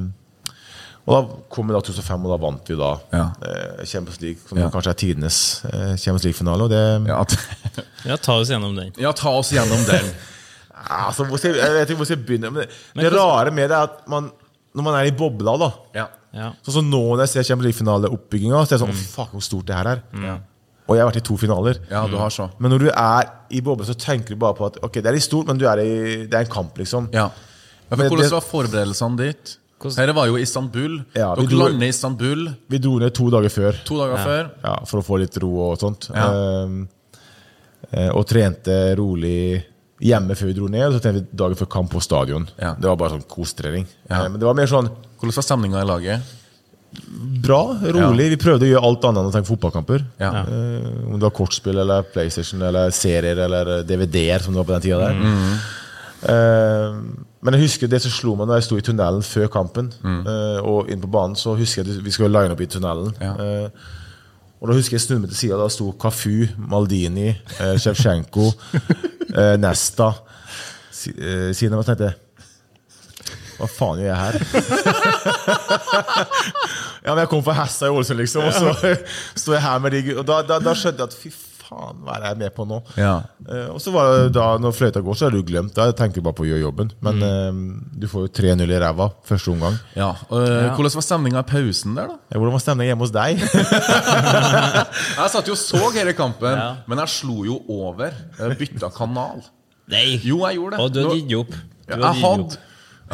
og 1.05 1.13
da 1.13 1.19
kom 1.53 1.69
vi 1.69 1.75
da 1.77 1.81
2005, 1.85 2.23
og 2.25 2.33
da 2.33 2.39
vant 2.47 2.71
vi 2.73 2.77
da 2.81 2.93
Ja. 3.13 3.25
eh, 3.45 3.85
Champions 3.85 4.21
League, 4.23 4.41
som 4.49 4.59
Ja. 4.59 4.71
kanskje 4.73 4.91
er 4.95 5.01
tidenes 5.03 5.65
eh, 5.67 5.97
Champions 6.01 6.25
League-finale. 6.25 6.63
Og 6.65 6.71
det 6.71 7.07
Ja, 7.07 7.25
Ja, 8.11 8.17
ta 8.17 8.39
oss 8.41 8.49
gjennom 8.49 8.75
den. 8.77 8.93
ja, 8.99 9.13
ta 9.13 9.31
oss 9.31 9.53
gjennom 9.53 9.85
den. 9.85 10.05
altså, 10.89 11.25
hvor 11.29 11.39
skal 11.39 11.55
jeg, 11.55 11.61
jeg 11.65 11.73
vet 11.77 11.91
ikke 11.91 11.97
hvor 12.01 12.09
skal 12.09 12.17
jeg 12.19 12.27
begynne. 12.27 12.51
Men 12.53 12.65
det, 12.67 13.11
det 13.11 13.13
rare 13.13 13.51
med 13.53 13.69
det 13.71 13.77
er 13.77 13.83
at 13.91 14.09
man, 14.09 14.31
når 14.75 14.83
man 14.83 14.95
er 15.01 15.05
i 15.11 15.17
bobla, 15.17 15.57
da 15.61 15.71
Ja. 15.95 16.07
Ja. 16.35 16.49
Sånn 16.67 16.81
som 16.81 16.89
nå 16.91 16.99
når 17.15 17.21
jeg 17.29 17.29
ser 17.29 17.43
Champions 17.53 17.69
League-finale-oppbygginga, 17.69 18.65
så 18.67 18.75
er 18.75 18.79
det 18.79 18.83
sånn 18.87 18.91
mm. 18.97 19.05
fuck, 19.15 19.31
hvor 19.37 19.45
stort 19.45 19.67
det 19.67 19.77
her 19.77 19.87
er. 19.93 20.01
Ja. 20.19 20.39
Og 20.89 20.97
jeg 20.97 21.01
har 21.05 21.11
vært 21.11 21.17
i 21.23 21.25
to 21.25 21.37
finaler. 21.41 21.79
ja, 21.91 22.07
du 22.07 22.17
har 22.21 22.29
så. 22.31 22.51
Men 22.61 22.71
når 22.75 22.79
du 22.85 22.89
er 22.91 23.29
i 23.51 23.61
bobla, 23.65 23.87
så 23.89 23.95
tenker 23.97 24.35
du 24.35 24.37
bare 24.37 24.55
på 24.59 24.67
at 24.67 24.77
ok, 24.85 24.93
det 25.01 25.07
er 25.07 25.13
litt 25.17 25.23
stort, 25.25 25.47
men 25.49 25.57
du 25.59 25.65
er 25.67 25.81
i, 25.81 26.27
det 26.29 26.35
er 26.35 26.45
en 26.45 26.51
kamp, 26.53 26.77
liksom. 26.77 27.09
Ja. 27.13 27.31
Ja, 27.31 27.97
for 27.97 27.97
Men 28.03 28.09
hvordan 28.11 28.31
var 28.33 28.41
forberedelsene 28.45 29.17
dit? 29.21 29.57
Dette 29.85 30.15
var 30.17 30.27
jo 30.31 30.37
Istanbul. 30.41 30.99
Ja, 31.15 31.35
Dere 31.37 31.47
dro- 31.47 31.59
lander 31.69 31.85
i 31.85 31.91
Istanbul 31.93 32.47
Vi 32.73 32.79
dro 32.81 32.95
ned 32.99 33.13
to 33.13 33.27
dager 33.29 33.53
før 33.53 33.77
to 33.85 33.99
dager 34.01 34.17
før. 34.25 34.47
ja, 34.65 34.75
for 34.89 35.01
å 35.01 35.05
få 35.05 35.19
litt 35.21 35.37
ro 35.43 35.51
og 35.71 35.79
sånt. 35.83 36.09
Ja. 36.15 36.29
Ehm, 36.33 36.89
eh, 37.93 38.09
og 38.17 38.25
trente 38.31 38.95
rolig 38.97 39.63
hjemme 40.05 40.37
før 40.37 40.47
vi 40.51 40.55
dro 40.57 40.69
ned. 40.73 40.87
Og 40.89 40.97
så 40.97 41.03
trente 41.05 41.21
vi 41.25 41.37
dagen 41.37 41.59
før 41.61 41.69
kamp 41.77 41.91
på 41.93 42.01
stadion. 42.03 42.49
Ja. 42.61 42.75
Det 42.81 42.89
var 42.89 42.97
bare 42.97 43.17
sånn 43.19 43.27
kostrening. 43.29 43.85
Ja. 44.09 44.23
Eh, 44.25 44.29
men 44.31 44.41
det 44.41 44.49
var 44.49 44.55
mer 44.59 44.67
sånn 44.71 44.89
Hvordan 45.21 45.37
var 45.39 45.47
stemninga 45.47 45.81
i 45.81 45.87
laget? 45.89 46.33
Bra, 47.45 47.61
rolig. 47.97 48.31
Vi 48.35 48.41
prøvde 48.41 48.67
å 48.67 48.71
gjøre 48.71 48.89
alt 48.89 49.07
annet 49.09 49.23
enn 49.23 49.31
å 49.31 49.35
tenke 49.35 49.51
fotballkamper. 49.51 50.05
Ja. 50.23 50.31
Eh, 50.45 50.89
om 51.09 51.19
det 51.19 51.27
var 51.27 51.35
kortspill 51.37 51.81
eller 51.83 52.07
PlayStation 52.15 52.63
eller 52.63 52.95
serier 52.95 53.45
eller 53.47 53.75
DVD-er, 53.89 54.45
som 54.45 54.55
det 54.55 54.63
var 54.63 54.69
på 54.71 54.77
den 54.77 54.87
tida 54.87 55.03
der. 55.05 55.19
Mm. 55.21 55.57
Uh, 56.25 57.27
men 57.45 57.57
jeg 57.59 57.67
husker 57.67 57.91
det 57.93 57.99
som 58.01 58.13
slo 58.15 58.33
meg 58.39 58.49
når 58.49 58.63
jeg 58.63 58.65
sto 58.65 58.79
i 58.81 58.85
tunnelen 58.87 59.27
før 59.27 59.51
kampen, 59.53 59.91
Mm. 60.01 60.23
Uh, 60.25 60.61
og 60.65 60.89
inn 60.89 61.03
på 61.03 61.11
banen, 61.13 61.37
så 61.37 61.53
husker 61.59 61.83
jeg 61.83 61.99
at 61.99 62.05
vi 62.07 62.15
skulle 62.15 62.33
line 62.33 62.55
opp 62.55 62.63
i 62.65 62.71
tunnelen. 62.71 63.13
Ja. 63.21 63.35
Uh, 63.37 64.01
Og 64.65 64.71
da 64.71 64.79
husker 64.79 64.97
jeg 64.97 65.03
snudde 65.05 65.27
meg 65.27 65.33
til 65.35 65.37
sida. 65.43 65.59
Da 65.61 65.69
sto 65.69 65.91
Kafu, 66.01 66.47
Maldini, 66.57 67.29
eh, 67.61 67.75
Sjevtsjenko, 67.77 68.47
uh, 68.49 69.57
Nesta 69.61 70.07
si, 70.89 71.13
eh, 71.13 71.51
siden 71.53 71.77
jeg 71.77 71.89
tenkte 71.91 72.15
Hva 73.65 73.71
faen 73.73 74.03
gjør 74.05 74.11
jeg 74.13 74.21
her? 74.21 74.35
ja, 77.05 77.11
men 77.15 77.23
Jeg 77.25 77.31
kom 77.33 77.43
fra 77.47 77.57
Hessa 77.63 77.89
i 77.89 77.95
Ålesund, 77.95 78.21
liksom, 78.21 78.45
og 78.49 78.55
så 78.55 78.95
står 79.41 79.59
jeg 79.59 79.65
her 79.67 79.83
med 79.85 79.97
de 79.97 80.05
Og 80.21 80.25
da, 80.29 80.43
da, 80.47 80.61
da 80.63 80.77
skjønte 80.79 81.05
jeg 81.05 81.11
at 81.13 81.17
fy 81.19 81.33
faen, 81.65 81.97
hva 82.05 82.19
er 82.19 82.27
jeg 82.29 82.39
med 82.43 82.53
på 82.55 82.67
nå? 82.69 82.79
Ja. 83.01 83.15
Uh, 83.49 83.71
og 83.75 83.79
så 83.81 83.89
var 83.95 84.11
det 84.13 84.35
da, 84.37 84.45
når 84.61 84.75
fløyta 84.77 85.01
går, 85.05 85.17
så 85.17 85.27
er 85.31 85.33
du 85.35 85.41
glemt. 85.49 85.73
Da 85.77 85.87
tenker 85.97 86.21
du 86.21 86.27
bare 86.27 86.37
på 86.37 86.45
å 86.45 86.49
gjøre 86.51 86.61
jobben. 86.61 86.91
Men 87.05 87.23
eh, 87.25 87.57
du 88.03 88.05
får 88.11 88.27
jo 88.27 88.33
3-0 88.37 88.69
i 88.69 88.81
ræva 88.83 89.07
første 89.27 89.49
omgang. 89.55 89.79
ja. 89.97 90.11
Og, 90.29 90.45
ja. 90.45 90.75
Hvordan 90.77 90.95
var 90.99 91.07
stemninga 91.09 91.41
i 91.41 91.49
pausen 91.55 91.97
der, 91.97 92.13
da? 92.13 92.19
Ja, 92.35 92.37
Hvordan 92.43 92.57
var 92.59 92.63
stemningen 92.67 92.93
hjemme 92.93 93.07
hos 93.09 93.15
deg? 93.17 93.41
Jeg 95.25 95.33
satt 95.33 95.49
jo 95.51 95.57
og 95.57 95.61
så 95.65 95.81
hele 95.97 96.13
kampen, 96.19 96.53
Ja. 96.53 96.69
men 96.91 97.01
jeg 97.01 97.13
slo 97.17 97.45
jo 97.49 97.57
over. 97.71 98.13
Jeg 98.39 98.59
bytta 98.61 98.93
kanal. 98.95 99.41
Nei! 99.91 100.19
Jo, 100.25 100.43
jeg 100.45 100.61
gjorde 100.61 100.77
det. 100.77 100.85
Og 100.85 100.93
du 100.95 101.01
hadde 101.03 101.17
gitt 101.23 101.35
opp. 101.41 101.57
Du 101.57 101.93
Ja, 101.93 101.99
jeg 102.11 102.23
hadde 102.23 102.61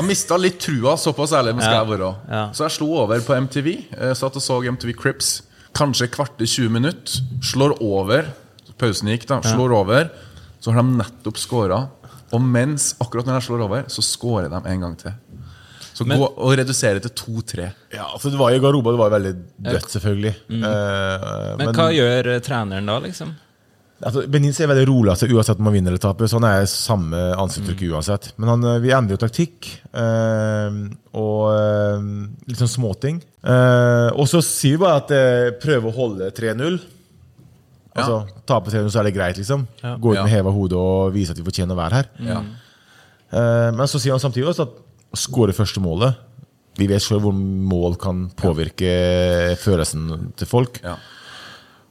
Jeg 0.01 0.09
mista 0.09 0.37
litt 0.41 0.59
trua, 0.65 0.97
såpass 1.01 1.33
ærlig 1.37 1.55
skal 1.61 1.73
Ja. 1.77 1.85
jeg 1.85 1.93
være. 1.93 2.11
Ja. 2.31 2.43
Så 2.57 2.65
jeg 2.67 2.75
slo 2.79 2.89
over 3.05 3.21
på 3.21 3.37
MTV. 3.37 3.69
Jeg 3.93 4.17
satt 4.17 4.37
og 4.37 4.43
så 4.43 4.59
MTV 4.65 4.95
Crips. 4.97 5.43
Kanskje 5.77 6.09
kvarte 6.11 6.47
20 6.49 6.69
minutter. 6.71 7.21
Slår 7.45 7.77
over. 7.81 8.33
Pausen 8.81 9.09
gikk, 9.13 9.27
da. 9.29 9.41
Slår 9.45 9.73
over. 9.77 10.11
Så 10.61 10.73
har 10.73 10.83
de 10.83 10.97
nettopp 10.99 11.37
scora. 11.39 11.89
Og 12.33 12.41
mens, 12.41 12.95
akkurat 13.01 13.27
når 13.27 13.41
jeg 13.41 13.49
slår 13.49 13.63
over, 13.65 13.83
så 13.91 14.03
scorer 14.03 14.49
de 14.51 14.61
en 14.71 14.81
gang 14.81 14.97
til. 14.99 15.13
Så 15.95 16.07
Men- 16.07 16.19
gå 16.19 16.29
og 16.39 16.57
redusere 16.57 17.01
til 17.01 17.11
2-3. 17.11 17.73
ja, 17.93 18.07
for 18.17 18.31
det 18.31 18.39
var 18.39 18.51
i 18.53 18.59
Garoba, 18.59 18.91
det 18.93 18.99
var 18.99 19.11
jo 19.11 19.17
veldig 19.19 19.35
dødt, 19.63 19.89
selvfølgelig. 19.91 20.35
Eh, 20.49 21.57
Men 21.59 21.75
hva 21.75 21.91
gjør 21.93 22.27
eh, 22.37 22.41
treneren 22.41 22.87
da, 22.87 22.99
liksom? 23.01 23.35
Altså, 24.01 24.23
Benitez 24.33 24.63
er 24.65 24.71
veldig 24.71 24.87
rolig 24.89 25.11
altså, 25.13 25.29
uansett 25.29 25.59
om 25.61 25.67
man 25.69 25.75
vinner 25.77 25.93
eller 25.93 26.01
taper. 26.01 26.29
Så 26.31 26.39
han 26.41 26.49
er 26.49 26.69
samme 26.71 27.19
ansiktsuttrykk 27.37 27.97
uansett. 27.97 28.31
Men 28.41 28.55
han, 28.55 28.69
eh, 28.71 28.79
vi 28.85 28.95
endrer 28.97 29.19
jo 29.19 29.25
taktikk. 29.25 29.69
øh, 29.93 30.79
og 31.21 31.51
øh, 31.53 32.09
litt 32.49 32.61
sånn 32.61 32.71
småting. 32.79 33.21
Uh, 33.41 34.13
og 34.21 34.27
så 34.29 34.43
sier 34.45 34.77
vi 34.77 34.83
bare 34.83 35.01
at 35.01 35.13
eh, 35.17 35.51
prøve 35.63 35.89
å 35.89 35.97
holde 35.97 36.29
3-0. 36.37 36.77
Altså, 37.97 38.19
Tape 38.47 38.73
3-0, 38.73 38.91
så 38.93 39.01
er 39.01 39.09
det 39.09 39.15
greit, 39.17 39.41
liksom. 39.41 39.65
Ja. 39.81 39.95
Gå 39.97 40.13
ut 40.13 40.21
med 40.21 40.33
heva 40.33 40.53
hode 40.55 40.79
og 40.79 41.15
vise 41.15 41.33
at 41.33 41.41
vi 41.41 41.47
fortjener 41.47 41.75
å 41.75 41.81
være 41.81 42.01
her. 42.03 42.11
Ja. 42.29 42.43
Uh, 43.33 43.71
men 43.77 43.87
så 43.89 44.01
sier 44.01 44.13
han 44.15 44.23
samtidig 44.23 44.51
også 44.51 44.67
at 44.67 44.77
skåre 45.15 45.55
første 45.55 45.79
målet 45.83 46.19
Vi 46.79 46.89
vet 46.91 47.03
selv 47.03 47.23
hvor 47.23 47.35
mål 47.35 47.95
kan 48.01 48.25
påvirke 48.39 48.91
følelsen 49.61 50.33
til 50.39 50.49
folk. 50.51 50.81
Ja. 50.85 50.97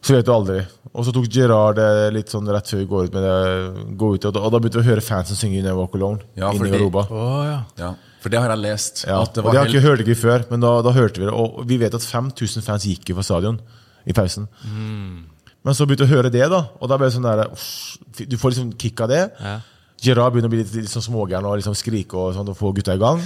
Så 0.01 0.15
vet 0.15 0.25
du 0.25 0.31
aldri. 0.31 0.59
Og 0.93 1.05
så 1.05 1.11
tok 1.13 1.27
Gerard 1.31 1.75
det 1.77 1.87
litt 2.15 2.31
sånn 2.31 2.47
rett 2.49 2.69
før 2.71 2.79
vi 2.81 2.87
går 2.89 3.09
ut 3.09 3.15
med 3.17 3.25
det. 3.25 3.87
Gå 3.99 4.11
ut, 4.15 4.27
og, 4.29 4.33
da, 4.35 4.43
og 4.47 4.53
da 4.53 4.61
begynte 4.61 4.79
vi 4.79 4.85
å 4.87 4.89
høre 4.93 5.03
fansen 5.05 5.37
synge 5.37 5.59
You 5.59 5.65
Never 5.65 5.81
Walk 5.81 5.97
Alone. 5.99 6.23
Ja, 6.39 6.51
inni 6.55 6.71
Europa. 6.71 7.03
Oh, 7.11 7.41
ja. 7.77 7.91
For 8.23 8.31
det 8.31 8.39
har 8.41 8.51
jeg 8.51 8.63
lest. 8.63 9.03
Ja, 9.07 9.21
At 9.23 9.35
det 9.35 9.43
og 9.43 9.51
det 9.51 9.59
har 9.59 9.67
helt- 9.67 9.75
ikke, 9.75 9.85
hørte 9.85 10.03
ikke 10.03 10.15
vi 10.15 10.21
før, 10.23 10.45
men 10.51 10.63
da, 10.63 10.71
da 10.83 10.91
hørte 10.95 11.21
vi 11.21 11.27
det. 11.27 11.33
Og 11.35 11.59
vi 11.67 11.77
vet 11.79 11.93
at 11.95 12.03
5000 12.03 12.65
fans 12.65 12.87
gikk 12.87 13.11
jo 13.11 13.19
fra 13.19 13.27
stadion 13.27 13.59
i 14.07 14.15
pausen. 14.15 14.47
Mm. 14.65 15.27
Men 15.67 15.75
så 15.75 15.85
begynte 15.85 16.07
vi 16.07 16.13
å 16.13 16.15
høre 16.17 16.31
det, 16.31 16.45
da. 16.51 16.63
Og 16.79 16.89
da 16.89 16.97
ble 16.97 17.09
det 17.09 17.15
sånn 17.17 17.27
der, 17.27 17.45
uff, 17.51 17.99
Du 18.23 18.37
får 18.39 18.55
liksom 18.55 18.73
kick 18.79 18.99
av 19.03 19.11
det. 19.11 19.21
Ja. 19.39 19.59
Gerard 20.01 20.33
begynner 20.33 20.47
å 20.47 20.55
bli 20.55 20.63
litt, 20.63 20.73
litt 20.73 20.91
sånn 20.91 21.03
smågæren 21.03 21.45
og 21.45 21.59
liksom 21.59 21.75
skrike 21.75 22.15
og 22.15 22.33
sånn, 22.35 22.47
og 22.49 22.55
få 22.57 22.71
gutta 22.75 22.95
i 22.95 23.01
gang. 23.01 23.19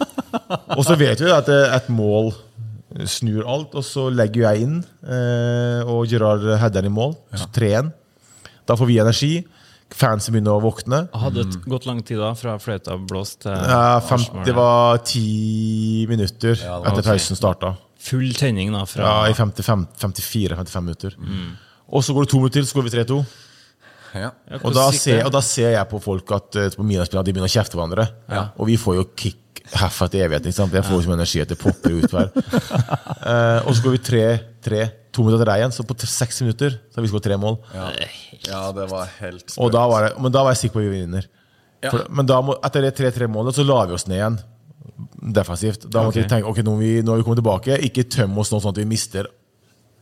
og 0.76 0.82
så 0.86 0.96
vet 0.98 1.22
vi 1.22 1.30
at 1.30 1.48
et 1.48 1.88
mål 1.94 2.32
snur 3.06 3.44
alt, 3.46 3.74
og 3.78 3.84
så 3.86 4.08
legger 4.10 4.48
jeg 4.48 4.62
inn, 4.66 4.76
eh, 5.06 5.82
og 5.86 6.06
Gerard 6.10 6.42
header 6.60 6.84
i 6.88 6.92
mål. 6.92 7.14
Så 7.38 7.46
3-1. 7.54 7.92
Da 8.66 8.76
får 8.78 8.86
vi 8.90 8.98
energi. 9.02 9.32
Fansen 9.90 10.34
begynner 10.36 10.54
å 10.54 10.62
våkne. 10.62 11.00
Hadde 11.18 11.42
det 11.50 11.64
gått 11.66 11.86
lang 11.88 11.98
tid 12.06 12.18
da, 12.22 12.28
fra 12.38 12.52
fløyta 12.62 12.94
blåst 13.10 13.40
til 13.42 13.50
Ja, 13.50 13.98
fem, 14.06 14.22
det 14.46 14.54
var 14.54 15.00
ti 15.02 16.06
minutter 16.10 16.54
Ja, 16.54 16.76
var 16.78 16.92
etter 16.92 17.08
pausen 17.10 17.34
starta. 17.38 17.72
Full 18.00 18.30
tenning 18.38 18.70
da 18.72 18.84
fra 18.86 19.02
Ja, 19.02 19.16
I 19.30 19.34
54-55 19.34 20.80
minutter. 20.84 21.16
Og 21.90 22.04
så 22.06 22.14
går 22.14 22.22
det 22.26 22.30
to 22.30 22.38
minutter 22.38 22.60
til, 22.60 22.68
så 22.70 22.78
går 22.78 22.86
vi 22.86 22.94
3-2. 23.00 23.18
Ja. 24.14 24.30
Ja, 24.50 24.58
Og, 24.62 24.72
da 24.74 24.90
ser- 24.94 25.24
og 25.26 25.32
da 25.34 25.40
ser 25.42 25.70
jeg 25.74 25.88
på 25.90 25.98
folk 26.02 26.30
at 26.34 26.56
eh, 26.56 26.70
på 26.70 26.82
mine 26.86 27.04
spillere, 27.06 27.24
de 27.26 27.32
begynner 27.34 27.50
å 27.50 27.54
kjefte 27.58 27.74
hverandre. 27.78 28.06
Og 28.58 28.66
vi 28.70 28.76
får 28.78 28.94
jo 29.00 29.04
kick 29.16 29.49
herfra 29.74 30.08
til 30.10 30.20
evigheten. 30.24 30.50
ikke 30.50 30.56
sant? 30.58 30.72
Jeg 30.74 30.84
får 30.84 31.00
ikke 31.02 31.10
mye 31.12 31.18
energi 31.20 31.40
at 31.42 31.48
det 31.52 31.58
popper 31.60 31.98
ut 32.00 32.10
hver. 32.14 32.30
Eh, 33.20 33.66
og 33.68 33.74
så 33.76 33.82
går 33.84 33.92
vi 33.92 33.98
3-3, 34.00 34.76
to 35.12 35.22
minutter 35.26 35.42
til 35.44 35.48
deg 35.50 35.60
igjen, 35.60 35.72
så 35.76 35.84
på 35.84 35.92
t- 36.00 36.06
seks 36.08 36.38
minutter 36.40 36.70
så 36.88 36.96
har 36.96 37.04
vi 37.04 37.10
skåret 37.10 37.26
tre 37.26 37.36
mål. 37.36 37.58
Ja. 37.76 37.90
ja, 38.48 38.60
det 38.72 38.86
var 38.88 39.10
helt 39.18 39.52
Og 39.60 39.68
da 39.74 39.82
var 39.90 40.06
jeg, 40.06 40.14
men 40.24 40.32
da 40.32 40.40
var 40.46 40.54
jeg 40.54 40.60
sikker 40.62 40.78
på 40.78 40.80
at 40.80 40.86
vi 40.88 41.02
vinner. 41.02 41.26
Ja. 41.84 41.90
For, 41.92 42.06
men 42.16 42.26
da 42.30 42.38
må, 42.40 42.54
etter 42.64 42.86
det 42.86 42.94
3-3-målet 42.96 43.58
så 43.58 43.66
la 43.68 43.82
vi 43.90 43.98
oss 43.98 44.06
ned 44.08 44.16
igjen. 44.22 44.38
Defensivt. 45.36 45.84
Da 45.92 46.06
måtte 46.06 46.16
Ok. 46.18 46.24
vi 46.24 46.30
tenke 46.32 46.48
ok, 46.48 46.62
nå, 46.64 46.74
har 46.78 46.80
vi, 46.80 46.90
nå 47.04 47.12
har 47.12 47.20
vi 47.20 47.26
kommet 47.28 47.42
tilbake. 47.42 47.76
Ikke 47.90 48.06
tøm 48.08 48.40
oss 48.40 48.50
nå 48.54 48.62
sånn 48.64 48.72
at 48.72 48.80
vi 48.80 48.88
mister 48.88 49.28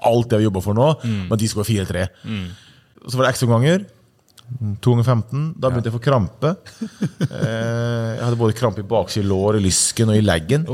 alt 0.06 0.30
det 0.30 0.38
vi 0.38 0.46
jobber 0.46 0.62
for 0.62 0.78
nå, 0.78 0.88
men 1.26 1.34
de 1.42 1.48
skår 1.50 1.66
4-3. 1.66 2.06
Så 3.08 3.18
var 3.18 3.26
det 3.26 3.32
ekstraomganger. 3.34 3.86
To 4.80 4.94
ganger 4.94 5.04
15. 5.04 5.40
Da 5.60 5.68
begynte 5.68 5.90
jeg 5.90 5.92
å 5.92 5.98
få 5.98 6.04
krampe. 6.06 6.54
Eh, 7.28 8.14
jeg 8.16 8.22
hadde 8.24 8.38
både 8.40 8.54
krampe 8.56 8.80
i 8.80 8.86
bakside 8.88 9.28
lår, 9.28 9.58
i 9.58 9.64
lysken 9.66 10.08
og 10.12 10.16
i 10.16 10.22
leggen. 10.24 10.64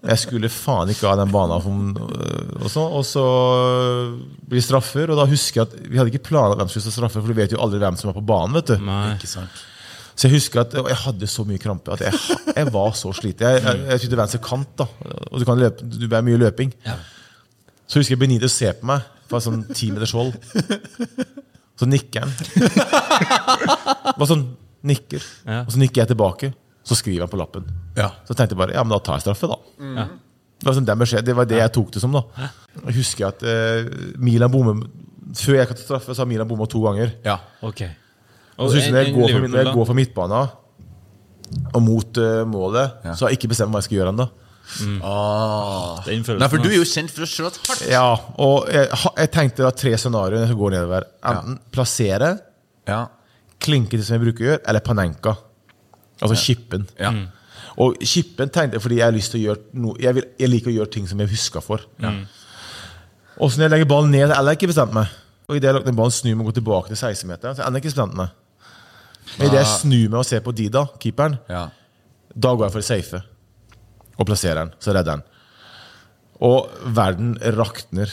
Jeg 0.00 0.20
skulle 0.22 0.48
faen 0.52 0.90
ikke 0.94 1.10
ha 1.10 1.18
den 1.20 1.32
banen. 1.34 1.92
Og 2.62 2.70
så, 2.72 2.86
og 2.86 3.04
så 3.06 3.24
blir 4.48 4.58
det 4.58 4.64
straffer, 4.64 5.12
og 5.12 5.20
da 5.20 5.26
husker 5.28 5.60
jeg 5.60 5.68
at 5.68 5.76
vi 5.92 6.00
hadde 6.00 6.14
ikke 6.14 6.30
planlagt 6.30 6.62
hvem 6.62 6.72
som 6.72 6.80
skulle 6.80 6.96
straffe, 6.96 7.20
for 7.20 7.28
du 7.28 7.36
vet 7.36 7.52
jo 7.52 7.60
aldri 7.62 7.82
hvem 7.84 8.00
som 8.00 8.10
er 8.10 8.16
på 8.16 8.24
banen. 8.32 8.56
vet 8.58 8.72
du 8.72 8.88
Nei. 8.88 9.04
Ikke 9.18 9.30
sant. 9.30 9.60
så 10.16 10.28
jeg 10.28 10.36
husker 10.38 10.64
at 10.64 10.78
jeg 10.80 10.98
hadde 11.04 11.28
så 11.30 11.44
mye 11.48 11.60
krampe 11.62 11.92
at 11.94 12.06
jeg, 12.08 12.40
jeg 12.56 12.72
var 12.74 12.96
så 12.98 13.12
sliten. 13.20 13.44
Jeg, 13.52 13.62
jeg, 13.68 13.84
jeg 13.92 14.02
spilte 14.02 14.22
venstre 14.24 14.42
kant, 14.48 14.72
da, 14.80 14.88
og 15.28 15.36
du 15.36 15.46
kan 15.48 15.60
løpe, 15.60 15.84
du 15.84 16.08
er 16.08 16.26
mye 16.26 16.40
løping. 16.46 16.72
Så 17.84 18.00
husker 18.00 18.16
jeg 18.16 18.24
Benito 18.24 18.48
ser 18.48 18.80
på 18.80 18.88
meg 18.88 19.04
fra 19.28 19.40
sånn 19.44 19.66
ti 19.76 19.92
meters 19.92 20.16
hold. 20.16 20.32
Så 21.82 21.88
nikker 21.90 22.22
han. 22.22 22.30
Bare 24.18 24.28
sånn 24.30 24.44
nikker. 24.86 25.22
Ja. 25.46 25.62
Og 25.66 25.72
så 25.74 25.80
nikker 25.82 26.02
jeg 26.04 26.10
tilbake. 26.12 26.52
Så 26.86 26.96
skriver 26.98 27.24
han 27.26 27.30
på 27.30 27.38
lappen. 27.38 27.66
Ja. 27.98 28.08
Så 28.26 28.34
tenkte 28.34 28.56
jeg 28.56 28.60
bare 28.62 28.74
ja, 28.74 28.82
men 28.82 28.90
da 28.94 28.98
tar 29.04 29.18
jeg 29.20 29.26
straffe, 29.28 29.46
da. 29.50 30.06
Det 30.62 30.66
var 30.68 30.74
sånn 30.78 30.86
den 30.88 30.98
beskjed, 31.02 31.26
det 31.26 31.34
var 31.38 31.46
det 31.50 31.58
jeg 31.60 31.72
tok 31.74 31.92
det 31.94 32.02
som. 32.02 32.14
da 32.14 32.22
Jeg 32.88 32.96
husker 33.00 33.28
at 33.28 33.42
eh, 33.46 33.86
Milan 34.22 34.50
bommer 34.50 34.82
Før 35.38 35.56
jeg 35.60 35.68
kan 35.70 35.78
ta 35.78 35.84
straffe, 35.84 36.14
så 36.14 36.22
har 36.24 36.28
Milan 36.30 36.48
bomma 36.50 36.66
to 36.70 36.82
ganger. 36.84 37.14
Ja. 37.26 37.36
Ok. 37.66 37.84
Og 38.58 38.68
så 38.70 38.76
husker 38.78 38.90
jeg 38.90 38.92
når 38.94 39.02
jeg 39.06 39.14
går 39.16 39.32
for, 39.32 39.46
når 39.54 39.62
jeg 39.62 39.74
går 39.78 39.88
for 39.90 39.98
midtbana 39.98 40.42
og 41.72 41.80
mot 41.84 42.18
eh, 42.22 42.42
målet, 42.48 42.98
Ja. 43.04 43.14
så 43.14 43.26
har 43.26 43.32
jeg 43.34 43.38
ikke 43.42 43.52
bestemt 43.54 43.70
hva 43.74 43.80
jeg 43.82 43.86
skal 43.90 43.98
gjøre 44.00 44.12
ennå. 44.14 44.26
Ah. 45.04 46.00
Den 46.06 46.22
Nei, 46.38 46.48
for 46.48 46.62
du 46.62 46.68
er 46.70 46.78
jo 46.78 46.86
kjent 46.88 47.10
for 47.12 47.26
å 47.26 47.28
skjøte 47.28 47.60
hardt. 47.66 47.84
Ja, 47.90 48.06
og 48.40 48.68
jeg, 48.72 48.88
jeg 49.18 49.30
tenkte 49.34 49.66
da 49.66 49.70
tre 49.76 49.92
scenarioer 50.00 50.46
som 50.46 50.52
skal 50.52 50.60
nedover. 50.76 51.06
Enten 51.28 51.58
plassere, 51.74 52.32
Ja. 52.88 53.02
klinke 53.62 53.90
til 53.98 54.04
som 54.06 54.16
jeg 54.16 54.24
bruker 54.24 54.44
å 54.44 54.48
gjøre, 54.52 54.62
eller 54.72 54.80
panenka. 54.86 55.36
Altså 56.22 56.38
chippen. 56.38 56.86
Ja. 56.98 57.12
Og 57.82 57.96
chippen 58.06 58.50
tenkte 58.52 58.76
jeg 58.78 58.82
fordi 58.84 58.98
jeg 59.00 59.04
har 59.06 59.14
lyst 59.16 59.32
til 59.32 59.40
å 59.40 59.44
gjøre 59.46 59.80
noe 59.80 59.94
Jeg, 60.02 60.14
vil, 60.14 60.24
jeg 60.38 60.50
liker 60.52 60.70
å 60.70 60.74
gjøre 60.74 60.90
ting 60.92 61.06
som 61.08 61.20
jeg 61.22 61.30
husker 61.32 61.64
for. 61.64 61.84
Og 62.02 63.48
så 63.50 63.58
når 63.58 63.64
jeg 63.66 63.72
legger 63.76 63.88
ballen 63.90 64.12
ned, 64.12 64.30
har 64.30 64.44
jeg 64.52 64.60
ikke 64.60 64.72
bestemt 64.72 64.92
meg. 64.96 65.08
Og 65.48 65.56
idet 65.58 65.70
jeg 65.70 65.76
ned 65.78 65.96
ballen, 65.98 66.14
snur 66.14 66.36
meg 66.36 66.46
og 66.46 66.50
går 66.52 66.58
tilbake 66.60 66.92
til 66.92 67.00
16-meteren, 67.00 67.56
så 67.56 67.64
jeg 67.64 67.72
jeg 67.72 67.82
ikke 67.82 67.92
bestemt 67.92 68.16
meg. 68.18 68.28
Men 69.38 69.46
idet 69.48 69.60
jeg 69.62 69.70
snur 69.80 70.08
meg 70.12 70.18
og 70.20 70.26
ser 70.28 70.40
på 70.44 70.52
Dida, 70.56 70.86
keeperen, 71.02 71.38
Ja. 71.50 71.68
Da 72.32 72.54
går 72.56 72.64
jeg 72.64 72.72
for 72.72 72.80
det 72.80 72.88
safe 72.88 73.18
og 74.18 74.26
plasserer 74.28 74.62
den. 74.64 74.72
Så 74.82 74.94
redder 74.94 75.16
han. 75.18 75.22
Og 76.42 76.68
verden 76.96 77.36
rakner. 77.56 78.10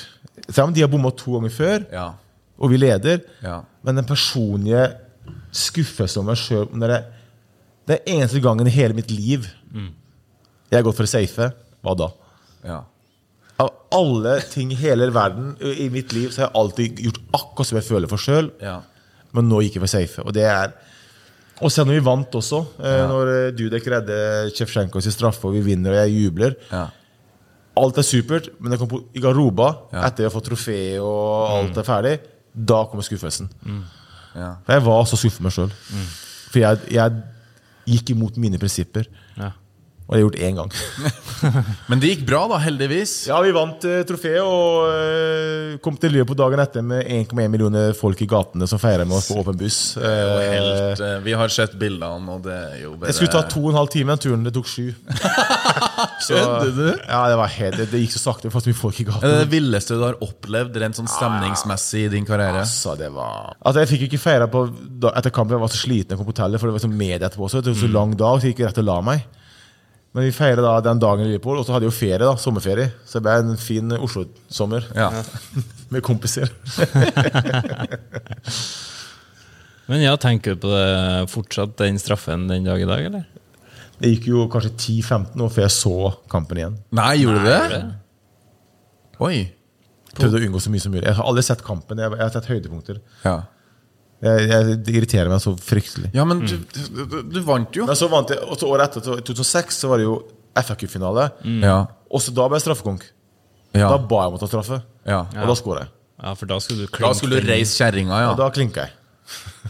Selv 0.50 0.68
om 0.70 0.74
de 0.74 0.82
har 0.86 0.92
bomma 0.92 1.12
to 1.18 1.36
ganger 1.38 1.50
før, 1.54 1.86
Ja. 1.92 2.12
og 2.60 2.70
vi 2.72 2.78
leder, 2.78 3.22
Ja. 3.44 3.62
men 3.84 3.96
den 3.96 4.06
personlige 4.06 4.94
skuffelsen 5.52 6.20
over 6.22 6.32
meg 6.34 6.38
sjøl 6.38 7.04
Det 7.88 8.02
er 8.06 8.14
eneste 8.14 8.40
gangen 8.42 8.68
i 8.68 8.70
hele 8.70 8.94
mitt 8.94 9.10
liv 9.12 9.48
jeg 10.72 10.78
har 10.78 10.84
gått 10.84 10.96
for 10.98 11.04
å 11.04 11.10
safe. 11.10 11.52
Hva 11.84 11.96
da? 11.98 12.08
Ja. 12.64 12.84
Av 13.60 13.70
alle 13.92 14.40
ting 14.42 14.72
i 14.72 14.76
hele 14.76 15.08
verden 15.12 15.56
i 15.60 15.90
mitt 15.90 16.14
liv, 16.14 16.30
så 16.30 16.44
har 16.44 16.52
jeg 16.52 16.56
alltid 16.62 17.00
gjort 17.08 17.20
akkurat 17.34 17.66
som 17.66 17.78
jeg 17.80 17.88
føler 17.88 18.08
for 18.12 18.18
sjøl. 18.18 18.52
Ja. 18.62 18.82
Men 19.34 19.50
nå 19.50 19.64
gikk 19.64 19.74
jeg 19.80 19.82
for 19.82 19.88
safe. 19.88 20.20
Og 20.28 20.34
det 20.34 20.44
er 20.46 20.74
Og 21.62 21.72
selv 21.74 21.90
når 21.90 21.98
vi 22.00 22.06
vant 22.06 22.36
også, 22.40 22.60
ja. 22.80 23.04
når 23.10 23.30
eh, 23.34 23.50
Dudek 23.58 23.88
redder 23.92 24.50
Tsjevtsjenko 24.54 25.02
sin 25.04 25.12
straffe, 25.16 25.44
og 25.50 25.58
vi 25.58 25.64
vinner 25.74 25.92
og 25.98 26.02
jeg 26.06 26.24
jubler 26.24 26.56
Ja. 26.72 26.86
Alt 27.80 27.98
er 28.02 28.04
supert, 28.04 28.50
men 28.60 28.74
jeg 28.74 28.80
kom 28.82 28.90
på, 28.92 28.98
i 29.16 29.22
garderoba, 29.24 29.70
Ja. 29.94 30.02
etter 30.10 30.26
å 30.26 30.30
ha 30.30 30.34
fått 30.34 30.50
trofé 30.50 30.78
og 31.00 31.52
alt 31.54 31.78
er 31.80 31.86
ferdig, 31.88 32.14
da 32.54 32.82
kommer 32.90 33.06
skuffelsen. 33.06 33.48
Ja. 34.36 34.56
For 34.66 34.74
jeg 34.76 34.84
var 34.84 35.06
så 35.08 35.16
skuffet 35.20 35.46
meg 35.46 35.54
sjøl. 35.56 35.72
For 36.52 36.60
jeg, 36.60 36.82
jeg 36.92 37.22
gikk 37.88 38.12
imot 38.16 38.36
mine 38.42 38.60
prinsipper. 38.60 39.08
Og 40.10 40.16
det 40.16 40.18
har 40.18 40.24
jeg 40.24 40.26
gjort 40.26 40.40
én 40.42 40.56
gang. 40.58 40.72
Men 41.92 42.00
det 42.02 42.10
gikk 42.10 42.24
bra, 42.26 42.40
da, 42.50 42.58
heldigvis. 42.64 43.12
Ja, 43.30 43.38
vi 43.46 43.52
vant 43.54 43.84
uh, 43.86 44.00
trofeet 44.10 44.42
og 44.42 44.88
uh, 44.90 45.76
kom 45.86 46.00
til 46.02 46.16
Liverpool 46.16 46.40
dagen 46.40 46.62
etter 46.64 46.82
med 46.82 47.06
1,1 47.06 47.52
millioner 47.54 47.94
folk 47.94 48.24
i 48.26 48.28
gatene 48.30 48.66
som 48.70 48.82
feirer 48.82 49.06
med 49.06 49.20
oss 49.20 49.30
på 49.30 49.38
åpen 49.38 49.60
buss. 49.60 49.78
Eh, 50.02 50.56
eh, 50.98 51.14
vi 51.22 51.36
har 51.38 51.54
sett 51.54 51.76
bildene, 51.78 52.26
og 52.26 52.42
det 52.48 52.58
er 52.58 52.82
jo 52.88 52.96
bare 52.96 53.12
det 53.12 53.20
skulle 53.20 53.36
ta 53.36 53.44
to 53.54 53.62
og 53.62 53.70
en 53.70 53.80
halv 53.84 53.94
time, 53.94 54.16
den 54.16 54.24
turen. 54.26 54.48
Det 54.48 54.56
tok 54.58 54.70
sju. 54.72 54.90
Skjønte 56.26 56.60
Kødder 56.60 56.74
du? 56.76 57.06
Ja, 57.06 57.22
det, 57.30 57.38
var 57.40 57.54
helt, 57.60 57.80
det, 57.80 57.88
det 57.94 58.04
gikk 58.04 58.16
så 58.16 58.24
sakte. 58.24 58.50
Det 58.50 58.64
så 58.66 58.72
mye 58.72 58.82
folk 58.82 59.02
i 59.02 59.08
Er 59.08 59.26
det 59.26 59.34
det 59.44 59.50
villeste 59.54 59.98
du 60.00 60.06
har 60.08 60.18
opplevd 60.26 60.78
rent 60.82 61.00
sånn 61.00 61.10
stemningsmessig 61.12 62.08
i 62.08 62.12
din 62.18 62.28
karriere? 62.28 62.64
Altså, 62.66 62.96
det 63.00 63.12
var 63.14 63.54
Altså, 63.60 63.84
Jeg 63.84 63.94
fikk 63.94 64.08
ikke 64.10 64.24
feira 64.26 64.50
på 64.52 64.66
etter 65.14 65.34
kampen. 65.34 65.58
Jeg 65.58 65.66
var 65.68 65.74
så 65.74 65.84
sliten 65.84 66.16
jeg 66.16 66.22
kom 66.22 66.30
på 66.30 66.36
hotellet, 66.36 66.62
for 66.62 66.70
det 66.70 66.78
var 66.78 66.88
sånn 66.88 66.98
media 66.98 67.28
etterpå 67.28 67.46
også. 67.50 67.62
Det 67.62 67.76
var 67.76 67.84
så 67.84 67.92
lang 67.94 68.16
dag, 68.18 68.40
så 68.40 68.50
jeg 68.50 68.56
gikk 68.56 68.66
rett 68.68 68.82
og 68.82 68.90
la 68.90 69.04
meg. 69.06 69.28
Men 70.16 70.26
vi 70.26 70.32
feira 70.34 70.64
da 70.66 70.72
den 70.82 71.00
dagen 71.02 71.28
i 71.28 71.30
Liverpool, 71.30 71.60
og 71.62 71.66
så 71.68 71.76
hadde 71.76 71.86
jeg 71.86 71.92
jo 71.94 71.98
ferie, 72.00 72.24
da, 72.24 72.32
sommerferie. 72.42 72.88
Så 73.06 73.20
det 73.20 73.26
ble 73.28 73.36
en 73.44 73.60
fin 73.62 73.94
Oslo-sommer 74.00 74.88
Ja. 74.98 75.12
med 75.94 76.02
kompiser. 76.06 76.50
Men 79.90 80.04
ja, 80.04 80.16
tenker 80.22 80.54
du 80.54 80.62
på 80.66 80.72
det 80.74 81.30
fortsatt, 81.34 81.76
den 81.82 81.98
straffen 82.02 82.48
den 82.50 82.68
dag 82.68 82.82
i 82.82 82.90
dag, 82.90 83.06
eller? 83.10 83.24
Det 84.00 84.12
gikk 84.14 84.28
jo 84.32 84.44
kanskje 84.52 84.72
10-15 84.76 85.42
år 85.44 85.54
før 85.54 85.66
jeg 85.66 85.76
så 85.76 85.96
kampen 86.32 86.62
igjen. 86.62 86.76
Nei, 86.96 87.14
gjorde 87.20 87.40
du 87.42 87.48
det? 87.50 87.80
Oi. 89.26 89.38
Prøvde 90.16 90.40
å 90.40 90.44
unngå 90.46 90.62
så 90.64 90.72
mye 90.74 90.84
som 90.84 90.94
mulig. 90.94 91.06
Jeg 91.08 91.18
har 91.18 91.28
aldri 91.30 91.44
sett 91.46 91.64
kampen. 91.66 92.00
Jeg, 92.02 92.14
jeg 92.16 92.24
har 92.24 92.32
sett 92.34 92.50
høydepunkter. 92.50 93.02
Ja. 93.26 93.36
Jeg, 94.20 94.48
jeg, 94.50 94.74
det 94.84 94.96
irriterer 95.00 95.30
meg 95.32 95.40
så 95.44 95.54
fryktelig. 95.64 96.10
Ja, 96.16 96.26
men 96.28 96.42
du, 96.44 96.58
du, 96.76 97.22
du 97.24 97.40
vant 97.48 97.76
jo. 97.78 97.86
Men 97.88 97.96
så 97.96 98.10
vant 98.12 98.34
jeg, 98.34 98.42
og 98.44 98.60
så 98.60 98.68
året 98.68 98.98
etter, 98.98 99.22
i 99.22 99.24
2006, 99.30 99.78
så 99.80 99.92
var 99.92 100.02
det 100.02 100.10
jo 100.10 100.18
FA-cupfinale. 100.60 101.30
Ja. 101.64 101.78
Også 102.12 102.34
da 102.36 102.50
ble 102.52 102.60
jeg 102.60 102.66
straffekonk. 102.68 103.06
Ja. 103.78 103.88
Da 103.94 103.98
ba 104.02 104.26
jeg 104.26 104.34
om 104.34 104.38
å 104.40 104.42
ta 104.42 104.50
straffe, 104.50 104.82
ja. 105.08 105.22
og 105.30 105.52
da 105.52 105.56
skåra 105.56 105.86
jeg. 105.86 105.94
Ja, 106.20 106.34
for 106.36 106.50
da 106.52 106.58
skulle 106.60 106.84
du 106.88 106.98
Da 107.00 107.12
skulle 107.16 107.40
du 107.40 107.48
reise 107.48 107.78
kjerringa, 107.80 108.18
ja. 108.26 108.32
Og 108.34 108.40
da 108.42 108.50
klinka 108.52 108.88
jeg. 108.88 108.96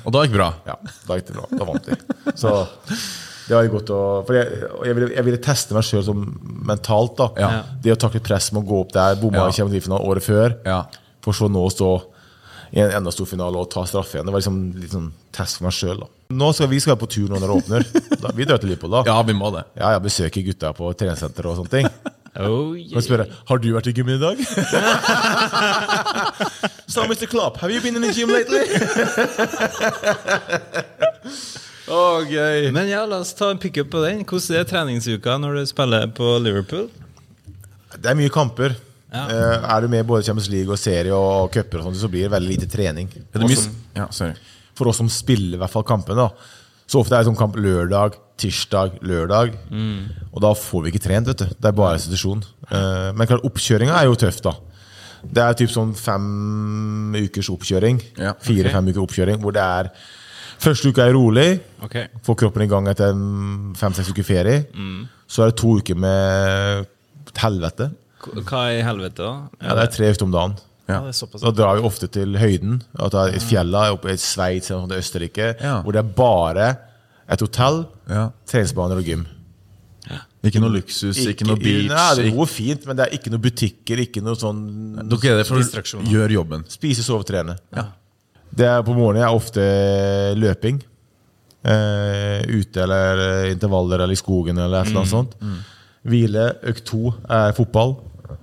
Og 0.06 0.14
da 0.16 0.24
gikk 0.26 0.38
bra. 0.38 0.48
Ja, 0.66 0.78
da 1.06 1.18
gikk 1.20 1.28
det 1.30 1.36
bra. 1.36 1.46
Da 1.52 1.68
vant 1.68 1.90
jeg. 1.92 2.00
Så 2.40 2.54
det 3.50 3.58
var 3.58 3.68
godt 3.74 3.92
å 3.94 4.00
For 4.28 4.38
jeg, 4.38 4.62
og 4.78 4.86
jeg, 4.88 4.96
ville, 4.98 5.10
jeg 5.18 5.26
ville 5.28 5.42
teste 5.44 5.76
meg 5.78 5.86
sjøl 5.86 6.10
mentalt. 6.70 7.18
da 7.20 7.28
Ja. 7.42 7.50
Det 7.84 7.94
å 7.94 8.00
takle 8.00 8.22
press 8.24 8.52
med 8.56 8.64
å 8.64 8.70
gå 8.70 8.82
opp 8.86 8.94
der, 8.96 9.20
bomma 9.22 9.44
Ja. 9.46 9.50
i 9.50 9.58
Champions 9.58 9.90
året 10.00 10.26
før, 10.26 10.58
Ja. 10.66 10.84
for 11.22 11.34
så 11.38 11.50
nå 11.52 11.66
å 11.68 11.74
stå 11.74 11.92
i 12.72 12.80
en 12.84 12.92
enda 13.00 13.12
stor 13.14 13.28
finale 13.30 13.58
og 13.60 13.70
ta 13.74 13.82
straffe 13.90 14.18
igjen. 14.18 14.28
Det 14.28 14.34
var 14.36 14.42
liksom 14.44 14.60
litt 14.78 14.94
sånn 14.94 15.12
test 15.36 15.54
for 15.60 15.66
meg 15.68 15.76
sjøl. 15.78 16.00
Nå 16.30 16.48
skal 16.54 16.70
vi 16.70 16.80
skal 16.84 16.98
på 17.02 17.08
tur 17.10 17.28
når 17.32 17.40
det 17.42 17.50
åpner. 17.56 17.82
Da, 18.22 18.28
vi 18.38 18.46
drar 18.46 18.60
til 18.62 18.70
Liverpool, 18.72 18.94
da. 19.00 19.02
Ja, 19.10 19.18
vi 19.26 19.34
må 19.38 19.48
det. 19.56 19.64
Ja, 19.80 19.88
jeg 19.96 20.02
besøker 20.06 20.46
gutta 20.46 20.68
på 20.78 20.84
treningssenter 20.94 21.44
og 21.50 21.54
sånne 21.62 21.74
ting. 21.80 21.88
Oh, 22.40 22.78
yeah. 22.78 23.02
spørre 23.02 23.26
har 23.50 23.58
du 23.60 23.74
vært 23.74 23.88
i 23.90 23.94
gymmen 23.98 24.16
i 24.16 24.22
dag? 24.22 24.38
so, 26.94 27.02
Mr. 27.10 27.26
Klopp, 27.28 27.58
have 27.58 27.74
you 27.74 27.82
been 27.82 27.96
in 27.98 28.04
the 28.06 28.14
gym 28.14 28.30
lately? 28.30 28.62
Å, 31.90 32.22
gøy. 32.30 32.70
Men 32.70 32.86
ja, 32.86 33.02
la 33.10 33.18
oss 33.24 33.34
ta 33.34 33.50
en 33.50 33.58
pickup 33.60 33.90
på 33.90 33.98
den. 34.06 34.22
Hvordan 34.30 34.60
er 34.60 34.64
treningsuka 34.70 35.40
når 35.42 35.54
du 35.58 35.66
spiller 35.72 36.06
på 36.14 36.38
Liverpool? 36.38 36.86
Det 37.98 38.12
er 38.12 38.16
mye 38.20 38.30
kamper. 38.30 38.76
Ja. 39.14 39.24
Eh, 39.26 39.68
er 39.76 39.82
du 39.82 39.88
med 39.90 40.04
i 40.04 40.08
både 40.08 40.24
Champions 40.28 40.50
League 40.54 40.70
og 40.72 40.78
serie 40.78 41.14
og 41.16 41.50
cuper, 41.54 41.82
og 41.82 41.96
så 41.98 42.10
blir 42.12 42.28
det 42.28 42.32
veldig 42.36 42.50
lite 42.56 42.70
trening. 42.70 43.08
Er 43.34 43.40
det 43.40 43.48
mye 43.50 43.58
Også, 43.58 43.70
Ja, 43.96 44.08
sorry. 44.12 44.34
for 44.76 44.88
oss 44.92 44.98
som 44.98 45.10
spiller 45.10 45.56
i 45.58 45.60
hvert 45.60 45.70
fall 45.74 45.84
kampene. 45.84 46.16
da. 46.16 46.30
Så 46.88 47.00
ofte 47.02 47.14
er 47.16 47.24
det 47.24 47.28
sånn 47.32 47.38
kamp 47.38 47.56
lørdag, 47.56 48.16
tirsdag, 48.38 49.00
lørdag. 49.02 49.54
Og 50.34 50.42
da 50.42 50.54
får 50.54 50.84
vi 50.84 50.92
ikke 50.92 51.04
trent. 51.08 51.28
vet 51.28 51.38
du. 51.38 51.46
Det 51.46 51.66
er 51.66 51.72
bare 51.72 51.96
restitusjon. 51.98 52.44
Eh, 52.72 53.12
men 53.14 53.28
klart, 53.28 53.44
oppkjøringa 53.46 53.94
er 54.00 54.06
jo 54.06 54.16
tøff, 54.16 54.42
da. 54.42 54.54
Det 55.24 55.38
er 55.44 55.54
typ 55.54 55.70
sånn 55.70 55.94
fem 55.98 57.14
ukers 57.16 57.50
oppkjøring. 57.50 58.02
Ja, 58.18 58.34
Fire-fem 58.40 58.88
uker 58.88 59.02
oppkjøring 59.04 59.42
hvor 59.42 59.52
det 59.54 59.62
er 59.62 59.90
Første 60.60 60.90
uka 60.92 61.06
er 61.08 61.14
rolig. 61.14 61.62
Okay. 61.86 62.08
Får 62.22 62.36
kroppen 62.36 62.62
i 62.64 62.68
gang 62.68 62.86
etter 62.92 63.14
fem-seks 63.80 64.10
uker 64.12 64.24
ferie. 64.28 64.66
Så 65.26 65.44
er 65.44 65.52
det 65.52 65.56
to 65.62 65.78
uker 65.80 65.96
med 65.96 66.86
helvete. 67.40 67.92
Hva 68.20 68.64
i 68.76 68.82
helvete, 68.84 69.24
da? 69.24 69.34
Ja, 69.64 69.76
det 69.80 69.86
er 69.88 69.94
tre 69.96 70.12
økter 70.12 70.28
om 70.28 70.34
dagen. 70.36 70.58
Ja, 70.90 71.00
det 71.06 71.14
er. 71.14 71.42
Da 71.44 71.52
drar 71.54 71.78
vi 71.78 71.86
ofte 71.86 72.08
til 72.12 72.36
høyden. 72.42 72.80
At 72.98 73.14
det 73.14 73.26
er 73.38 73.44
fjella, 73.46 73.84
oppe 73.94 74.12
i 74.16 74.18
Sveits 74.20 74.72
eller 74.74 74.98
Østerrike. 74.98 75.52
Ja. 75.62 75.82
Hvor 75.86 75.94
det 75.94 76.02
er 76.02 76.14
bare 76.18 76.70
et 77.30 77.44
hotell, 77.46 77.86
Ja. 78.10 78.32
treningsbaner 78.50 78.98
og 78.98 79.06
gym. 79.06 79.28
Ikke 80.40 80.62
noe 80.64 80.72
luksus, 80.72 81.18
ikke, 81.28 81.44
noe 81.44 81.60
beach. 81.60 81.90
Nei, 81.92 82.04
det 82.16 82.26
er 82.30 82.32
noe 82.32 82.46
fint, 82.48 82.86
men 82.88 82.96
det 82.96 83.06
er 83.06 83.16
ikke 83.18 83.32
noe 83.34 83.42
butikker, 83.44 84.00
ikke 84.06 84.22
noe 84.24 84.38
sånn 84.40 84.62
Dere 85.12 85.34
er 85.34 85.42
der 85.42 85.44
for 85.44 85.60
å 85.60 86.04
gjøre 86.08 86.32
jobben. 86.32 86.64
Spise, 86.72 87.04
sove, 87.04 87.26
trene. 87.28 87.58
Det 88.56 88.66
er 88.66 88.82
På 88.88 88.96
morgenen 88.96 89.28
er 89.28 89.36
ofte 89.36 89.66
løping. 90.40 90.80
Eh, 91.60 92.40
ute 92.48 92.80
eller 92.86 93.20
eh, 93.20 93.52
intervaller 93.52 94.00
eller 94.00 94.16
i 94.16 94.20
skogen 94.20 94.58
eller 94.58 94.80
et 94.80 94.88
eller 94.88 95.02
annet 95.04 95.12
sånt. 95.12 95.36
Hvile. 96.08 96.46
Økt 96.72 96.86
to 96.88 97.12
er 97.28 97.52
fotball. 97.58 97.98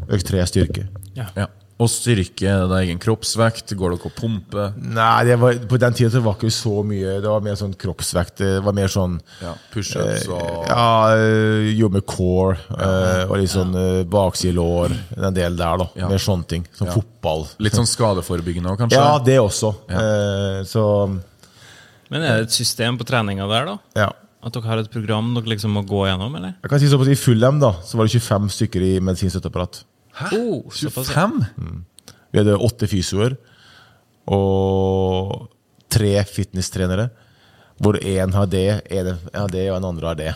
Økt 0.08 0.26
tre 0.28 0.42
er 0.42 0.50
styrke. 0.50 0.88
Ja. 1.16 1.46
Og 1.76 1.90
styrke, 1.92 2.40
det 2.40 2.72
er 2.72 2.86
egen 2.86 2.96
kroppsvekt. 3.02 3.74
Går 3.76 3.92
dere 3.92 4.08
og 4.08 4.14
pumper? 4.16 4.70
Nei, 4.80 5.24
det 5.28 5.34
var, 5.42 5.58
på 5.68 5.76
den 5.82 5.92
tida 5.98 6.22
var 6.24 6.38
det 6.40 6.46
ikke 6.48 6.54
så 6.56 6.72
mye. 6.88 7.18
Det 7.20 7.28
var 7.28 7.42
mer 7.44 7.58
sånn 7.60 7.74
kroppsvekt. 7.76 8.38
Det 8.40 8.62
var 8.64 8.72
mer 8.78 8.88
sånn 8.88 9.18
Ja, 9.42 9.52
Pushups 9.74 10.24
og 10.32 10.64
Ja, 10.70 10.86
eh, 11.18 11.68
jobbe 11.76 11.98
med 12.00 12.06
core 12.08 12.56
eh, 12.72 13.26
og 13.28 13.36
litt 13.42 13.52
sånn 13.52 13.76
eh, 13.76 14.04
baksidelår. 14.08 14.96
Den 15.20 15.36
del 15.36 15.60
der, 15.60 15.76
da. 15.84 15.88
Ja. 16.00 16.08
Mer 16.08 16.22
sånne 16.24 16.48
ting. 16.48 16.64
Som 16.72 16.88
Ja. 16.88 16.94
fotball. 16.96 17.44
Litt 17.60 17.76
sånn 17.76 17.90
skadeforebyggende 17.92 18.72
òg, 18.72 18.78
kanskje? 18.80 18.96
Ja, 18.96 19.18
det 19.18 19.36
også. 19.44 19.74
Eh, 19.90 20.62
så 20.64 20.86
Men 22.08 22.22
er 22.22 22.38
det 22.40 22.46
et 22.48 22.56
system 22.56 22.96
på 22.96 23.04
treninga 23.04 23.44
der, 23.52 23.66
da? 23.74 23.78
ja. 24.06 24.12
At 24.46 24.54
dere 24.54 24.70
har 24.70 24.78
et 24.78 24.92
program 24.92 25.32
dere 25.34 25.50
liksom 25.56 25.74
må 25.74 25.82
gå 25.86 26.04
gjennom, 26.06 26.38
eller? 26.38 26.54
Jeg 26.62 26.70
kan 26.70 26.82
si 26.82 26.90
såpass, 26.90 27.10
I 27.10 27.18
Fulham 27.18 27.58
da, 27.62 27.72
så 27.82 27.98
var 27.98 28.06
det 28.06 28.20
25 28.20 28.48
stykker 28.54 28.86
i 28.86 28.92
medisinsk 29.02 29.34
støtteapparat. 29.34 29.82
Oh, 30.38 30.62
såpass, 30.70 31.10
ja. 31.10 31.26
25? 31.26 31.84
Vi 32.30 32.40
hadde 32.40 32.58
åtte 32.62 32.86
fysioer 32.90 33.34
og 34.30 35.48
tre 35.92 36.14
fitnesstrenere. 36.30 37.10
Hvor 37.82 37.98
én 37.98 38.32
har 38.32 38.46
det, 38.48 38.68
en 38.88 39.16
har 39.34 39.50
det, 39.52 39.66
og 39.70 39.76
en 39.76 39.88
andre 39.90 40.08
har 40.08 40.20
det. 40.20 40.34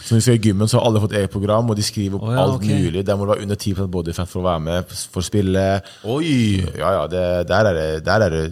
Så 0.00 0.14
når 0.14 0.16
vi 0.16 0.24
skal 0.24 0.38
i 0.38 0.42
gymmen, 0.48 0.68
så 0.68 0.78
har 0.78 0.88
alle 0.88 1.00
fått 1.02 1.12
eget 1.18 1.30
program, 1.30 1.68
og 1.70 1.76
de 1.76 1.84
skriver 1.84 2.16
opp 2.16 2.24
oh, 2.24 2.32
ja, 2.32 2.40
alt 2.42 2.56
okay. 2.56 2.78
mulig. 2.86 3.04
Der 3.06 3.18
må 3.18 3.26
du 3.26 3.34
være 3.34 3.44
under 3.44 3.58
10 3.60 3.86
bodyfat 3.92 4.30
for 4.30 4.40
å 4.40 4.46
være 4.48 4.62
med, 4.64 4.94
for 5.12 5.20
å 5.20 5.26
spille. 5.26 5.64
Oi! 6.08 6.32
Ja, 6.80 6.94
ja, 6.96 7.04
det, 7.12 7.24
der 7.50 7.68
er 7.68 7.76
det, 7.76 7.88
der 8.08 8.24
er 8.26 8.34
det 8.34 8.44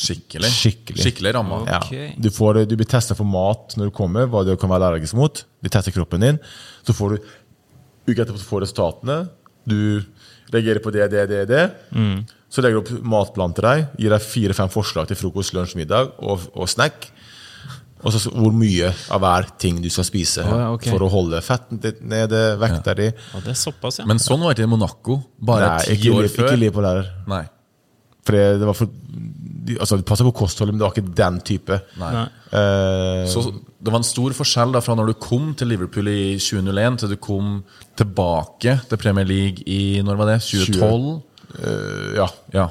Skikkelig. 0.00 0.48
Skikkelig. 0.54 1.02
Skikkelig 1.04 1.34
ramma. 1.36 1.60
ja. 1.68 1.80
Du, 2.16 2.30
får, 2.32 2.62
du 2.70 2.76
blir 2.78 2.88
testa 2.88 3.16
for 3.18 3.28
mat 3.28 3.76
når 3.76 3.90
du 3.90 3.96
kommer, 3.96 4.28
hva 4.30 4.44
du 4.46 4.54
kan 4.60 4.72
være 4.72 4.88
allergisk 4.88 5.18
mot. 5.18 5.42
De 5.60 5.72
tester 5.72 5.94
kroppen 5.94 6.24
din. 6.24 6.40
Så 6.86 6.96
får 6.96 7.16
du 7.16 7.30
uka 8.08 8.24
etterpå 8.24 8.40
så 8.40 8.48
får 8.48 8.64
resultatene. 8.64 9.18
Du 9.68 10.02
reagerer 10.50 10.82
på 10.82 10.92
det, 10.94 11.10
det, 11.12 11.26
det, 11.30 11.44
det. 11.50 11.64
Mm. 11.94 12.24
Så 12.50 12.64
legger 12.64 12.80
du 12.80 12.82
opp 12.82 13.06
matplan 13.12 13.54
til 13.54 13.66
deg, 13.66 13.84
gir 14.00 14.14
deg 14.14 14.24
fire-fem 14.24 14.72
forslag 14.72 15.10
til 15.10 15.18
frokost, 15.20 15.54
lunsj, 15.54 15.76
middag 15.78 16.16
og, 16.18 16.48
og 16.56 16.70
snack. 16.70 17.10
Og 18.00 18.14
så 18.14 18.32
hvor 18.32 18.54
mye 18.56 18.88
av 19.12 19.20
hver 19.20 19.50
ting 19.60 19.78
du 19.84 19.90
skal 19.92 20.06
spise 20.08 20.42
oh, 20.48 20.56
ja, 20.56 20.68
okay. 20.72 20.88
for 20.88 21.04
å 21.04 21.10
holde 21.12 21.42
fetten 21.44 21.82
ditt 21.82 22.00
nede, 22.00 22.38
vekta 22.60 22.94
di. 22.96 23.10
Ja, 23.12 23.42
det 23.44 23.52
er 23.52 23.58
såpass, 23.60 24.00
ja. 24.00 24.06
Men 24.08 24.22
sånn 24.22 24.40
var 24.40 24.56
det 24.56 24.62
ikke 24.62 24.70
i 24.70 24.72
Monaco. 24.72 25.18
Bare 25.50 25.74
Nei, 25.74 25.98
ti 26.00 26.08
år 26.08 26.24
før 26.24 26.32
før. 26.38 26.48
ikke 26.48 26.62
liv 26.62 26.72
på 26.74 26.84
lærer. 26.86 27.10
Nei. 27.28 27.42
For 28.24 28.36
det, 28.36 28.46
det 28.62 28.70
var 28.70 28.78
for 28.78 28.94
altså, 29.78 29.96
de 30.00 30.02
passet 30.06 30.26
på 30.26 30.32
kostholdet, 30.40 30.74
men 30.74 30.80
det 30.80 30.86
var 30.86 30.94
ikke 30.96 31.14
den 31.16 31.40
type. 31.46 31.78
Eh, 32.00 33.24
Så 33.30 33.42
det 33.80 33.92
var 33.92 34.00
en 34.00 34.06
stor 34.06 34.34
forskjell 34.36 34.72
da 34.74 34.80
fra 34.84 34.96
når 34.98 35.12
du 35.12 35.14
kom 35.22 35.52
til 35.54 35.68
Liverpool 35.72 36.08
i 36.10 36.36
2001, 36.40 36.98
til 37.04 37.12
du 37.14 37.16
kom 37.16 37.62
tilbake 38.00 38.78
til 38.88 39.00
Premier 39.00 39.24
League 39.28 39.64
i 39.66 40.00
når 40.04 40.16
var 40.20 40.26
det? 40.34 40.38
2012? 40.42 41.22
eh, 41.60 42.16
ja. 42.20 42.28
Ja. 42.54 42.68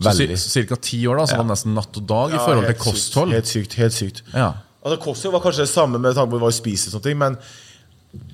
Så 0.00 0.08
Veldig. 0.08 0.38
ca. 0.70 0.76
ti 0.82 1.06
år, 1.06 1.16
da, 1.20 1.26
så 1.28 1.36
var 1.36 1.44
det 1.44 1.52
nesten 1.52 1.74
natt 1.76 1.96
og 2.00 2.06
dag 2.08 2.32
i 2.34 2.38
forhold 2.40 2.64
til 2.66 2.74
sykt, 2.74 2.82
kosthold. 2.88 3.32
Helt 3.36 3.46
sykt. 3.46 3.74
helt 3.78 3.92
sykt 3.94 4.22
Ja. 4.34 4.52
Altså 4.80 4.96
Kosthold 5.04 5.34
var 5.34 5.42
kanskje 5.44 5.66
det 5.66 5.68
samme 5.68 5.98
med 6.00 6.14
tanke 6.16 6.32
på 6.32 6.38
hva 6.40 6.48
vi 6.48 6.56
spiser, 6.56 6.88
og 6.88 6.94
sånne 6.96 7.04
ting, 7.04 7.18
men 7.20 7.36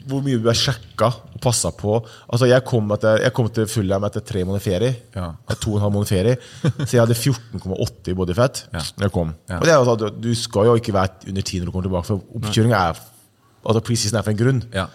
hvor 0.08 0.22
mye 0.24 0.38
vi 0.38 0.44
ble 0.46 0.52
sjekka 0.56 1.08
og 1.10 1.40
passa 1.44 1.68
på 1.76 1.98
Altså 2.32 2.46
Jeg 2.48 2.62
kom, 2.64 2.86
etter, 2.94 3.18
jeg 3.26 3.32
kom 3.36 3.48
til 3.52 3.66
Fulham 3.68 4.04
etter 4.08 4.22
tre 4.24 4.40
måneder 4.46 4.62
ferie. 4.64 4.92
Ja. 5.14 5.26
Etter 5.44 5.58
To 5.66 5.74
og 5.74 5.76
en 5.76 5.82
halv 5.84 5.92
måned 5.98 6.08
ferie 6.08 6.36
Så 6.86 6.94
jeg 6.96 7.02
hadde 7.02 7.16
14,8 7.18 8.08
i 8.12 8.14
bodyfett 8.16 8.62
Ja. 8.72 8.80
når 8.96 9.04
jeg 9.08 9.12
kom. 9.12 9.34
Ja. 9.50 9.58
Og 9.58 9.66
det 9.68 9.74
er 9.74 9.84
sånn 9.90 10.20
Du 10.24 10.30
skal 10.38 10.70
jo 10.70 10.76
ikke 10.80 10.94
være 10.96 11.28
under 11.28 11.42
10 11.44 11.60
når 11.60 11.66
du 11.68 11.72
kommer 11.74 11.88
tilbake, 11.90 12.08
for 12.08 12.40
oppkjøringa 12.40 12.80
er 12.88 13.02
Altså 13.66 13.82
preseason 13.84 14.18
er 14.20 14.24
for 14.24 14.32
en 14.32 14.40
grunn. 14.40 14.62
Ja. 14.72 14.86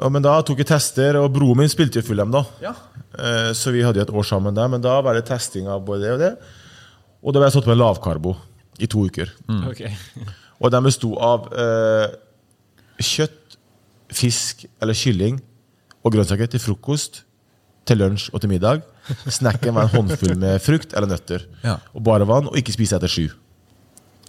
Ja, 0.00 0.08
men 0.08 0.22
da 0.24 0.36
tok 0.46 0.60
jeg 0.62 0.68
tester, 0.70 1.16
og 1.20 1.32
broren 1.34 1.58
min 1.60 1.68
spilte 1.70 1.98
jo 2.00 2.06
Fulham 2.06 2.30
da. 2.32 2.44
Ja. 2.62 2.70
Eh, 3.18 3.50
Så 3.58 3.72
vi 3.74 3.82
hadde 3.84 3.98
jo 4.00 4.06
et 4.06 4.12
år 4.14 4.24
sammen 4.24 4.54
der, 4.56 4.68
men 4.70 4.80
da 4.80 4.94
var 5.04 5.14
det 5.18 5.26
testing 5.28 5.66
av 5.68 5.82
både 5.84 6.06
det 6.06 6.12
og 6.14 6.20
det. 6.22 6.30
Og 7.22 7.34
da 7.34 7.40
ble 7.42 7.48
jeg 7.50 7.56
satt 7.58 7.66
med 7.68 7.76
lavkarbo 7.78 8.36
i 8.80 8.86
to 8.88 9.02
uker. 9.10 9.28
Ok. 9.68 9.82
Og 10.62 10.70
den 10.72 10.86
besto 10.86 11.10
av 11.20 11.50
eh, 11.52 12.06
kjøtt, 13.02 13.36
fisk 14.16 14.64
eller 14.82 14.96
kylling 14.96 15.40
og 16.00 16.14
grønnsaker 16.14 16.48
til 16.50 16.62
frokost, 16.62 17.22
til 17.88 18.00
lunsj 18.00 18.30
og 18.32 18.42
til 18.42 18.52
middag. 18.52 18.82
Snacken 19.26 19.74
var 19.74 19.88
en 19.88 19.94
håndfull 19.94 20.36
med 20.38 20.60
frukt 20.62 20.94
eller 20.94 21.10
nøtter. 21.10 21.46
Ja. 21.64 21.78
Og 21.94 22.04
bare 22.06 22.28
vann, 22.28 22.48
og 22.50 22.58
ikke 22.58 22.74
spise 22.74 22.98
etter 22.98 23.10
sju. 23.10 23.28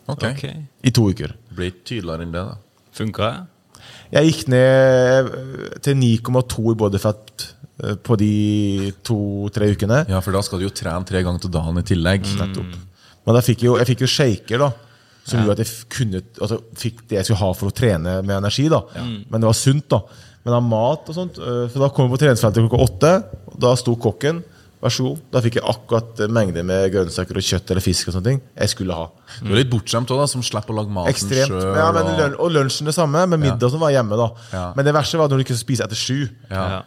Ok. 0.09 0.25
Okay. 0.33 0.65
I 0.83 0.93
to 0.95 1.07
uker. 1.11 1.35
Blir 1.53 1.71
ikke 1.71 1.87
tydeligere 1.93 2.27
enn 2.27 2.35
det, 2.35 2.43
da. 2.49 2.87
Funka 2.97 3.27
det? 3.27 3.41
Jeg 4.11 4.27
gikk 4.27 4.47
ned 4.51 5.29
eh, 5.31 5.75
til 5.83 5.97
9,2 5.97 6.73
i 6.73 6.77
både 6.81 6.99
fat 7.01 7.45
eh, 7.83 7.95
på 7.95 8.17
de 8.19 8.91
to-tre 9.07 9.71
ukene. 9.71 10.03
Ja, 10.11 10.19
for 10.23 10.35
da 10.35 10.41
skal 10.45 10.59
du 10.59 10.67
jo 10.67 10.73
trene 10.75 11.07
tre 11.07 11.23
ganger 11.23 11.45
til 11.45 11.53
dagen 11.53 11.79
i 11.79 11.85
tillegg. 11.87 12.27
Nettopp. 12.41 12.75
Men 13.21 13.37
da 13.37 13.43
fikk 13.45 13.63
jeg 13.63 13.69
jo, 13.69 13.77
jeg 13.79 13.89
fikk 13.93 14.03
jo 14.03 14.11
shaker, 14.11 14.65
da. 14.65 14.90
Som 15.23 15.43
gjorde 15.43 15.59
at 15.59 15.61
jeg 15.67 15.89
kunne, 15.93 16.21
altså, 16.41 16.57
fikk 16.81 17.03
det 17.07 17.19
jeg 17.19 17.25
skulle 17.29 17.41
ha 17.43 17.51
for 17.53 17.69
å 17.69 17.75
trene 17.75 18.17
med 18.25 18.35
energi. 18.39 18.67
da 18.69 18.81
Men 18.97 19.41
det 19.41 19.47
var 19.47 19.53
sunt. 19.57 19.87
da 19.89 20.01
Men 20.43 20.53
av 20.57 20.63
mat 20.65 21.09
og 21.11 21.13
sånt 21.15 21.37
øh, 21.37 21.67
For 21.69 21.79
da 21.79 21.89
kom 21.93 22.07
jeg 22.07 22.15
på 22.15 22.21
treningsfeltet 22.23 22.65
klokka 22.65 22.81
åtte. 22.87 23.11
Og 23.53 23.59
da 23.61 23.75
sto 23.77 23.95
kokken. 23.95 24.41
Vær 24.81 24.89
så 24.89 25.03
god. 25.05 25.19
Da 25.29 25.41
fikk 25.45 25.59
jeg 25.59 25.63
akkurat 25.69 26.17
mengder 26.25 26.31
mengde 26.33 26.63
med 26.65 26.87
grønnsaker 26.95 27.37
og 27.37 27.45
kjøtt 27.45 27.69
eller 27.69 27.85
fisk 27.85 28.09
og 28.09 28.15
sånne 28.15 28.31
ting 28.31 28.39
jeg 28.57 28.71
skulle 28.73 28.95
ha. 28.97 29.09
Du 29.43 29.51
er 29.51 29.59
litt 29.61 29.69
bortskjemt 29.69 30.09
òg, 30.09 30.23
som 30.31 30.41
slipper 30.41 30.73
å 30.73 30.79
lage 30.79 30.89
maten 30.95 31.13
Ekstremt. 31.13 31.53
Selv, 31.53 31.75
Ja, 31.77 31.91
men 31.93 32.09
løn, 32.17 32.33
og 32.41 32.49
lunsjen 32.55 32.89
det 32.89 32.95
samme, 32.97 33.27
men 33.29 33.39
middag 33.43 33.69
som 33.69 33.79
var 33.79 33.93
hjemme. 33.93 34.17
da 34.17 34.31
Ja. 34.51 34.73
Men 34.75 34.85
det 34.85 34.95
verste 34.95 35.19
var 35.21 35.29
når 35.29 35.37
du 35.37 35.43
ikke 35.45 35.59
spiser 35.59 35.85
etter 35.85 35.95
sju. 35.95 36.29
ja. 36.49 36.81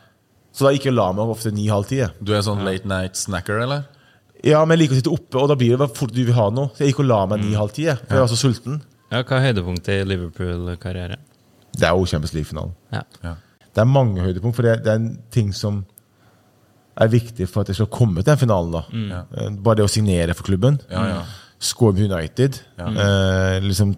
Så 0.54 0.66
da 0.66 0.70
gikk 0.70 0.84
jeg 0.86 0.92
og 0.94 0.98
la 0.98 1.12
meg 1.12 1.30
ofte 1.34 1.50
ni-halv 1.50 1.86
ti. 1.90 1.98
Du 2.22 2.32
er 2.32 2.42
sånn 2.46 2.62
late 2.64 2.86
night 2.86 3.14
snacker, 3.18 3.58
eller? 3.62 3.86
Ja, 4.44 4.60
men 4.64 4.76
jeg 4.76 4.84
liker 4.84 4.96
å 4.96 5.00
sitte 5.00 5.14
oppe, 5.14 5.40
og 5.40 5.48
da 5.48 5.56
blir 5.56 5.72
det 5.74 5.80
bare 5.80 5.94
fort 5.96 6.12
du 6.12 6.20
vil 6.24 6.36
ha 6.36 6.50
noe. 6.52 6.68
Så 6.76 6.84
jeg 6.84 6.92
gikk 6.92 7.00
og 7.04 7.08
la 7.08 7.20
meg 7.30 7.40
ni-halv 7.44 7.72
ti, 7.72 7.86
jeg, 7.88 7.96
for 8.02 8.18
jeg 8.18 8.26
var 8.26 8.32
så 8.32 8.40
sulten. 8.40 8.82
Ja, 9.10 9.22
Hva 9.22 9.38
er 9.38 9.46
høydepunktet 9.48 10.02
i 10.02 10.04
Liverpool-karriere? 10.10 11.16
Det 11.74 11.86
er 11.88 11.96
jo 11.96 12.06
Champions 12.10 12.34
League-finalen. 12.36 12.74
Ja. 12.92 13.02
Ja. 13.24 13.34
Det 13.74 13.82
er 13.82 13.88
mange 13.90 14.22
høydepunkt, 14.22 14.56
for 14.58 14.66
det, 14.66 14.76
det 14.84 14.92
er 14.92 15.00
en 15.00 15.08
ting 15.34 15.48
som 15.56 15.80
er 16.94 17.10
viktig 17.10 17.48
for 17.50 17.64
at 17.64 17.72
jeg 17.72 17.80
skal 17.80 17.90
komme 17.90 18.20
til 18.22 18.28
den 18.32 18.38
finalen. 18.44 18.74
da. 18.76 18.84
Mm. 18.92 19.56
Bare 19.64 19.80
det 19.80 19.86
å 19.88 19.90
signere 19.90 20.36
for 20.38 20.46
klubben. 20.46 20.76
Ja, 20.92 21.06
ja. 21.10 21.22
Score 21.64 21.96
med 21.96 22.10
United. 22.12 22.60
Eh, 22.78 23.56
liksom, 23.64 23.94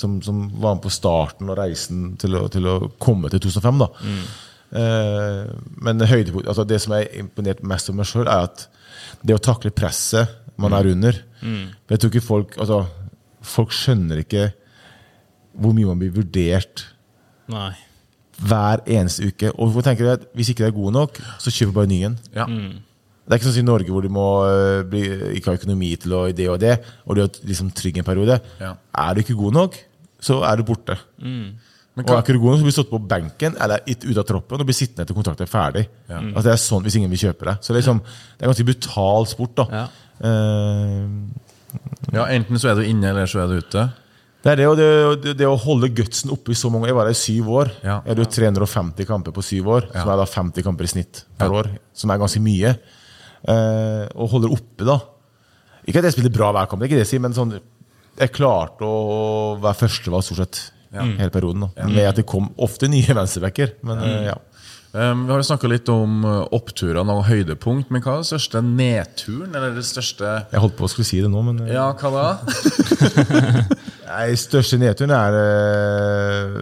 som, 0.00 0.16
som 0.24 0.40
var 0.62 0.78
med 0.78 0.82
på 0.86 0.90
starten 0.94 1.50
og 1.52 1.58
reisen 1.60 2.14
til 2.18 2.38
å, 2.40 2.46
til 2.50 2.66
å 2.70 2.78
komme 3.02 3.30
til 3.30 3.42
2005. 3.44 3.82
da. 3.84 3.90
Eh, 4.80 5.50
men 5.84 6.00
høydepunkt, 6.06 6.48
altså 6.48 6.64
det 6.66 6.80
som 6.82 6.94
er 6.96 7.08
imponert 7.20 7.62
mest 7.66 7.90
over 7.90 8.00
meg 8.00 8.10
sjøl, 8.10 8.26
er 8.30 8.48
at 8.48 8.66
det 9.22 9.36
å 9.36 9.42
takle 9.42 9.72
presset 9.74 10.36
man 10.60 10.74
er 10.76 10.90
under 10.92 11.16
Jeg 11.88 12.00
tror 12.00 12.10
ikke 12.10 12.24
folk 12.26 12.56
altså, 12.60 12.82
Folk 13.40 13.72
skjønner 13.72 14.20
ikke 14.24 14.50
hvor 15.60 15.72
mye 15.74 15.88
man 15.88 15.98
blir 15.98 16.12
vurdert 16.14 16.84
Nei. 17.50 17.72
hver 18.38 18.84
eneste 18.86 19.26
uke. 19.26 19.48
Og 19.56 19.66
hvorfor 19.66 19.82
tenker 19.82 20.06
jeg 20.06 20.18
at 20.20 20.26
Hvis 20.36 20.52
ikke 20.52 20.62
det 20.62 20.68
er 20.68 20.76
god 20.76 20.92
nok, 20.94 21.18
så 21.42 21.50
kjøper 21.50 21.74
bare 21.74 21.90
ny 21.90 21.98
en. 22.06 22.14
Ja. 22.36 22.46
Det 22.46 23.32
er 23.34 23.40
ikke 23.40 23.48
sånn 23.48 23.56
som 23.56 23.64
i 23.64 23.70
Norge 23.70 23.92
hvor 23.94 24.04
du 24.06 24.10
må 24.12 24.26
øh, 24.46 24.84
bli, 24.90 25.02
ikke 25.38 25.50
har 25.50 25.58
økonomi 25.58 25.90
til 26.02 26.14
å 26.16 26.20
det 26.34 26.46
og 26.50 26.60
det, 26.62 26.76
og 27.04 27.18
du 27.18 27.24
er 27.24 27.40
liksom 27.50 27.72
trygg 27.76 27.98
en 28.00 28.06
periode. 28.06 28.38
Ja. 28.62 28.72
Er 29.02 29.14
du 29.14 29.20
ikke 29.24 29.36
god 29.38 29.54
nok, 29.58 29.76
så 30.22 30.40
er 30.46 30.58
du 30.58 30.64
borte. 30.66 30.96
Men 32.00 32.08
Og 32.08 32.10
hva, 32.14 32.18
er 32.18 32.24
ikke 32.24 32.34
du 32.36 32.40
god 32.42 32.56
nok, 32.56 32.64
blir 32.66 32.74
stått 32.76 32.90
på 32.90 33.00
benken 33.10 33.56
eller 33.60 33.82
ut 33.86 34.04
ut 34.08 34.18
av 34.22 34.26
troppen 34.28 34.62
og 34.64 34.68
blir 34.68 34.76
sittende 34.78 35.06
til 35.08 35.16
kontrakten 35.18 35.44
er 35.46 35.50
ferdig. 35.52 35.86
Altså, 36.08 36.44
det 36.48 36.52
er 36.56 36.60
sånn 36.64 36.84
hvis 36.86 36.96
ingen 37.00 37.12
vil 37.12 37.20
kjøpe 37.28 37.48
det. 37.50 37.56
Så 37.66 37.76
liksom, 37.76 38.00
det 38.00 38.44
er 38.46 38.50
ganske 38.52 38.66
brutal 38.70 39.26
sport. 39.30 39.54
da. 39.60 39.66
Ja. 39.70 39.86
Uh, 40.20 41.28
ja, 42.16 42.24
enten 42.34 42.58
så 42.60 42.72
er 42.72 42.80
du 42.80 42.86
inne, 42.88 43.12
eller 43.12 43.28
så 43.30 43.42
er 43.44 43.50
du 43.52 43.60
ute. 43.62 43.84
det 44.42 44.52
er 44.52 44.56
det, 44.58 44.66
og 44.70 44.76
det, 44.80 44.88
det, 45.22 45.34
det 45.38 45.46
å 45.46 45.56
holde 45.60 45.90
gutsen 45.94 46.32
oppe 46.34 46.50
i 46.54 46.56
så 46.58 46.70
mange 46.72 46.88
Jeg 46.88 46.96
var 46.96 47.06
der 47.06 47.14
i 47.14 47.20
syv 47.20 47.50
år. 47.60 47.70
Ja. 47.84 47.98
Jeg 48.04 48.14
hadde 48.14 48.24
jo 48.24 48.30
350 48.40 49.06
kamper 49.08 49.36
på 49.36 49.44
syv 49.46 49.68
år, 49.76 49.86
som 49.94 50.10
er 50.10 50.18
da 50.22 50.26
50 50.26 50.66
kamper 50.66 50.88
i 50.88 50.92
snitt 50.94 51.24
per 51.38 51.52
Ja. 51.52 51.60
år. 51.62 51.70
Som 51.94 52.10
er 52.10 52.18
ganske 52.22 52.42
mye. 52.42 52.74
Uh, 53.46 54.06
og 54.16 54.32
holder 54.34 54.52
oppe, 54.56 54.84
da. 54.88 54.98
Ikke 55.86 56.00
at 56.02 56.08
jeg 56.10 56.16
spiller 56.18 56.34
bra 56.34 56.50
hver 56.52 56.66
kamp, 56.68 56.80
det 56.80 56.88
er 56.88 56.90
ikke 56.92 56.98
det 57.00 57.06
jeg 57.06 57.12
sier, 57.14 57.22
men 57.24 57.36
sånn, 57.36 57.54
jeg 58.20 58.32
klarte 58.36 58.84
å 58.84 59.54
være 59.62 59.78
førstevalg 59.80 60.26
stort 60.26 60.42
sett 60.42 60.58
hele 60.92 61.30
perioden. 61.30 61.68
da 61.76 61.88
Med 61.88 62.08
at 62.08 62.18
det 62.18 62.26
kom 62.28 62.50
ofte 62.58 62.88
nye 62.90 63.14
venstrebacker. 63.16 63.76
Men 63.86 64.02
eh, 64.04 64.22
ja. 64.30 64.38
Um, 64.90 65.26
vi 65.26 65.30
har 65.30 65.38
jo 65.38 65.46
snakka 65.46 65.68
litt 65.70 65.86
om 65.92 66.24
uh, 66.26 66.48
oppturene 66.56 67.14
og 67.14 67.28
høydepunkt, 67.28 67.92
men 67.94 68.02
hva 68.02 68.16
er 68.16 68.24
den 68.24 68.26
største 68.26 68.58
nedturen? 68.66 69.52
Eller 69.54 69.76
det 69.76 69.84
største 69.86 70.32
Jeg 70.50 70.62
holdt 70.64 70.74
på 70.80 70.88
å 70.88 70.90
skulle 70.90 71.06
si 71.06 71.20
det 71.22 71.30
nå, 71.30 71.44
men 71.46 71.60
eh, 71.62 71.76
Ja, 71.76 71.92
hva 71.94 72.10
da? 72.10 72.24
Nei, 74.10 74.34
største 74.34 74.80
nedturen 74.82 75.14
er 75.14 75.38
eh, 75.38 76.58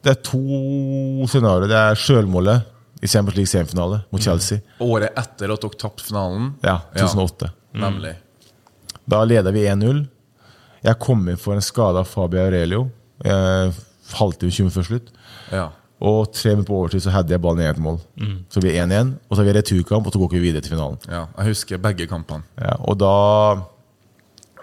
Det 0.00 0.14
er 0.14 0.20
to 0.24 0.40
scenarioer. 1.28 1.68
Det 1.68 1.82
er 1.82 2.00
sjølmålet 2.00 3.04
i 3.04 3.06
Champions 3.12 3.36
League 3.36 3.52
semifinale 3.52 4.00
mot 4.08 4.24
Chelsea. 4.24 4.64
Året 4.80 5.12
etter 5.12 5.52
at 5.52 5.60
dere 5.68 5.76
tapte 5.84 6.08
finalen? 6.08 6.54
Ja, 6.64 6.80
2008. 6.96 7.52
Nemlig. 7.84 8.14
Da 9.04 9.20
leder 9.28 9.52
vi 9.52 9.68
1-0. 9.68 10.06
Jeg 10.84 10.98
kom 11.02 11.26
inn 11.28 11.36
for 11.40 11.54
en 11.54 11.64
skade 11.64 11.98
av 11.98 12.06
Fabio 12.06 12.40
Aurelio. 12.44 12.90
Eh, 13.24 13.70
Halvtime 14.18 14.52
20 14.54 14.70
før 14.72 14.86
slutt. 14.86 15.08
Ja. 15.52 15.68
Og 16.00 16.28
tre 16.32 16.52
minutter 16.54 16.68
på 16.70 16.76
overtid 16.78 17.02
så 17.02 17.10
hadde 17.10 17.34
jeg 17.34 17.42
ballen 17.42 17.60
i 17.60 17.66
eget 17.66 17.80
mål. 17.82 17.98
Så 18.48 18.60
blir 18.62 18.70
det 18.72 18.84
1-1, 18.84 19.16
og 19.26 19.34
så 19.34 19.42
har 19.42 19.48
vi 19.48 19.56
returkamp, 19.58 20.06
og 20.06 20.14
så 20.14 20.20
går 20.22 20.30
vi 20.36 20.44
videre 20.46 20.62
til 20.62 20.76
finalen. 20.76 20.98
ja. 21.10 21.24
Jeg 21.38 21.46
husker 21.50 21.80
begge 21.82 22.06
kampene. 22.06 22.42
Ja, 22.60 22.76
og 22.78 22.98
da 23.00 23.64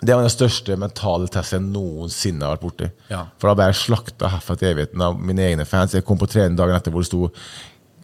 Det 0.05 0.13
var 0.13 0.21
den 0.21 0.29
største 0.29 0.75
mentale 0.77 1.27
testen 1.31 1.63
jeg 1.63 1.71
noensinne 1.73 2.45
har 2.45 2.57
vært 2.57 2.65
borti. 2.65 2.89
Ja. 3.09 3.25
For 3.39 3.47
da 3.49 3.55
ble 3.55 3.67
jeg 3.71 3.77
slakta 3.79 4.27
herfra 4.29 4.55
til 4.59 4.67
evigheten 4.73 5.01
av 5.01 5.15
mine 5.19 5.41
egne 5.41 5.65
fans. 5.65 5.93
Jeg 5.95 6.05
kom 6.05 6.17
på 6.19 6.27
trening 6.29 6.57
dagen 6.57 6.75
etter 6.75 6.91
hvor 6.91 7.01
det 7.01 7.07
sto 7.07 7.31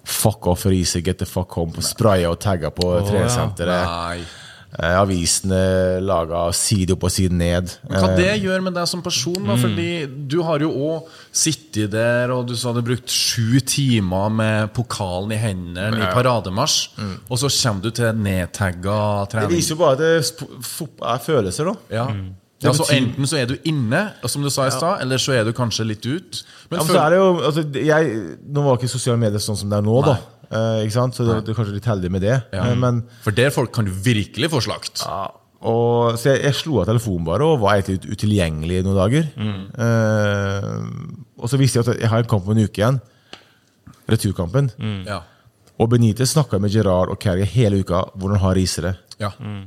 'fuck 0.04 0.48
off 0.48 0.66
Riise, 0.66 1.02
get 1.04 1.20
the 1.20 1.26
fuck 1.26 1.50
home' 1.52 1.82
spraya 1.82 2.30
og 2.32 2.40
tagga 2.40 2.70
på 2.72 2.82
treningssenteret. 3.08 3.86
Nei. 3.86 4.20
Eh, 4.80 4.94
avisene 4.96 6.00
laga 6.00 6.46
side 6.56 6.94
opp 6.96 7.04
og 7.04 7.12
side 7.12 7.36
ned. 7.36 7.74
Hva 7.90 8.08
Eh, 8.12 8.16
det 8.16 8.36
gjør 8.42 8.62
med 8.64 8.74
deg 8.74 8.88
som 8.88 9.02
person? 9.04 9.36
da? 9.44 9.58
Fordi 9.60 10.08
Du 10.32 10.42
har 10.44 10.60
jo 10.64 10.70
òg 10.72 11.10
sittet 11.34 11.92
der, 11.92 12.32
og 12.32 12.48
du 12.48 12.56
sa 12.56 12.72
du 12.72 12.80
hadde 12.80 12.88
brukt 12.88 13.10
sju 13.12 13.60
timer 13.60 14.30
med 14.32 14.74
pokalen 14.74 15.32
i 15.36 15.36
hendene 15.36 16.00
i 16.00 16.14
parademarsj, 16.14 16.90
og 17.30 17.38
så 17.38 17.50
kommer 17.52 17.82
du 17.84 17.92
til 17.92 18.14
nedtagga 18.16 19.28
det 19.30 19.50
viser 19.50 19.76
jo 19.76 19.82
bare 19.82 19.92
at 19.92 20.00
det 20.00 21.00
er 21.04 21.20
følelser, 21.20 21.66
da. 21.66 21.76
Ja. 21.92 22.08
Ja, 22.62 22.72
så 22.78 22.86
Enten 22.94 23.26
så 23.26 23.40
er 23.42 23.48
du 23.50 23.56
inne, 23.66 24.14
som 24.30 24.44
du 24.44 24.50
sa 24.54 24.68
i 24.68 24.72
stad, 24.72 25.02
eller 25.02 25.18
så 25.18 25.34
er 25.34 25.44
du 25.44 25.52
kanskje 25.52 25.84
litt 25.88 26.06
ut. 26.06 26.44
Men, 26.70 26.80
Ja, 26.80 26.84
men 26.86 26.96
så 26.96 27.00
er 27.02 27.10
det 27.10 27.18
jo, 27.18 27.42
altså, 27.42 27.64
jeg, 27.74 28.38
Nå 28.54 28.64
var 28.64 28.78
ikke 28.78 28.88
sosiale 28.92 29.18
medier 29.18 29.42
sånn 29.42 29.58
som 29.58 29.70
det 29.72 29.80
er 29.80 29.82
nå, 29.82 29.98
da. 30.06 30.18
Eh, 30.52 30.82
ikke 30.86 30.96
sant? 30.98 31.16
Så 31.16 31.24
du 31.24 31.32
det 31.32 31.54
er 31.54 31.58
kanskje 31.58 31.78
litt 31.78 31.88
heldig 31.88 32.10
med 32.12 32.22
det. 32.26 32.38
Ja. 32.52 32.66
Eh, 32.70 32.76
men 32.76 33.04
For 33.24 33.32
der 33.32 33.50
folk 33.56 33.72
kan 33.76 33.86
du 33.88 33.92
virkelig 33.92 34.50
få 34.52 34.60
slakt. 34.66 35.04
Ja, 35.06 35.30
og, 35.62 36.18
så 36.18 36.32
jeg, 36.34 36.42
jeg 36.48 36.56
slo 36.58 36.80
av 36.82 36.88
telefonen 36.90 37.24
bare 37.28 37.46
og 37.46 37.60
var 37.62 37.78
egentlig 37.78 38.00
ut- 38.02 38.10
utilgjengelig 38.18 38.80
i 38.82 38.86
noen 38.88 38.98
dager. 38.98 39.28
Eh, 39.38 40.80
og 41.42 41.50
så 41.52 41.60
visste 41.62 41.80
jeg 41.80 41.88
at 41.88 42.02
jeg 42.04 42.10
har 42.12 42.24
en 42.24 42.30
kamp 42.32 42.48
om 42.50 42.56
en 42.58 42.64
uke 42.66 42.82
igjen. 42.82 43.00
Returkampen. 44.12 44.72
Ja. 45.08 45.22
Og 45.82 45.90
Benitez 45.94 46.34
snakka 46.36 46.60
med 46.62 46.74
Gerard 46.74 47.10
og 47.14 47.20
Carrie 47.22 47.46
hele 47.48 47.80
uka 47.82 48.04
hvordan 48.20 48.42
har 48.44 48.58
risere. 48.58 48.96
Ja. 49.22 49.32
Mm. 49.40 49.64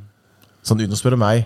Sånn 0.65 0.81
uten 0.83 0.95
å 0.97 0.99
spørre 0.99 1.19
meg 1.21 1.45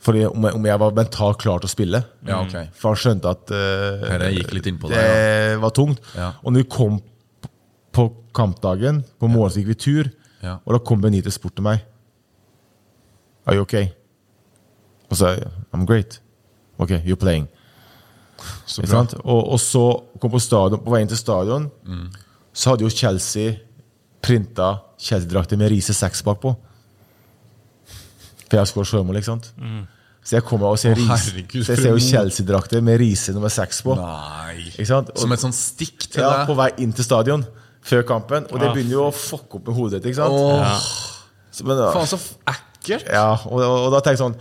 Fordi 0.00 0.22
om 0.28 0.44
jeg, 0.46 0.54
om 0.56 0.66
jeg 0.68 0.78
var 0.80 0.92
mentalt 0.96 1.38
klar 1.42 1.60
til 1.60 1.68
å 1.68 1.72
spille. 1.72 1.98
ja, 2.24 2.38
okay. 2.40 2.68
For 2.72 2.94
han 2.94 3.00
skjønte 3.02 3.30
at 3.34 3.50
eh, 3.52 4.04
Dette 4.06 4.30
gikk 4.38 4.52
litt 4.56 4.68
inn 4.70 4.78
på 4.80 4.88
det 4.88 4.96
deg, 4.96 5.58
var 5.60 5.74
tungt. 5.76 6.00
Ja. 6.16 6.30
Og 6.40 6.54
når 6.54 6.62
vi 6.64 6.68
kom 6.72 7.00
på 7.92 8.08
kampdagen, 8.34 9.02
på 9.18 9.28
morgenen 9.28 9.50
så 9.54 9.60
gikk 9.62 9.68
vi 9.72 9.74
tur, 9.74 10.10
Ja. 10.42 10.58
og 10.64 10.72
da 10.72 10.78
kom 10.78 11.00
Benitez 11.02 11.38
bort 11.38 11.54
til 11.56 11.62
meg. 11.66 11.80
Are 13.46 13.56
you 13.56 13.62
okay? 13.62 13.90
Og 15.10 15.16
så 15.16 15.34
I'm 15.74 15.84
great. 15.86 16.20
Ok, 16.78 16.90
you're 17.04 17.16
playing. 17.16 17.48
Så 18.66 18.82
bra. 18.86 19.02
Og, 19.24 19.50
og 19.52 19.58
så 19.60 19.82
kom 20.20 20.30
på 20.30 20.40
stadion, 20.40 20.80
på 20.80 20.90
vei 20.94 21.02
inn 21.02 21.08
til 21.10 21.18
stadion, 21.18 21.66
så 22.54 22.70
hadde 22.72 22.86
jo 22.86 22.90
Chelsea 22.90 23.56
printa 24.22 24.78
Chelsea-drakter 25.00 25.56
med 25.60 25.70
Riise 25.72 25.92
6 25.96 26.22
bakpå. 26.22 26.54
For 28.48 28.56
jeg 28.58 28.60
har 28.64 28.68
skåret 28.70 28.90
sjømål, 28.90 29.16
ikke 29.20 29.30
sant? 29.30 29.50
Så 30.24 30.36
jeg 30.36 30.44
kommer 30.44 30.66
og 30.74 30.78
ser, 30.78 30.98
Å, 30.98 31.04
herregud, 31.08 31.62
så 31.64 31.72
jeg 31.74 31.80
ser 31.84 31.94
jo 31.94 32.00
Chelsea-drakter 32.04 32.82
med 32.84 32.98
Riise 33.00 33.32
nummer 33.36 33.48
6 33.52 33.82
på. 33.86 33.94
Nei. 33.96 34.66
Ikke 34.74 34.86
sant? 34.90 35.10
Og- 35.14 35.18
Som 35.22 35.32
et 35.32 35.40
sånn 35.40 35.54
stikk 35.56 36.08
til 36.10 36.22
ja, 36.22 36.44
på 36.46 36.56
vei 36.58 36.70
inn 36.78 36.92
til 36.92 37.04
stadion 37.06 37.44
før 37.86 38.04
kampen. 38.08 38.46
Og 38.50 38.60
det 38.60 38.70
begynner 38.74 38.96
jo 38.96 39.04
å 39.08 39.14
fucke 39.14 39.58
opp 39.58 39.68
med 39.70 39.76
hodet 39.78 40.00
ditt. 40.00 40.10
ikke 40.12 40.20
sant? 40.20 40.36
Åh, 40.36 40.88
Så, 41.50 41.66
men, 41.66 41.80
faen, 41.94 42.06
så 42.06 42.18
ekkelt. 42.52 43.08
ja, 43.10 43.32
og, 43.48 43.58
og, 43.58 43.76
og 43.86 43.92
da 43.94 44.00
tenkte 44.04 44.14
jeg 44.14 44.20
sånn 44.22 44.36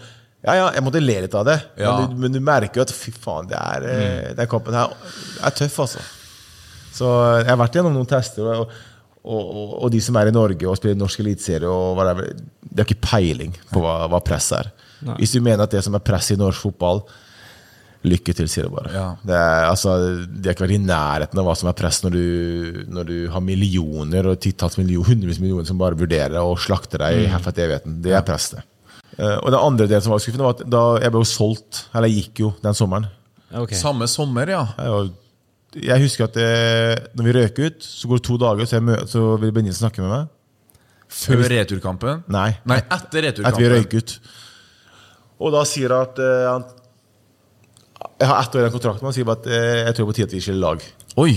Ja, 0.45 0.53
ja, 0.55 0.67
jeg 0.75 0.83
måtte 0.85 1.01
le 1.03 1.15
litt 1.25 1.33
av 1.35 1.47
det. 1.47 1.57
Ja. 1.81 1.95
Men, 1.97 2.11
du, 2.11 2.21
men 2.23 2.35
du 2.35 2.39
merker 2.43 2.79
jo 2.79 2.85
at 2.85 2.93
fy 2.95 3.11
faen, 3.11 3.49
det 3.49 3.57
er, 3.59 3.87
mm. 3.87 4.37
den 4.37 4.51
kampen 4.51 4.77
her 4.77 4.93
er 5.43 5.55
tøff, 5.57 5.79
altså. 5.83 6.03
Så 6.95 7.09
jeg 7.41 7.49
har 7.49 7.59
vært 7.59 7.75
gjennom 7.75 7.97
noen 7.97 8.07
tester, 8.07 8.47
og, 8.47 8.71
og, 9.19 9.41
og, 9.41 9.73
og 9.83 9.91
de 9.91 9.99
som 10.03 10.15
er 10.19 10.31
i 10.31 10.35
Norge 10.35 10.67
og 10.67 10.77
spiller 10.79 10.95
norsk 10.99 11.19
eliteserie, 11.25 11.67
de 11.67 12.79
har 12.79 12.85
ikke 12.87 13.01
peiling 13.03 13.51
på 13.73 13.83
hva, 13.83 13.97
hva 14.11 14.21
press 14.23 14.47
er. 14.55 14.71
Hvis 15.19 15.35
du 15.35 15.41
mener 15.43 15.65
at 15.65 15.75
det 15.75 15.83
som 15.85 15.95
er 15.95 16.03
press 16.03 16.31
i 16.31 16.39
norsk 16.39 16.69
fotball, 16.69 17.03
Lykke 18.07 18.31
til, 18.31 18.47
sier 18.47 18.63
jeg 18.63 18.71
bare. 18.71 18.91
Ja. 18.95 19.07
Det, 19.27 19.35
er, 19.35 19.65
altså, 19.67 19.93
det 20.23 20.47
er 20.47 20.53
ikke 20.55 20.63
vært 20.63 20.75
i 20.77 20.83
nærheten 20.85 21.39
av 21.41 21.47
hva 21.49 21.55
som 21.59 21.67
er 21.67 21.75
press 21.75 21.97
når 22.05 22.13
du, 22.15 22.83
når 22.95 23.07
du 23.09 23.15
har 23.33 23.43
millioner 23.43 24.29
og 24.31 24.37
titalls 24.39 24.77
millioner, 24.79 25.09
hundrevis 25.11 25.41
millioner 25.43 25.67
som 25.67 25.81
bare 25.81 25.99
vurderer 25.99 26.37
og 26.39 26.55
slakter 26.63 27.03
deg 27.03 27.25
Mm. 27.27 27.43
til 27.49 27.63
evigheten. 27.65 27.97
Det 28.05 28.13
er 28.15 28.23
press, 28.23 28.51
det. 28.55 28.63
Eh, 29.19 29.35
og 29.43 29.51
den 29.51 29.59
andre 29.59 29.87
delen 29.89 30.01
som 30.05 30.13
var 30.15 30.23
skuffende, 30.23 30.45
var 30.47 30.55
at 30.55 30.63
da 30.71 30.83
jeg 31.03 31.11
ble 31.11 31.23
jo 31.25 31.27
solgt, 31.27 31.81
eller 31.91 32.07
jeg 32.07 32.23
gikk 32.23 32.39
jo 32.45 32.53
den 32.63 32.77
sommeren. 32.77 33.09
Okay. 33.51 33.75
Samme 33.75 34.07
sommer, 34.07 34.47
ja. 34.47 34.63
Jeg, 34.79 35.11
jeg 35.89 36.03
husker 36.05 36.29
at 36.29 36.37
eh, 36.39 36.95
når 37.19 37.27
vi 37.27 37.35
røk 37.35 37.59
ut, 37.65 37.83
så 37.83 38.07
går 38.07 38.21
det 38.21 38.27
to 38.29 38.37
dager, 38.39 38.65
så, 38.69 38.77
jeg 38.79 38.87
mø 38.87 38.95
så 39.11 39.25
vil 39.41 39.51
Benjamin 39.51 39.75
snakke 39.75 40.05
med 40.05 40.13
meg. 40.15 40.29
Før 41.09 41.43
returkampen? 41.51 42.23
Nei. 42.31 42.51
Nei, 42.69 42.79
etter 42.85 43.25
returkampen. 43.27 43.49
Etter 43.49 43.65
vi 43.65 43.71
røyk 43.75 43.97
ut. 43.99 44.19
Og 45.41 45.51
da 45.55 45.63
sier 45.67 45.91
han 45.95 46.05
at 46.07 46.19
han, 46.53 46.65
Jeg 48.19 48.27
har 48.27 48.41
ett 48.41 48.55
år 48.55 48.61
igjen 48.61 48.73
i 48.73 48.75
kontrakten, 48.75 49.05
og 49.05 49.09
han 49.09 49.15
sier 49.15 49.27
bare 49.27 49.39
at 49.39 49.47
eh, 49.47 49.79
jeg 49.87 49.95
tror 49.95 50.03
det 50.03 50.05
er 50.05 50.11
på 50.11 50.17
tide 50.17 50.27
at 50.29 50.35
vi 50.35 50.43
skiller 50.43 50.63
lag. 50.65 50.85
Oi! 51.23 51.31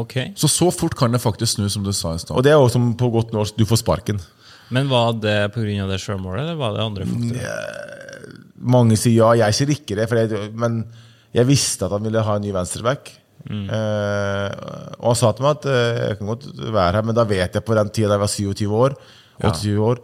Ok. 0.00 0.16
Så 0.38 0.50
så 0.50 0.70
fort 0.74 0.94
kan 0.98 1.14
det 1.14 1.22
faktisk 1.22 1.56
snu, 1.56 1.68
som 1.70 1.86
du 1.86 1.92
sa 1.94 2.14
i 2.14 2.22
stad. 2.22 2.34
Og 2.36 2.46
det 2.46 2.52
er 2.52 2.58
jo 2.58 2.70
som 2.70 2.90
på 2.98 3.10
godt 3.14 3.32
norsk, 3.34 3.56
du 3.58 3.66
får 3.66 3.82
sparken. 3.82 4.20
Men 4.74 4.90
var 4.90 5.14
det 5.18 5.38
pga. 5.54 5.86
det 5.90 5.98
sjølmålet, 6.02 6.44
eller 6.44 6.58
var 6.58 6.74
det 6.74 6.84
andre 6.84 7.06
faktorer? 7.06 8.36
Mange 8.60 8.98
sier 9.00 9.16
ja, 9.16 9.46
jeg 9.46 9.56
sier 9.56 9.72
ikke 9.74 9.96
det, 9.98 10.06
for 10.10 10.20
jeg, 10.20 10.50
men 10.58 10.82
jeg 11.34 11.48
visste 11.48 11.86
at 11.86 11.94
han 11.96 12.04
ville 12.06 12.22
ha 12.22 12.36
en 12.36 12.44
ny 12.44 12.52
venstreback. 12.54 13.14
Eh, 13.50 14.48
og 15.00 15.06
han 15.10 15.18
sa 15.18 15.30
til 15.32 15.46
meg 15.46 15.58
at 15.58 15.68
eh, 15.72 16.00
jeg 16.10 16.18
kan 16.18 16.32
godt 16.34 16.48
være 16.60 16.98
her, 16.98 17.06
men 17.08 17.16
da 17.16 17.24
vet 17.30 17.56
jeg 17.56 17.66
på 17.66 17.78
den 17.78 17.90
tida 17.94 18.10
da 18.10 18.18
jeg 18.18 18.24
var 18.26 18.34
27 18.34 18.74
år, 18.84 18.98
28 19.40 19.86
år 19.86 20.02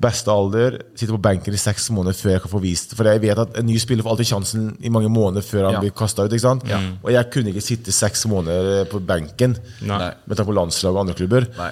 Beste 0.00 0.32
alder, 0.32 0.78
sitter 0.96 1.12
på 1.12 1.20
benken 1.20 1.52
i 1.52 1.58
seks 1.60 1.90
måneder 1.92 2.16
før 2.16 2.30
jeg 2.32 2.40
kan 2.40 2.50
få 2.54 2.60
vist 2.62 2.94
For 2.96 3.04
jeg 3.04 3.20
vet 3.20 3.38
at 3.42 3.58
en 3.60 3.66
ny 3.68 3.74
spiller 3.82 4.02
får 4.06 4.14
alltid 4.14 4.28
sjansen 4.30 4.70
i 4.80 4.88
mange 4.88 5.10
måneder 5.12 5.44
før 5.44 5.66
han 5.66 5.74
Ja. 5.76 5.80
blir 5.84 5.92
kasta 5.92 6.24
ut. 6.24 6.32
ikke 6.32 6.40
sant? 6.46 6.64
Og 7.04 7.10
jeg 7.12 7.30
kunne 7.30 7.52
ikke 7.52 7.60
sitte 7.66 7.92
seks 7.92 8.24
måneder 8.26 8.86
på 8.88 9.00
benken 9.04 9.58
Nei. 9.82 10.12
med 10.26 10.36
tanke 10.36 10.48
på 10.48 10.56
landslag 10.56 10.94
og 10.96 11.02
andre 11.04 11.14
klubber. 11.14 11.46
Nei. 11.58 11.70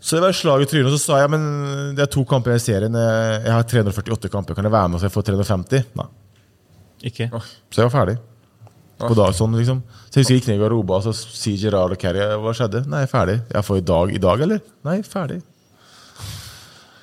Så 0.00 0.16
det 0.16 0.22
var 0.22 0.28
et 0.30 0.36
slag 0.38 0.62
i 0.62 0.64
trynet, 0.70 0.86
og 0.86 0.94
så 0.96 1.02
sa 1.02 1.18
jeg 1.20 1.30
men 1.30 1.94
det 1.94 2.00
er 2.06 2.06
to 2.14 2.24
kamper 2.24 2.54
i 2.54 2.58
serien. 2.62 2.92
Jeg 2.94 3.42
jeg 3.44 3.52
har 3.52 3.62
348 3.64 4.30
kamper, 4.30 4.54
kan 4.54 4.64
jeg 4.64 4.72
være 4.72 4.88
med 4.88 5.00
så 5.00 5.10
jeg 5.10 5.12
får 5.12 5.26
350? 5.34 5.84
Nei. 5.96 6.06
Ikke? 7.10 7.26
Så 7.70 7.82
jeg 7.82 7.90
var 7.90 8.06
ferdig. 8.06 8.18
På 9.00 9.14
dag, 9.16 9.32
sånn, 9.34 9.54
liksom. 9.56 9.82
Så 10.10 10.20
jeg 10.20 10.24
husker 10.24 10.34
jeg 10.34 10.40
gikk 10.42 10.48
ned 10.48 10.56
i 10.58 10.62
garderoben, 10.62 10.90
og 10.96 11.02
så 11.02 11.12
sier 11.16 11.56
Gerard 11.56 11.92
og 11.92 11.98
Kerry 11.98 12.20
hva 12.20 12.52
skjedde. 12.52 12.86
Nei, 12.86 13.06
ferdig. 13.06 13.40
Jeg 13.50 13.64
får 13.64 13.78
i 13.78 13.80
dag, 13.80 14.14
i 14.14 14.18
dag, 14.20 14.40
eller? 14.40 14.60
Nei, 14.84 15.00
ferdig. 15.02 15.42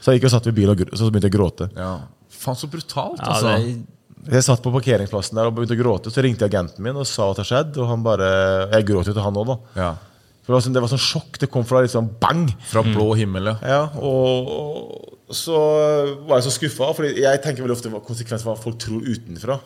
Så 0.08 0.14
jeg 0.16 0.22
gikk 0.22 0.30
og 0.30 0.32
satt 0.38 0.46
ved 0.48 0.56
bilen 0.56 0.72
og 0.88 0.96
så 0.96 1.08
begynte 1.12 1.28
jeg 1.28 1.34
å 1.34 1.38
gråte. 1.42 1.66
Ja. 1.76 1.94
Faen, 2.32 2.56
så 2.56 2.70
brutalt, 2.72 3.20
Ja, 3.20 3.34
altså. 3.34 3.58
det, 3.60 4.32
Jeg 4.32 4.46
satt 4.46 4.62
på 4.64 4.72
parkeringsplassen 4.72 5.36
der 5.36 5.50
og 5.50 5.58
begynte 5.58 5.76
å 5.76 5.80
gråte. 5.82 6.14
Så 6.16 6.24
ringte 6.24 6.48
jeg 6.48 6.54
agenten 6.54 6.80
min 6.86 6.96
og 6.96 7.04
sa 7.10 7.26
det 7.28 7.42
hadde 7.42 7.46
skjedd. 7.50 7.80
Og 7.84 7.90
han 7.92 8.06
bare 8.06 8.30
Jeg 8.72 8.86
gråt 8.88 9.10
jo 9.12 9.16
til 9.18 9.26
han 9.26 9.36
òg, 9.42 9.50
da. 9.52 9.58
Ja. 9.76 9.90
For 10.46 10.54
det 10.54 10.56
var, 10.56 10.64
sånn, 10.64 10.76
det 10.78 10.84
var 10.86 10.92
sånn 10.94 11.04
sjokk. 11.04 11.40
Det 11.44 11.50
kom 11.52 11.66
fra 11.68 11.82
liksom 11.84 12.08
bang. 12.22 12.46
Fra 12.72 12.86
blå 12.88 13.10
himmel, 13.20 13.50
ja. 13.52 13.56
Ja, 13.68 13.82
og, 14.00 14.48
og 15.28 15.36
så 15.36 15.60
var 16.24 16.40
jeg 16.40 16.46
så 16.48 16.54
skuffa, 16.56 16.94
for 16.96 17.04
jeg 17.10 17.42
tenker 17.44 17.66
veldig 17.66 17.76
ofte 17.76 17.92
hva 17.92 18.00
konsekvensen 18.00 18.48
av 18.48 18.54
hva 18.54 18.64
folk 18.64 18.80
tror 18.80 19.04
utenfra. 19.04 19.60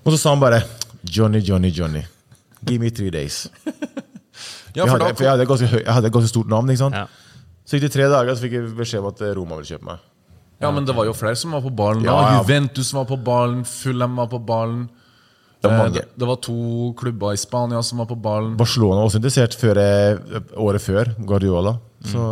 Og 0.00 0.14
så 0.14 0.22
sa 0.22 0.32
han 0.32 0.40
bare 0.40 0.62
Johnny, 1.04 1.44
Johnny, 1.44 1.68
Johnny. 1.68 2.06
Give 2.64 2.80
me 2.80 2.88
three 2.88 3.12
days. 3.12 3.50
ja 4.72 4.80
jeg, 4.80 4.88
for 4.88 4.96
hadde, 4.96 5.12
for 5.12 5.26
jeg, 5.28 5.34
hadde 5.34 5.44
et 5.44 5.52
ganske, 5.52 5.68
jeg 5.76 5.92
hadde 5.92 6.08
et 6.08 6.16
ganske 6.16 6.32
stort 6.32 6.48
navn. 6.48 6.72
ikke 6.72 6.86
sant? 6.86 6.96
ja. 7.04 7.23
Så 7.64 7.76
gikk 7.78 7.86
det 7.86 7.92
tre 7.94 8.08
dager, 8.12 8.34
så 8.36 8.44
fikk 8.44 8.52
jeg 8.58 8.74
beskjed 8.76 9.00
om 9.00 9.08
at 9.12 9.20
eh, 9.24 9.32
Roma 9.38 9.56
ville 9.56 9.70
kjøpe 9.72 9.88
meg. 9.88 9.98
ja, 10.60 10.70
men 10.70 10.84
det 10.84 10.94
var 10.96 11.04
jo 11.08 11.12
flere 11.16 11.36
som 11.36 11.52
var 11.56 11.62
på 11.64 11.70
ballen. 11.74 12.04
Ja, 12.04 12.18
ja. 12.20 12.42
Juventus 12.42 12.92
var 12.94 13.04
på 13.08 13.16
ballen, 13.24 13.64
Fulham 13.64 14.16
var 14.16 14.28
på 14.32 14.38
ballen. 14.44 14.88
Det 15.62 15.70
var 15.70 15.74
Eh, 15.74 15.82
mange. 15.82 15.94
Det, 15.96 16.08
det 16.20 16.26
var 16.28 16.36
to 16.44 16.92
klubber 17.00 17.32
i 17.32 17.36
Spania 17.40 17.80
som 17.82 17.98
var 17.98 18.06
på 18.06 18.16
ballen. 18.20 18.56
Barcelona 18.56 19.00
var 19.00 19.08
også 19.08 19.16
interessert 19.22 19.54
før 19.56 19.80
jeg, 19.80 20.18
året 20.60 20.82
før, 20.84 21.14
Guardiola. 21.24 21.78
Så, 22.04 22.24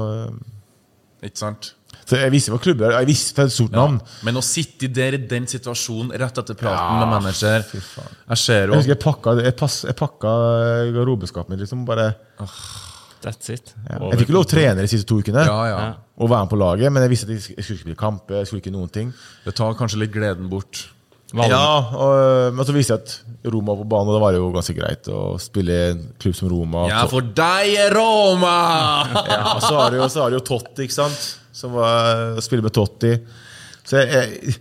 Ikke 1.22 1.38
sant? 1.40 1.72
så 2.04 2.18
jeg 2.18 2.32
visste 2.34 2.50
hva 2.52 2.58
klubber 2.60 2.92
Jeg 2.92 3.06
visste 3.08 3.32
det 3.36 3.42
er 3.44 3.46
et 3.46 3.52
stort 3.54 3.72
Ja. 3.72 3.78
navn. 3.86 4.00
Men 4.26 4.36
å 4.36 4.42
sitte 4.44 4.88
der 4.92 5.14
i 5.14 5.20
den 5.30 5.46
situasjonen 5.46 6.10
rett 6.18 6.36
etter 6.42 6.54
praten 6.58 6.76
Ja, 6.76 6.98
med 6.98 7.08
manager. 7.22 7.64
Jeg 7.72 8.38
ser 8.42 8.66
Jeg 8.66 8.74
husker 8.74 8.92
jeg 8.92 8.98
pakka, 9.00 9.34
jeg 9.40 9.56
pass, 9.56 9.82
jeg 9.86 9.96
pakka 9.96 10.32
garderobeskapet 10.92 11.48
mitt. 11.54 11.60
Liksom, 11.60 11.86
bare, 11.86 12.10
That's 13.22 13.52
it. 13.54 13.74
jeg 13.88 14.18
fikk 14.18 14.26
ikke 14.26 14.34
lov 14.34 14.46
å 14.46 14.50
trene 14.50 14.82
de 14.82 14.90
siste 14.90 15.06
to 15.08 15.20
ukene. 15.22 15.44
ja, 15.46 15.60
ja. 15.70 15.76
Ja. 15.86 15.92
Og 16.22 16.30
være 16.30 16.44
med 16.46 16.50
på 16.52 16.58
laget, 16.60 16.92
men 16.92 17.02
jeg 17.06 17.10
visste 17.12 17.28
at 17.28 17.32
jeg 17.34 17.42
skulle 17.44 17.62
ikke 17.62 17.84
spille 17.86 18.00
kamper. 18.02 18.40
Jeg 18.42 18.50
skulle 18.50 18.62
ikke 18.62 18.74
noen 18.74 18.90
ting 18.92 19.12
Det 19.46 19.54
tar 19.58 19.78
kanskje 19.78 20.02
litt 20.04 20.12
gleden 20.14 20.50
bort. 20.52 20.84
Var 21.32 21.48
Ja, 21.48 21.68
og, 21.96 22.54
Men 22.54 22.66
så 22.68 22.74
visste 22.76 22.96
jeg 22.96 23.02
at 23.06 23.48
Roma 23.52 23.72
var 23.72 23.80
på 23.80 23.88
banen, 23.88 24.10
og 24.12 24.16
det 24.18 24.22
var 24.22 24.36
jo 24.36 24.50
ganske 24.54 24.74
greit 24.76 25.08
å 25.08 25.20
spille 25.40 25.72
i 25.72 25.86
en 25.94 26.02
klubb 26.20 26.36
som 26.36 26.50
Roma. 26.52 26.84
Ja, 26.90 27.06
for 27.10 27.24
deg 27.24 27.72
er 27.86 27.94
Roma! 27.96 28.56
Ja, 29.32 29.54
og 29.56 29.62
så 29.64 29.72
har 29.78 29.94
du 29.94 29.96
jo, 29.98 30.08
så 30.12 30.26
har 30.26 30.34
du 30.34 30.36
jo 30.38 30.44
Totti, 30.46 30.86
ikke 30.86 30.98
sant? 30.98 31.24
Som 31.56 31.74
var, 31.78 32.36
spiller 32.44 32.66
med 32.68 32.74
Totti. 32.76 33.14
Så 33.88 34.02
jeg, 34.02 34.12
jeg, 34.12 34.56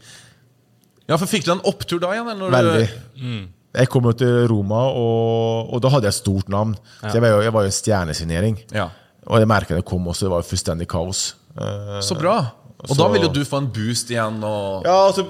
Ja, 1.09 1.17
for 1.19 1.27
Fikk 1.27 1.45
du 1.45 1.51
en 1.57 1.65
opptur 1.67 1.99
da 2.01 2.13
igjen? 2.15 2.29
Eller? 2.31 2.47
når 2.47 2.55
veldig. 2.55 2.87
Du, 3.19 3.60
Jeg 3.73 3.87
kom 3.89 4.03
jo 4.03 4.11
til 4.19 4.47
Roma, 4.51 4.81
og, 4.91 5.69
og 5.73 5.81
da 5.81 5.89
hadde 5.93 6.09
jeg 6.09 6.15
et 6.15 6.19
stort 6.21 6.49
navn. 6.51 6.73
Så 7.01 7.13
jeg 7.15 7.21
var 7.23 7.29
jo, 7.37 7.41
jeg 7.45 7.53
var 7.55 7.63
jo 7.67 7.71
stjernesignering. 7.81 8.57
ja. 8.75 8.89
Og 9.29 9.37
jeg 9.37 9.47
merket 9.47 9.77
det 9.77 9.83
kom 9.85 10.07
også, 10.09 10.25
det 10.25 10.31
var 10.31 10.39
jo 10.41 10.47
fullstendig 10.49 10.87
kaos. 10.89 11.35
Eh, 11.55 11.99
Så 12.01 12.15
bra. 12.17 12.39
Og 12.81 12.89
Så- 12.89 12.97
da 12.97 13.07
vil 13.13 13.21
jo 13.21 13.27
du 13.29 13.43
få 13.45 13.59
en 13.61 13.67
boost 13.67 14.09
igjen. 14.09 14.39
Og... 14.43 14.81
Ja, 14.83 14.95
altså, 15.07 15.23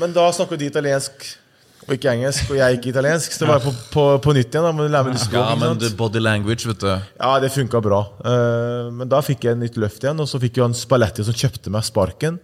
Men 0.00 0.12
da 0.12 0.24
snakker 0.32 0.58
de 0.58 0.66
italiensk 0.66 1.12
og 1.86 1.94
ikke 1.94 2.10
engelsk, 2.12 2.50
og 2.50 2.56
jeg 2.58 2.76
ikke 2.80 2.90
italiensk. 2.90 3.30
Så 3.32 3.38
det 3.38 3.48
var 3.48 3.60
jeg 3.60 3.68
på, 3.70 3.72
på, 3.94 4.02
på 4.26 4.34
nytt 4.34 4.50
igjen. 4.52 4.64
da, 4.66 4.72
må 4.72 4.88
lære 4.90 5.04
meg 5.06 5.20
språk, 5.22 5.38
Ja, 5.38 5.54
men 5.54 5.78
the 5.78 5.88
body 5.96 6.18
language, 6.18 6.66
vet 6.66 6.80
du. 6.82 6.90
Ja, 6.90 7.38
det 7.40 7.52
funka 7.54 7.80
bra. 7.80 8.00
Eh, 8.26 8.90
men 8.98 9.08
da 9.08 9.22
fikk 9.22 9.46
jeg 9.46 9.52
en 9.54 9.60
nytt 9.62 9.78
løft 9.78 10.02
igjen, 10.02 10.18
og 10.20 10.26
så 10.28 10.40
fikk 10.42 10.58
jeg 10.58 10.64
en 10.66 10.74
Spalletti 10.74 11.24
som 11.24 11.32
kjøpte 11.38 11.70
meg 11.70 11.86
sparken 11.86 12.40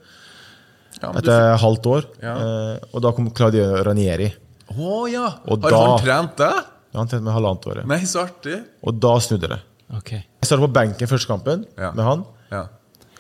Ja, 1.03 1.11
etter 1.11 1.19
etter 1.19 1.59
halvt 1.59 1.87
år. 1.91 2.05
Ja. 2.23 2.37
Eh, 2.39 2.79
og 2.95 3.03
da 3.03 3.11
kom 3.13 3.29
Claudio 3.35 3.83
Ranieri. 3.83 4.31
Å 4.73 5.05
ja! 5.13 5.27
Og 5.47 5.63
Har 5.63 5.71
da- 5.71 5.83
han 5.87 5.99
trent 6.05 6.37
deg? 6.41 6.65
Han 6.95 7.09
trent 7.11 7.23
med 7.27 7.35
halvannet 7.35 7.67
året. 7.67 7.87
Nei, 7.91 7.99
så 8.07 8.23
artig. 8.25 8.65
Og 8.87 8.99
da 9.01 9.17
snudde 9.21 9.49
det. 9.51 9.61
Okay. 9.99 10.23
Jeg 10.41 10.47
startet 10.49 10.65
på 10.69 10.73
benken 10.73 11.09
første 11.11 11.27
kampen 11.29 11.67
Ja. 11.77 11.91
med 11.93 12.05
han. 12.05 12.25
Ja. 12.51 12.67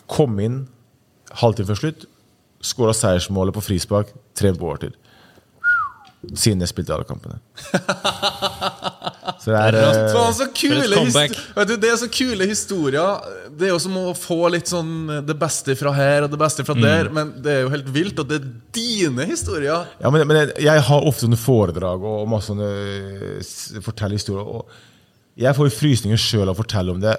Kom 0.08 0.38
inn 0.40 0.68
halvtime 1.40 1.66
før 1.66 1.80
slutt. 1.82 2.06
Skåra 2.62 2.94
seiersmålet 2.94 3.52
på 3.54 3.62
frispark 3.62 4.12
tre 4.34 4.52
på 4.52 4.62
overtid. 4.70 4.94
Siden 6.32 6.64
jeg 6.64 6.70
spilte 6.70 6.94
alle 6.96 7.06
kampene. 7.08 7.40
Så 9.44 9.52
det 9.52 9.60
er 9.60 9.74
det 9.76 9.80
er 9.84 10.32
så 10.32 10.46
kule 10.56 10.84
du, 11.68 11.72
Det 11.80 11.88
er 11.90 11.96
så 12.00 12.08
kule 12.12 12.46
historier. 12.48 13.26
Det 13.52 13.68
er 13.68 13.72
jo 13.74 13.80
som 13.82 13.96
å 14.00 14.14
få 14.16 14.38
litt 14.52 14.70
sånn 14.70 15.20
det 15.26 15.36
beste 15.36 15.76
fra 15.76 15.92
her 15.96 16.24
og 16.24 16.32
det 16.32 16.40
beste 16.40 16.64
fra 16.64 16.76
der, 16.78 17.10
men 17.12 17.34
det 17.44 17.52
er 17.52 17.60
jo 17.66 17.72
helt 17.74 17.90
vilt 17.92 18.22
at 18.22 18.30
det 18.30 18.38
er 18.40 18.46
dine 18.76 19.26
historier. 19.28 19.90
Ja, 20.00 20.12
men, 20.12 20.24
men 20.28 20.40
jeg, 20.40 20.54
jeg 20.64 20.84
har 20.88 21.08
ofte 21.10 21.26
sånne 21.26 21.40
foredrag 21.40 22.04
og 22.08 22.28
masse 22.30 22.52
sånne 22.52 22.70
eh, 23.36 23.82
forteller 23.84 24.16
historier. 24.16 24.48
Og 24.48 25.40
jeg 25.44 25.56
får 25.56 25.68
jo 25.68 25.76
frysninger 25.76 26.20
sjøl 26.20 26.46
av 26.48 26.54
å 26.54 26.62
fortelle 26.62 26.94
om 26.94 27.02
det 27.04 27.18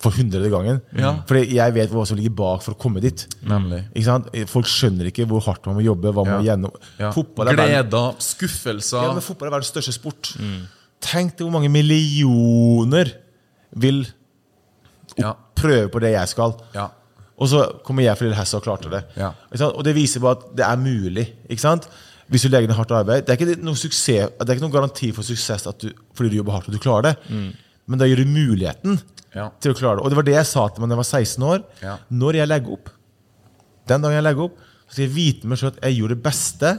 for 0.00 0.10
hundrede 0.16 0.48
gangen. 0.52 0.78
Ja. 0.96 1.10
Fordi 1.28 1.54
jeg 1.58 1.74
vet 1.76 1.90
hva 1.92 2.06
som 2.08 2.16
ligger 2.16 2.32
bak 2.38 2.62
for 2.64 2.72
å 2.72 2.78
komme 2.80 3.02
dit. 3.04 3.26
Nemlig. 3.44 3.82
Ikke 3.92 4.06
sant? 4.06 4.30
Folk 4.48 4.68
skjønner 4.70 5.10
ikke 5.10 5.26
hvor 5.28 5.42
hardt 5.44 5.66
man 5.68 5.76
må 5.76 5.84
jobbe. 5.84 6.12
hva 6.16 6.24
man 6.24 6.40
må 6.40 6.46
gjennom. 6.46 6.72
Ja. 6.98 7.10
Er 7.12 7.58
Gleder, 7.58 8.14
skuffelser. 8.24 9.02
ja, 9.04 9.12
men 9.12 9.24
fotball 9.24 9.50
er 9.50 9.58
verdens 9.58 9.72
største 9.74 9.92
sport. 9.92 10.32
Tenk 11.04 11.36
deg 11.36 11.44
hvor 11.46 11.52
mange 11.52 11.68
millioner 11.72 13.12
vil 13.76 14.06
Ja. 15.18 15.34
prøve 15.54 15.88
på 15.92 16.00
det 16.00 16.12
jeg 16.14 16.28
skal. 16.28 16.54
Ja. 16.74 16.88
Og 17.40 17.48
så 17.48 17.64
kommer 17.84 18.02
jeg 18.04 18.16
Hessa 18.36 18.56
og 18.58 18.64
klarte 18.64 18.90
det. 18.90 19.04
Ja. 19.16 19.32
Og 19.72 19.84
det 19.84 19.94
viser 19.96 20.20
bare 20.20 20.36
at 20.38 20.56
det 20.56 20.64
er 20.66 20.76
mulig. 20.76 21.26
Ikke 21.48 21.60
sant? 21.60 21.88
Hvis 22.30 22.42
du 22.42 22.48
legger 22.48 22.68
ned 22.68 22.76
hardt 22.76 22.90
arbeid. 22.92 23.26
Det 23.26 23.32
er 23.34 23.36
ikke 23.40 23.62
noen, 23.64 23.74
suksess, 23.76 24.30
det 24.38 24.48
er 24.48 24.54
ikke 24.54 24.62
noen 24.68 24.72
garanti 24.72 25.10
for 25.12 25.22
suksess 25.26 25.64
du, 25.80 25.90
fordi 26.14 26.30
du 26.30 26.36
jobber 26.36 26.52
hardt 26.52 26.68
og 26.68 26.74
du 26.76 26.78
klarer 26.78 27.02
det. 27.02 27.16
Men 27.90 27.98
da 27.98 28.06
gir 28.08 28.20
du 28.22 28.28
muligheten 28.30 29.00
Ja. 29.34 29.48
til 29.62 29.72
å 29.74 29.78
klare 29.78 29.98
det. 29.98 30.04
Og 30.04 30.10
det 30.12 30.16
var 30.20 30.26
det 30.28 30.34
jeg 30.38 30.46
sa 30.46 30.68
til 30.68 30.82
meg 30.84 30.90
da 30.90 30.94
jeg 30.96 31.02
var 31.02 31.10
16 31.10 31.42
år. 31.50 31.64
Ja. 31.82 31.96
Når 32.10 32.38
jeg 32.40 32.48
legger 32.50 32.72
opp, 32.78 32.88
den 33.90 34.02
dagen 34.04 34.14
jeg 34.18 34.26
legger 34.26 34.46
opp, 34.46 34.56
så 34.88 34.94
skal 34.94 35.04
jeg 35.08 35.14
vite 35.14 35.46
meg 35.50 35.58
selv 35.60 35.74
at 35.76 35.82
jeg 35.86 35.98
gjorde 36.00 36.14
det 36.16 36.22
beste 36.24 36.70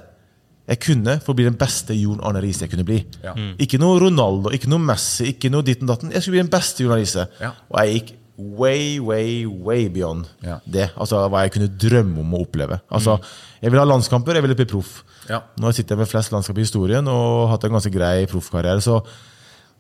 jeg 0.72 0.80
kunne 0.80 1.14
for 1.24 1.34
å 1.34 1.36
bli 1.36 1.44
den 1.48 1.58
beste 1.60 1.96
Jon 1.98 2.20
Arne 2.24 2.40
Riise 2.44 2.64
jeg 2.64 2.72
kunne 2.72 2.86
bli. 2.88 3.02
Ja. 3.24 3.34
Ikke 3.60 3.80
noe 3.82 4.00
Ronaldo, 4.00 4.52
ikke 4.56 4.70
noe 4.72 4.80
Messi, 4.80 5.34
ikke 5.34 5.50
noe 5.52 5.64
ditt 5.68 5.82
og 5.84 5.88
datten. 5.90 6.12
Jeg 6.14 6.22
skulle 6.24 6.38
bli 6.40 6.44
den 6.46 6.54
beste 6.54 6.84
Jon 6.86 6.92
Arne 6.94 7.02
Riise. 7.04 7.28
Ja. 7.42 7.52
Og 7.72 7.80
jeg 7.82 7.96
gikk 7.98 8.12
way, 8.60 9.00
way, 9.00 9.46
way 9.46 9.88
beyond 9.90 10.28
Ja. 10.44 10.60
det. 10.70 10.92
Altså 10.98 11.20
hva 11.30 11.44
jeg 11.44 11.52
kunne 11.58 11.68
drømme 11.78 12.20
om 12.20 12.32
å 12.34 12.46
oppleve. 12.46 12.80
Altså, 12.92 13.20
Jeg 13.62 13.70
ville 13.72 13.84
ha 13.86 13.86
landskamper, 13.86 14.34
jeg 14.34 14.42
ville 14.42 14.56
bli 14.56 14.66
proff. 14.66 15.04
Ja. 15.30 15.42
Nå 15.60 15.72
sitter 15.74 15.96
jeg 15.96 16.00
med 16.00 16.08
flest 16.10 16.32
landskamper 16.32 16.62
i 16.62 16.66
historien 16.66 17.08
og 17.08 17.48
har 17.48 17.58
hatt 17.58 17.64
en 17.66 17.72
ganske 17.76 17.92
grei 17.94 18.26
proffkarriere. 18.26 18.82
Så 18.82 19.04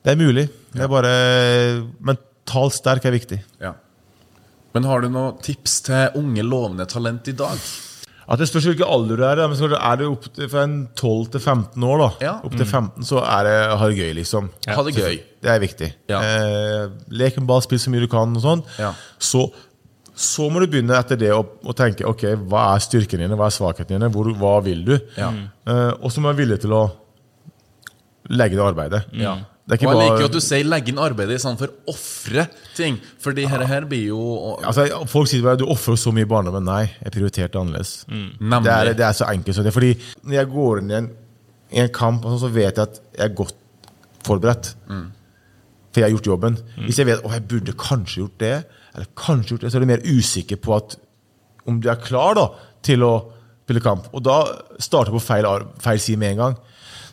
det 0.02 0.14
er 0.14 0.20
mulig. 0.20 0.48
Det 0.74 0.82
er 0.86 0.90
bare 0.92 1.14
Mentalt 2.02 2.76
sterk 2.76 3.06
er 3.06 3.14
viktig. 3.16 3.40
Ja. 3.62 3.76
Men 4.74 4.88
har 4.88 5.04
du 5.04 5.12
noen 5.12 5.40
tips 5.44 5.82
til 5.88 6.20
unge, 6.20 6.44
lovende 6.48 6.88
talent 6.90 7.28
i 7.28 7.36
dag? 7.38 7.60
At 8.32 8.40
Det 8.40 8.48
spørs 8.48 8.70
hvilken 8.70 8.88
alder 8.88 9.20
du 9.20 9.24
er. 9.28 9.42
Men 9.50 9.74
er 9.76 9.98
du 10.00 10.06
opp 10.08 10.28
til, 10.34 10.48
fra 10.50 10.64
en 10.64 10.76
12 10.96 11.32
til 11.34 11.42
15 11.42 11.84
år, 11.84 11.98
da. 12.00 12.10
Ja. 12.24 12.36
Opp 12.46 12.56
til 12.56 12.66
15 12.66 13.08
så 13.08 13.20
er 13.26 13.48
det 13.48 13.58
ha 13.82 13.90
det 13.90 13.98
gøy, 13.98 14.14
liksom. 14.22 14.48
Ha 14.70 14.86
det 14.88 14.96
gøy. 14.96 15.18
Det 15.42 15.52
er 15.52 15.60
viktig. 15.60 15.90
Ja. 16.12 16.22
Eh, 16.22 16.86
lek 17.12 17.42
med 17.42 17.50
ball, 17.50 17.64
spill 17.66 17.82
så 17.82 17.92
mye 17.92 18.06
du 18.06 18.08
kan. 18.12 18.32
og 18.38 18.46
sånn. 18.46 18.64
Ja. 18.80 18.94
Så, 19.20 19.44
så 20.16 20.48
må 20.54 20.64
du 20.64 20.70
begynne 20.72 20.96
etter 20.96 21.20
det 21.20 21.34
å, 21.36 21.44
å 21.44 21.76
tenke 21.76 22.08
ok, 22.08 22.28
hva 22.48 22.70
er 22.78 22.86
styrkene 22.88 23.26
dine, 23.26 23.40
hva 23.40 23.50
er 23.50 23.58
svakhetene 23.58 24.00
dine, 24.00 24.12
Hvor, 24.16 24.32
hva 24.40 24.56
vil 24.64 24.86
du? 24.88 24.96
Ja. 25.20 25.34
Eh, 25.68 25.92
og 26.00 26.08
så 26.14 26.22
må 26.22 26.30
du 26.30 26.36
være 26.36 26.44
villig 26.46 26.62
til 26.64 26.78
å 26.78 26.86
legge 28.32 28.56
det 28.56 28.64
arbeidet. 28.64 29.04
Ja. 29.20 29.36
Det 29.72 29.78
er 29.78 29.86
ikke 29.86 29.88
Og 29.88 30.02
jeg 30.02 30.10
liker 30.10 30.24
jo 30.26 30.28
at 30.28 30.34
du 30.36 30.44
sier 30.44 30.66
'legge 30.68 30.92
inn 30.92 30.98
arbeidet' 31.00 31.38
i 31.38 31.40
sånn 31.40 31.56
for 31.56 31.72
'ofre 31.88 32.44
ting'. 32.76 32.98
For 33.24 33.32
de 33.32 33.46
her, 33.48 33.62
her 33.64 33.86
blir 33.88 34.08
jo 34.10 34.58
Altså, 34.68 34.84
folk 35.08 35.30
sier 35.32 35.46
bare 35.46 35.56
du 35.62 35.64
ofrer 35.64 35.96
så 35.96 36.12
mye 36.12 36.28
barndommen. 36.28 36.66
Nei, 36.66 36.90
jeg 37.00 37.14
prioriterte 37.16 37.56
annerledes. 37.56 38.04
Mm. 38.12 38.52
Det, 38.66 38.74
er, 38.74 38.94
det 38.94 39.06
er 39.08 39.16
så 39.16 39.30
enkelt 39.32 39.56
som 39.56 39.64
det. 39.64 39.72
Fordi 39.72 39.94
når 40.28 40.34
jeg 40.36 40.50
går 40.52 40.82
inn 40.82 40.92
i 40.92 40.98
en, 41.00 41.10
i 41.72 41.80
en 41.80 41.94
kamp, 41.96 42.26
altså, 42.26 42.50
så 42.50 42.52
vet 42.52 42.76
jeg 42.76 42.84
at 42.84 43.00
jeg 43.16 43.30
er 43.30 43.36
godt 43.36 43.56
forberedt. 44.28 44.76
For 45.92 46.02
jeg 46.02 46.04
har 46.04 46.16
gjort 46.18 46.28
jobben. 46.28 46.58
Hvis 46.84 47.00
jeg 47.00 47.08
vet 47.08 47.24
at 47.24 47.32
jeg 47.32 47.48
burde 47.48 47.78
kanskje 47.80 48.22
gjort 48.26 48.40
det, 48.44 48.58
eller 48.94 49.08
kanskje 49.16 49.56
gjort 49.56 49.62
det, 49.62 49.72
så 49.72 49.78
er 49.78 49.86
du 49.86 49.92
mer 49.94 50.04
usikker 50.04 50.60
på 50.60 50.76
at 50.76 50.98
om 51.66 51.80
du 51.80 51.88
er 51.88 51.96
klar 51.96 52.36
da, 52.36 52.50
til 52.84 53.04
å 53.08 53.14
spille 53.64 53.80
kamp. 53.80 54.12
Og 54.12 54.24
da 54.26 54.44
starter 54.80 55.12
du 55.12 55.18
på 55.20 55.24
feil, 55.24 55.48
feil 55.80 56.00
side 56.00 56.20
med 56.20 56.36
en 56.36 56.44
gang. 56.44 56.60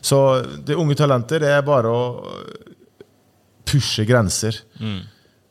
Så 0.01 0.19
det 0.65 0.75
unge 0.79 0.95
talenter, 0.95 1.39
det 1.43 1.49
er 1.57 1.61
bare 1.67 1.91
å 1.91 2.03
pushe 3.69 4.05
grenser. 4.09 4.55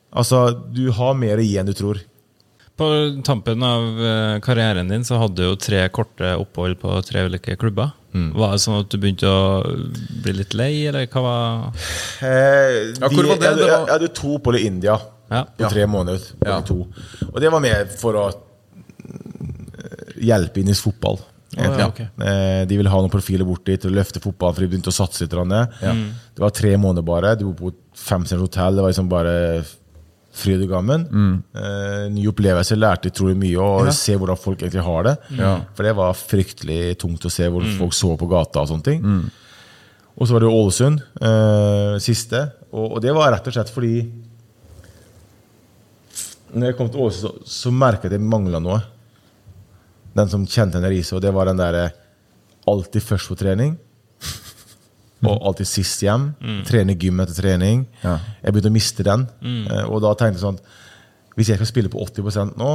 Altså, 0.09 0.45
du 0.73 0.89
har 0.97 1.13
mer 1.15 1.37
å 1.39 1.45
gi 1.45 1.57
enn 1.61 1.69
du 1.69 1.73
tror. 1.77 1.99
På 2.79 2.87
tampen 3.27 3.59
av 3.67 3.83
eh, 3.99 4.39
karrieren 4.43 4.87
din 4.87 5.03
så 5.03 5.17
hadde 5.19 5.35
du 5.35 5.43
jo 5.49 5.55
tre 5.59 5.81
korte 5.91 6.29
opphold 6.39 6.77
på 6.79 6.93
tre 7.03 7.25
ulike 7.27 7.57
klubber. 7.59 7.91
Var 8.09 8.53
det 8.55 8.61
sånn 8.63 8.79
at 8.79 8.89
du 8.89 8.95
begynte 8.97 9.27
å 9.29 9.59
bli 10.23 10.31
litt 10.39 10.55
lei, 10.57 10.71
eller 10.89 11.05
hva 11.11 11.21
var 11.21 11.81
Eh, 12.25 12.95
Ja, 12.97 13.09
hvor 13.11 13.27
var 13.29 13.37
det? 13.37 13.45
Jeg, 13.51 13.57
Det 13.59 13.67
jeg 13.67 13.91
hadde 13.91 14.07
to 14.17 14.31
opphold 14.39 14.57
i 14.57 14.63
India 14.65 14.95
Ja. 15.29 15.43
på 15.59 15.69
tre 15.69 15.85
måneder. 15.85 16.23
Ja. 16.41 16.61
To. 16.65 16.87
Og 17.33 17.37
det 17.43 17.51
var 17.53 17.59
mer 17.61 17.85
for 17.99 18.13
å 18.17 18.23
hjelpe 20.19 20.59
inn 20.63 20.71
i 20.71 20.77
fotball. 20.79 21.19
Egentlig. 21.55 21.79
ja, 21.79 21.87
ok. 21.87 21.99
Eh, 22.21 22.65
De 22.69 22.77
ville 22.77 22.89
ha 22.89 22.97
noen 23.01 23.09
profiler 23.13 23.45
bort 23.45 23.65
dit 23.65 23.85
og 23.85 23.91
løfte 23.91 24.19
fotballen, 24.21 24.55
for 24.55 24.61
de 24.61 24.67
begynte 24.71 24.91
å 24.91 24.95
satse 24.95 25.21
litt. 25.25 25.31
grann. 25.31 25.49
Det 26.35 26.39
var 26.43 26.49
tre 26.51 26.75
måneder 26.77 27.05
bare. 27.05 27.35
Du 27.37 27.45
bodde 27.51 27.73
på 27.73 27.73
femstjerners 27.95 28.47
hotell. 28.49 28.75
Det 28.75 28.81
var 28.85 28.91
liksom 28.93 29.09
bare 29.09 29.35
fryd 30.39 30.61
og 30.63 30.69
gammen. 30.69 31.07
Eh, 31.55 32.07
nye 32.13 32.29
opplevelser. 32.31 32.77
Lærte 32.77 33.09
utrolig 33.11 33.35
mye 33.35 33.57
og 33.59 33.85
Ja. 33.87 33.91
se 33.91 34.15
hvordan 34.15 34.37
folk 34.37 34.59
egentlig 34.61 34.83
har 34.85 35.03
det. 35.03 35.17
Mm. 35.31 35.65
For 35.75 35.83
det 35.83 35.95
var 35.95 36.13
fryktelig 36.13 36.97
tungt 36.97 37.25
å 37.25 37.31
se 37.31 37.47
hvor 37.49 37.63
folk 37.77 37.93
så 37.93 38.15
på 38.17 38.29
gata 38.29 38.61
og 38.61 38.67
sånne 38.69 38.83
ting. 38.83 39.03
Og 40.19 40.27
så 40.27 40.33
var 40.33 40.39
det 40.41 40.49
Ålesund, 40.51 41.01
eh, 41.21 41.97
siste. 41.99 42.51
Og, 42.71 42.91
og 42.93 43.01
det 43.01 43.13
var 43.13 43.31
rett 43.33 43.47
og 43.47 43.53
slett 43.53 43.69
fordi 43.73 44.11
Når 46.53 46.65
jeg 46.71 46.77
kom 46.77 46.89
til 46.89 46.99
Ålesund, 47.05 47.43
så, 47.45 47.45
så 47.45 47.71
merka 47.71 48.07
jeg 48.07 48.13
at 48.13 48.19
det 48.19 48.21
mangla 48.25 48.59
noe. 48.63 48.79
Den 50.17 50.31
som 50.31 50.45
kjente 50.47 50.79
henne 50.79 50.91
Riise, 50.91 51.15
og 51.17 51.23
det 51.23 51.33
var 51.35 51.49
den 51.49 51.59
derre 51.59 51.89
alltid 52.69 53.05
først 53.05 53.31
på 53.31 53.37
trening. 53.39 53.77
Og 55.27 55.41
alltid 55.49 55.67
sist 55.67 56.03
hjem. 56.05 56.29
Trene 56.67 56.95
gym 56.99 57.19
etter 57.23 57.35
trening. 57.41 57.83
Ja. 58.03 58.17
Jeg 58.43 58.55
begynte 58.55 58.71
å 58.71 58.75
miste 58.77 59.05
den. 59.05 59.25
Mm. 59.43 59.65
Og 59.89 59.99
da 60.05 60.13
tenkte 60.15 60.39
jeg 60.39 60.45
sånn 60.45 60.61
Hvis 61.35 61.51
jeg 61.51 61.59
skal 61.59 61.69
spille 61.69 61.91
på 61.91 61.99
80 62.05 62.55
nå, 62.59 62.71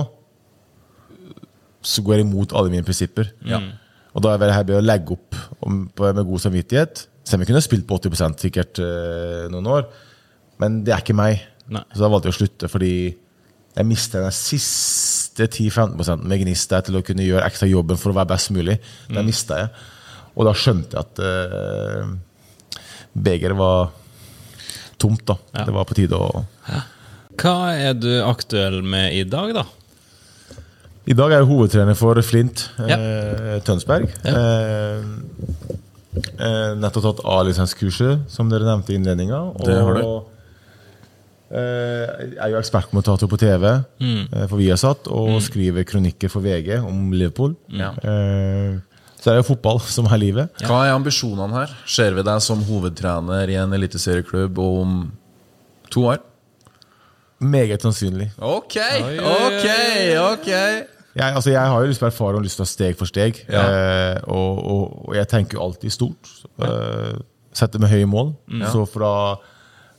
så 1.85 2.05
går 2.05 2.19
jeg 2.19 2.27
imot 2.27 2.55
alle 2.57 2.73
mine 2.73 2.85
prinsipper. 2.87 3.33
Og 4.15 4.23
da 4.25 4.35
er 4.35 4.41
det 4.41 4.55
her 4.55 4.77
å 4.79 4.85
legge 4.85 5.17
opp 5.17 5.37
med 5.69 6.23
god 6.29 6.45
samvittighet. 6.45 7.07
Selv 7.25 7.41
om 7.41 7.45
jeg 7.45 7.51
kunne 7.51 7.65
spilt 7.65 7.87
på 7.89 7.99
80 7.99 8.39
sikkert 8.41 8.81
eh, 8.85 9.45
noen 9.53 9.69
år. 9.73 9.89
Men 10.61 10.83
det 10.85 10.95
er 10.95 11.03
ikke 11.03 11.17
meg. 11.17 11.43
Nei. 11.73 11.83
Så 11.93 12.05
da 12.05 12.11
valgte 12.13 12.29
jeg 12.29 12.37
å 12.37 12.39
slutte, 12.39 12.69
fordi 12.71 12.95
jeg 13.75 13.87
mistet 13.89 14.23
den 14.23 14.35
siste 14.35 15.49
10-15 15.51 16.23
med 16.23 16.43
gnist 16.45 16.71
til 16.87 16.99
å 16.99 17.03
kunne 17.03 17.27
gjøre 17.27 17.47
ekstra 17.49 17.67
jobben 17.67 17.99
for 17.99 18.13
å 18.13 18.19
være 18.21 18.31
best 18.31 18.53
mulig. 18.55 18.79
Den 19.11 19.27
mista 19.27 19.59
jeg. 19.65 19.73
Og 20.35 20.47
da 20.49 20.53
skjønte 20.59 20.95
jeg 20.95 21.03
at 21.03 21.23
uh, 21.23 22.13
begeret 23.15 23.59
var 23.59 23.91
tomt. 24.99 25.25
da. 25.27 25.37
Ja. 25.55 25.65
Det 25.67 25.75
var 25.75 25.89
på 25.89 25.97
tide 25.99 26.19
å 26.19 26.45
Hva 27.35 27.57
er 27.75 27.97
du 27.99 28.13
aktuell 28.23 28.81
med 28.87 29.15
i 29.15 29.25
dag, 29.27 29.55
da? 29.57 29.65
I 31.05 31.17
dag 31.19 31.35
er 31.35 31.43
jeg 31.43 31.51
hovedtrener 31.51 31.97
for 31.99 32.17
Flint 32.25 32.69
Ja. 32.79 32.97
eh, 32.97 33.59
Tønsberg. 33.67 34.07
Ja. 34.25 34.37
eh, 36.39 36.71
nettopp 36.81 37.05
tatt 37.05 37.25
A-lisenskurset, 37.29 38.23
som 38.33 38.49
dere 38.49 38.65
nevnte 38.65 38.95
i 38.95 38.97
innledninga. 39.01 39.43
Det 39.67 39.77
har 39.83 39.99
du. 39.99 40.34
Eh, 41.51 42.31
jeg 42.35 42.39
er 42.41 42.51
jo 42.55 42.59
ekspertkommentator 42.61 43.29
på 43.31 43.39
TV 43.41 43.65
Mm. 44.01 44.29
eh, 44.33 44.47
for 44.49 44.57
Viasat, 44.57 45.07
og 45.09 45.41
skriver 45.43 45.85
kronikker 45.85 46.29
for 46.31 46.41
VG 46.45 46.79
om 46.85 47.11
Liverpool. 47.13 47.55
Ja. 47.69 47.91
Eh, 48.03 48.79
så 49.21 49.31
er 49.31 49.37
det 49.39 49.45
jo 49.45 49.55
fotball 49.55 49.81
som 49.97 50.07
er 50.07 50.19
livet. 50.21 50.51
Hva 50.67 50.85
er 50.87 50.95
ambisjonene 50.95 51.53
her? 51.63 51.75
Ser 51.87 52.15
vi 52.15 52.23
deg 52.23 52.41
som 52.45 52.63
hovedtrener 52.65 53.49
i 53.49 53.55
en 53.61 53.73
eliteserieklubb 53.73 54.59
om 54.59 55.13
to 55.91 56.07
år? 56.11 56.19
Meget 57.45 57.83
sannsynlig. 57.83 58.31
Ok, 58.39 58.77
oi, 58.79 59.17
ok, 59.19 59.67
ok. 60.33 60.49
Jeg, 61.15 61.35
altså, 61.37 61.51
jeg 61.51 61.61
har 61.61 61.81
jo 61.83 61.87
lyst 61.91 62.01
på 62.01 62.07
erfaring 62.09 62.39
og 62.41 62.45
lyst 62.47 62.57
til 62.59 62.65
å 62.65 62.69
steg 62.71 62.97
for 62.99 63.07
steg. 63.11 63.37
Ja. 63.53 63.63
Eh, 64.15 64.21
og, 64.27 64.63
og, 64.65 64.95
og 65.09 65.15
jeg 65.19 65.29
tenker 65.31 65.59
jo 65.59 65.65
alltid 65.67 65.93
stort. 65.95 66.31
Eh, 66.65 67.19
setter 67.55 67.79
meg 67.83 67.93
høye 67.93 68.09
mål. 68.11 68.33
Så 68.73 68.83
fra 68.91 69.11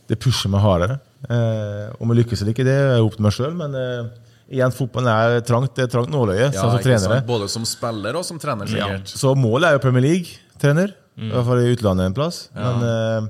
Det 0.10 0.18
pusher 0.22 0.50
meg 0.54 0.62
hardere. 0.62 0.98
Eh, 1.30 1.89
om 1.99 2.11
jeg 2.13 2.19
lykkes 2.23 2.41
eller 2.43 2.53
ikke, 2.55 2.65
det 2.67 2.76
er 2.76 3.01
opp 3.03 3.15
til 3.17 3.26
meg 3.26 3.36
sjøl. 3.36 3.53
Men 3.57 3.76
eh, 3.80 4.09
igjen, 4.57 4.73
fotballen 4.76 5.09
er 5.13 5.39
trangt. 5.47 5.73
Det 5.78 5.88
er 5.88 5.91
trangt 5.93 6.11
nåløye. 6.13 6.49
Ja, 6.49 6.51
sånn 6.53 6.76
som 6.78 6.84
trenere. 6.86 7.19
sant? 7.19 7.30
Både 7.30 7.49
som 7.51 7.65
spiller 7.69 8.19
og 8.19 8.26
som 8.28 8.39
trener, 8.41 8.69
Ja. 8.78 8.89
Så 9.09 9.34
målet 9.39 9.69
er 9.71 9.80
jo 9.80 9.84
Premier 9.88 10.05
League-trener. 10.05 10.93
I 11.15 11.30
hvert 11.32 11.45
fall 11.47 11.61
i 11.63 11.71
utlandet 11.71 12.09
en 12.09 12.17
plass. 12.17 12.41
Men 12.55 12.84
eh, 12.84 13.30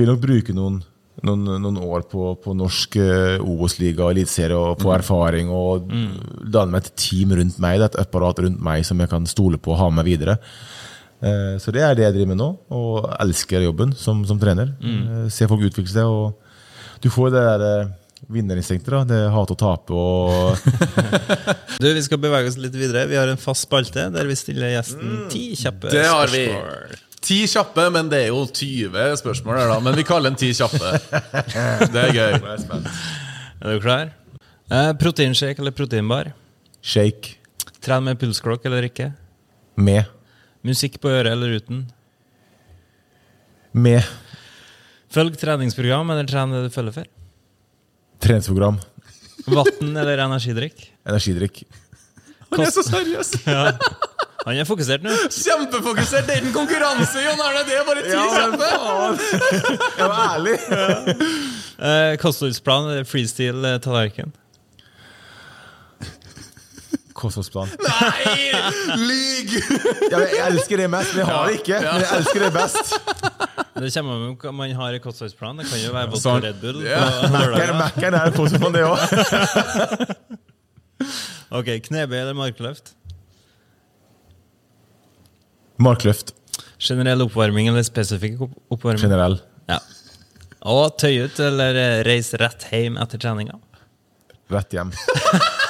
vil 0.00 0.08
nok 0.08 0.22
bruke 0.22 0.54
noen, 0.56 0.78
noen, 1.26 1.42
noen 1.60 1.76
år 1.84 2.06
på, 2.08 2.30
på 2.40 2.54
norsk 2.56 2.96
eh, 2.96 3.42
Obos-liga 3.44 4.06
og 4.06 4.14
eliteserie 4.14 4.56
og 4.56 4.80
få 4.80 4.94
erfaring 4.96 5.50
og 5.52 5.90
danne 5.92 6.72
meg 6.72 6.86
et 6.86 6.94
team 6.96 7.34
rundt 7.36 7.58
meg, 7.60 7.82
et 7.84 7.98
apparat 8.00 8.40
rundt 8.40 8.62
meg 8.64 8.86
som 8.88 8.98
jeg 9.04 9.10
kan 9.12 9.26
stole 9.28 9.60
på 9.60 9.74
og 9.74 9.82
ha 9.82 9.90
med 9.92 10.08
videre. 10.08 10.38
Eh, 11.20 11.58
så 11.60 11.74
det 11.76 11.82
er 11.84 11.98
det 11.98 12.06
jeg 12.06 12.14
driver 12.16 12.30
med 12.32 12.40
nå, 12.40 12.48
og 12.72 13.10
elsker 13.20 13.66
jobben 13.68 13.92
som, 14.00 14.22
som 14.24 14.40
trener. 14.40 14.72
Eh, 14.80 15.26
se 15.28 15.44
folk 15.50 15.66
utvikle 15.68 15.92
seg, 15.92 16.08
og 16.08 16.38
du 17.00 17.08
får 17.10 17.30
det 17.34 17.40
der 17.46 17.62
eh, 17.66 17.90
vinnerinstinktet. 18.30 18.90
da, 18.92 19.04
Det 19.08 19.20
hat 19.32 19.50
å 19.54 19.56
tape 19.58 19.96
og 19.96 20.56
Du, 21.80 21.86
Vi 21.96 22.02
skal 22.04 22.20
bevege 22.20 22.50
oss 22.52 22.58
litt 22.60 22.74
videre. 22.76 23.06
Vi 23.08 23.16
har 23.16 23.28
en 23.32 23.40
fast 23.40 23.64
spalte 23.68 24.08
der 24.12 24.28
vi 24.28 24.36
stiller 24.36 24.74
gjesten 24.76 25.24
ti 25.32 25.46
kjappe 25.56 25.92
Det 25.94 26.04
har 26.06 26.28
vi. 26.32 26.44
spørsmål. 26.50 27.06
Ti 27.20 27.36
kjappe, 27.52 27.84
men 27.92 28.08
det 28.08 28.18
er 28.24 28.28
jo 28.30 28.44
20 28.48 29.16
spørsmål 29.20 29.58
her, 29.60 29.66
da. 29.68 29.80
Men 29.84 29.96
vi 29.98 30.04
kaller 30.08 30.30
den 30.32 30.38
ti 30.40 30.48
kjappe. 30.56 30.92
Det 31.92 32.04
er 32.06 32.14
gøy. 32.16 32.36
Er 32.40 33.74
du 33.74 33.80
klar? 33.84 34.12
Eh, 34.72 34.92
Proteinshake 35.00 35.60
eller 35.60 35.74
proteinbar? 35.76 36.30
shake 36.80 37.34
Tren 37.84 38.04
med 38.06 38.16
pulsklokk 38.20 38.64
eller 38.68 38.86
ikke? 38.88 39.10
med. 39.80 40.08
Musikk 40.64 40.96
på 41.00 41.08
øret 41.12 41.32
eller 41.32 41.58
uten? 41.60 41.82
Med 43.72 44.02
Følg 45.10 45.34
treningsprogram 45.40 46.10
eller 46.14 46.28
tren 46.30 46.52
det 46.54 46.64
du 46.68 46.70
følger 46.74 47.00
for? 47.00 47.08
treningsprogram. 48.20 48.76
Vann 49.48 49.96
eller 49.96 50.20
energidrikk? 50.26 50.82
Energidrikk. 51.08 51.62
Han 52.50 52.66
er 52.66 52.72
så 52.74 52.84
seriøs! 52.84 53.30
Ja. 53.48 53.72
Han 54.46 54.56
er 54.56 54.64
fokusert 54.64 55.02
nå. 55.04 55.12
Kjempefokusert! 55.28 56.24
Det 56.28 56.36
er 56.38 56.46
en 56.46 56.52
konkurranse, 56.54 57.20
Jon 57.20 57.40
Arne! 57.44 57.60
Det 57.68 57.74
er 57.76 57.82
bare 57.84 58.04
ti 58.06 58.16
kjappe! 58.16 58.68
Jeg 59.98 60.06
var 60.08 60.22
ærlig! 60.30 60.54
Eh, 61.80 62.14
Kostholdsplan 62.22 62.88
eller 62.88 63.04
freestyle 63.08 63.74
eh, 63.74 63.80
tallerken? 63.84 64.32
Kostholdsplan. 67.20 67.68
Nei! 67.84 68.50
Lyg! 69.00 69.52
Ja, 70.10 70.20
jeg 70.24 70.40
elsker 70.46 70.80
det 70.80 70.88
mest, 70.92 71.12
men 71.14 71.20
jeg 71.22 71.28
har 71.30 71.50
det 71.50 71.58
ikke. 71.60 71.80
Men 71.84 72.04
jeg 72.04 72.10
elsker 72.18 72.44
det 72.46 72.50
best. 72.54 72.94
Det 73.80 73.90
kommer 73.94 74.16
an 74.16 74.36
på 74.40 74.48
hva 74.48 74.52
man 74.56 74.72
har 74.76 74.96
i 74.96 75.00
kostholdsplan. 75.04 75.60
Det 75.60 75.68
kan 75.70 75.82
jo 75.82 75.92
være 75.94 76.10
vodka 76.12 76.22
Sånn. 76.24 76.42
Red 76.44 76.58
Bull. 76.62 76.80
På 76.84 77.76
Mac-en 77.80 78.16
er 78.18 78.32
kostholdsplan, 78.36 78.76
det 78.76 78.84
òg. 78.88 78.98
Ok, 81.50 81.66
Knebøy 81.82 82.14
eller 82.20 82.36
markløft? 82.38 82.92
Markløft. 85.82 86.34
Generell 86.80 87.24
oppvarming 87.24 87.70
eller 87.72 87.82
spesifikk 87.82 88.44
oppvarming? 88.70 89.02
Generell. 89.02 89.38
Ja. 89.66 89.80
Og 90.70 90.92
tøy 91.00 91.24
ut 91.24 91.40
eller 91.42 92.04
reise 92.06 92.38
rett 92.40 92.68
hjem 92.70 93.00
etter 93.00 93.18
treninga? 93.22 93.56
Rett 94.52 94.76
hjem. 94.76 94.92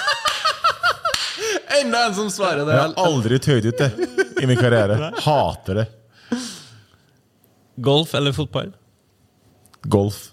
enda 1.79 2.03
en 2.07 2.15
som 2.17 2.31
svarer 2.33 2.65
det. 2.67 2.75
Jeg 2.75 2.83
har 2.83 3.07
aldri 3.07 3.39
tøyd 3.43 3.71
ut 3.71 3.79
det 3.79 3.91
i 4.43 4.49
min 4.51 4.59
karriere. 4.59 5.13
Hater 5.25 5.83
det. 5.83 5.87
Golf 7.81 8.15
eller 8.19 8.35
fotball? 8.37 8.73
Golf. 9.89 10.27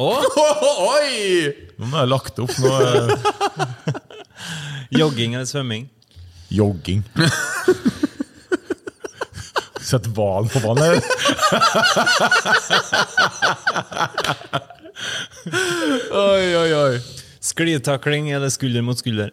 Oh. 0.00 0.20
Oi! 0.96 1.54
Nå 1.78 1.88
har 1.94 2.04
jeg 2.04 2.12
lagt 2.12 2.42
opp. 2.42 2.52
Nå 2.60 2.74
er 2.80 3.16
jogging 5.00 5.36
eller 5.38 5.48
svømming? 5.48 5.88
jogging. 6.50 7.02
Sett 9.80 10.06
hvalen 10.14 10.50
på 10.50 10.58
vannet. 10.62 11.04
Oi, 16.10 16.56
oi, 16.56 16.72
oi. 16.74 16.98
Sklitakling 17.40 18.30
eller 18.34 18.52
skulder 18.52 18.84
mot 18.84 18.98
skulder? 18.98 19.32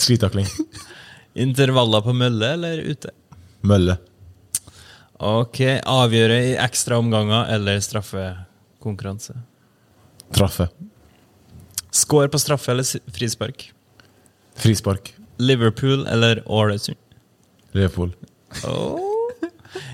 Slitakling. 0.00 0.46
Intervaller 1.44 2.00
på 2.04 2.14
mølle 2.16 2.54
eller 2.56 2.80
ute? 2.88 3.12
Mølle. 3.66 3.98
Ok, 5.20 5.60
Avgjøre 5.84 6.38
i 6.48 6.54
ekstra 6.56 6.96
omganger 6.98 7.50
eller 7.52 7.80
straffekonkurranse? 7.84 9.36
Traffe. 10.32 10.70
Score 11.92 12.30
på 12.32 12.40
straffe 12.40 12.72
eller 12.72 12.86
frispark? 13.12 13.66
Frispark. 14.56 15.12
Liverpool 15.40 16.06
eller 16.08 16.40
Ålesund? 16.48 16.96
Liverpool. 17.76 18.14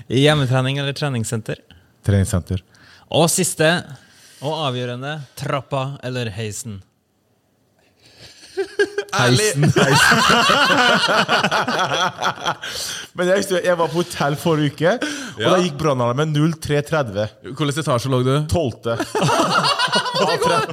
Hjemmetrening 0.07 0.79
eller 0.79 0.95
treningssenter? 0.95 1.59
Treningssenter. 2.07 2.63
Og 3.11 3.27
siste 3.31 3.67
og 4.39 4.53
avgjørende 4.69 5.17
trappa 5.39 5.97
eller 6.05 6.31
heisen? 6.35 6.79
Ærlig. 9.25 9.49
Men 13.17 13.31
jeg, 13.31 13.45
jeg 13.65 13.77
var 13.79 13.87
på 13.89 14.01
hotell 14.01 14.35
forrige 14.39 14.73
uke, 14.75 14.91
og 14.97 15.41
Ja. 15.41 15.49
da 15.53 15.57
gikk 15.63 15.77
brannalarmen 15.79 16.33
03.30. 16.35 17.27
Hvilken 17.47 17.71
etasje 17.83 18.09
lå 18.13 18.19
du? 18.25 18.33
12. 18.49 18.97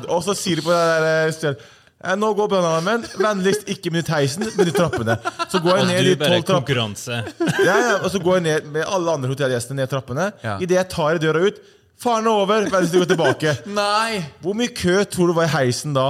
Og 0.15 0.21
så 0.25 0.35
sier 0.37 0.57
de 0.61 0.65
på 0.67 0.73
det 0.73 0.83
der 0.83 1.05
eh, 1.27 1.33
stedet 1.37 1.59
Nå 2.21 2.35
går 2.37 2.49
brannalarmen. 2.53 3.05
Vennligst 3.17 3.65
ikke 3.73 3.89
benytt 3.95 4.11
heisen, 4.13 4.45
benytt 4.59 4.77
trappene. 4.77 5.15
Så 5.49 5.57
går 5.65 5.79
jeg 5.79 5.85
Og 5.87 5.89
ned 5.89 6.01
du 6.05 6.09
de 6.11 6.17
bare 6.21 6.29
tolv 6.35 6.43
trappene. 6.45 6.59
konkurranse. 6.61 7.15
Ja, 7.65 7.77
ja, 7.81 7.95
og 8.05 8.11
så 8.13 8.21
går 8.21 8.35
jeg 8.37 8.45
ned 8.45 8.67
med 8.75 8.85
alle 8.85 9.15
andre 9.15 9.31
hotellgjestene 9.33 9.79
ned 9.81 9.89
trappene. 9.93 10.27
Ja. 10.45 10.59
Idet 10.61 10.77
jeg 10.77 10.89
tar 10.93 11.17
i 11.17 11.23
døra 11.23 11.41
ut 11.49 11.63
Faren 12.05 12.27
er 12.27 12.35
over! 12.43 12.65
Vennligst 12.69 12.93
gå 12.99 13.07
tilbake. 13.09 13.53
Nei! 13.73 14.19
Hvor 14.43 14.53
mye 14.59 14.69
kø 14.77 14.99
tror 15.09 15.31
du 15.31 15.35
var 15.39 15.47
i 15.47 15.53
heisen 15.55 15.95
da? 15.97 16.09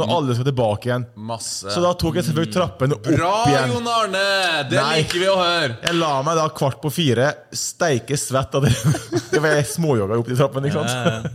Når 0.00 0.08
alle 0.08 0.34
skal 0.38 0.46
tilbake 0.48 0.88
igjen. 0.88 1.02
Masse. 1.28 1.68
Så 1.68 1.82
da 1.84 1.90
tok 2.00 2.14
jeg 2.16 2.24
selvfølgelig 2.24 2.52
trappene 2.54 2.96
opp 2.96 3.04
Bra, 3.12 3.32
igjen. 3.50 3.74
Jon 3.74 3.90
Arne! 3.92 4.22
Det 4.70 4.78
Nei. 4.78 5.02
liker 5.02 5.20
vi 5.20 5.26
å 5.28 5.34
høre. 5.36 5.74
Jeg 5.84 5.98
la 5.98 6.12
meg 6.24 6.38
da 6.40 6.46
kvart 6.56 6.78
på 6.80 6.88
fire, 6.94 7.26
steike 7.52 8.16
svett 8.16 8.56
av 8.56 8.64
det. 8.64 8.72
Det 9.34 9.40
var 9.44 9.52
jeg 9.58 9.68
småjogga 9.68 10.16
opp 10.22 10.30
de 10.32 10.38
trappene. 10.38 10.70
ikke 10.72 10.80
sant? 10.80 11.28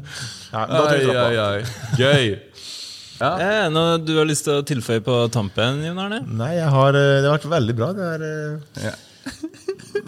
Ja, 0.54 0.66
da 0.74 0.82
tok 0.82 0.90
Oi, 0.90 0.98
jeg 0.98 1.08
trappa. 1.12 1.30
oi, 1.30 1.38
oi. 1.38 1.62
Gøy. 2.02 2.36
Eh, 3.28 3.64
noe 3.74 3.96
du 4.02 4.12
har 4.20 4.28
lyst 4.30 4.46
til 4.46 4.58
å 4.60 4.66
tilføye 4.66 5.02
på 5.06 5.20
tampen, 5.34 5.80
Jon 5.86 6.02
Arne? 6.02 6.20
Nei, 6.26 6.52
jeg 6.58 6.74
har, 6.74 6.98
eh, 6.98 7.16
det 7.22 7.30
har 7.30 7.38
vært 7.38 7.50
veldig 7.54 7.78
bra. 7.78 7.94
Det 7.98 8.10
er 8.16 8.26
eh, 8.32 8.90
Ja. 8.90 8.96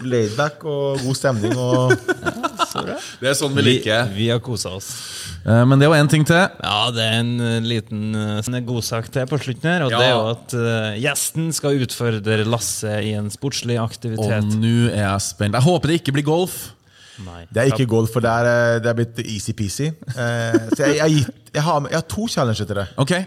Laidback 0.02 0.64
og 0.64 1.00
god 1.04 1.16
stemning. 1.18 1.54
Og 1.58 1.94
Det 3.20 3.28
er 3.30 3.36
sånn 3.36 3.54
vi 3.56 3.62
liker. 3.66 4.10
vi 4.14 4.28
har 4.30 4.40
kosa 4.44 4.70
oss. 4.76 4.90
Eh, 5.44 5.64
Men 5.66 5.78
det 5.80 5.88
var 5.90 5.96
én 5.98 6.08
ting 6.10 6.24
til. 6.26 6.36
Ja, 6.62 6.90
det 6.94 7.02
er 7.04 7.18
en 7.20 7.32
eh, 7.40 7.60
liten 7.64 8.14
eh, 8.14 8.40
sånn 8.46 8.58
godsak 8.66 9.10
til 9.12 9.26
på 9.30 9.38
slutten 9.40 9.68
her. 9.70 9.84
Og 9.86 9.90
Ja. 9.92 9.98
det 9.98 10.06
er 10.08 10.14
jo 10.14 10.26
at 10.30 10.98
gjesten 11.02 11.52
skal 11.52 11.80
utfordre 11.80 12.44
Lasse 12.46 13.00
i 13.04 13.12
en 13.18 13.30
sportslig 13.30 13.78
aktivitet. 13.80 14.44
Og 14.44 14.60
nå 14.60 14.90
er 14.92 15.02
jeg 15.06 15.20
spent. 15.26 15.54
Jeg 15.54 15.62
håper 15.66 15.88
det 15.88 16.00
ikke 16.02 16.12
blir 16.18 16.24
golf. 16.28 16.70
Nei. 17.20 17.42
det 17.52 17.60
er 17.60 17.66
ikke 17.74 17.84
golf, 17.90 18.14
for 18.14 18.20
det 18.24 18.30
er, 18.32 18.78
det 18.80 18.88
er 18.88 18.94
blitt 18.96 19.18
easy-peasy. 19.26 19.90
Eh, 20.08 20.54
så 20.72 20.86
jeg, 20.86 20.94
jeg, 20.96 21.00
har 21.00 21.10
jeg, 21.52 21.62
har, 21.66 21.80
jeg 21.90 21.98
har 21.98 22.06
to 22.08 22.26
challenger 22.32 22.64
til 22.64 22.78
det, 22.78 22.86
Okay. 22.96 23.26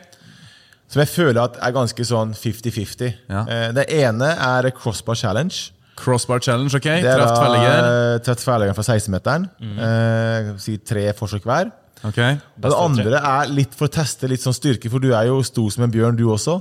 som 0.90 1.00
jeg 1.04 1.10
føler 1.12 1.44
at 1.44 1.60
er 1.62 1.72
ganske 1.76 2.02
sånn 2.10 2.34
50-50. 2.34 3.14
Ja. 3.30 3.44
Eh, 3.46 3.68
det 3.78 3.86
ene 3.94 4.32
er 4.34 4.72
crossbar 4.74 5.14
challenge. 5.20 5.70
Crossbar 6.00 6.42
challenge, 6.42 6.74
ok? 6.76 6.88
Det 7.04 7.12
er 7.14 7.22
da, 7.22 8.36
tverrliggeren 8.36 8.76
fra 8.78 8.86
16-meteren. 8.88 9.48
Eh, 9.62 10.52
si 10.62 10.78
tre 10.82 11.08
forsøk 11.18 11.46
hver. 11.48 11.72
Okay. 12.04 12.36
Og 12.60 12.66
det 12.68 12.76
andre 12.84 13.20
er 13.24 13.52
litt 13.56 13.76
for 13.80 13.88
å 13.88 13.94
teste 13.94 14.28
litt 14.28 14.44
sånn 14.44 14.56
styrke, 14.58 14.90
for 14.92 15.00
du 15.04 15.14
er 15.16 15.30
jo 15.30 15.38
stor 15.48 15.70
som 15.72 15.86
en 15.86 15.94
bjørn, 15.94 16.18
du 16.20 16.26
også. 16.34 16.58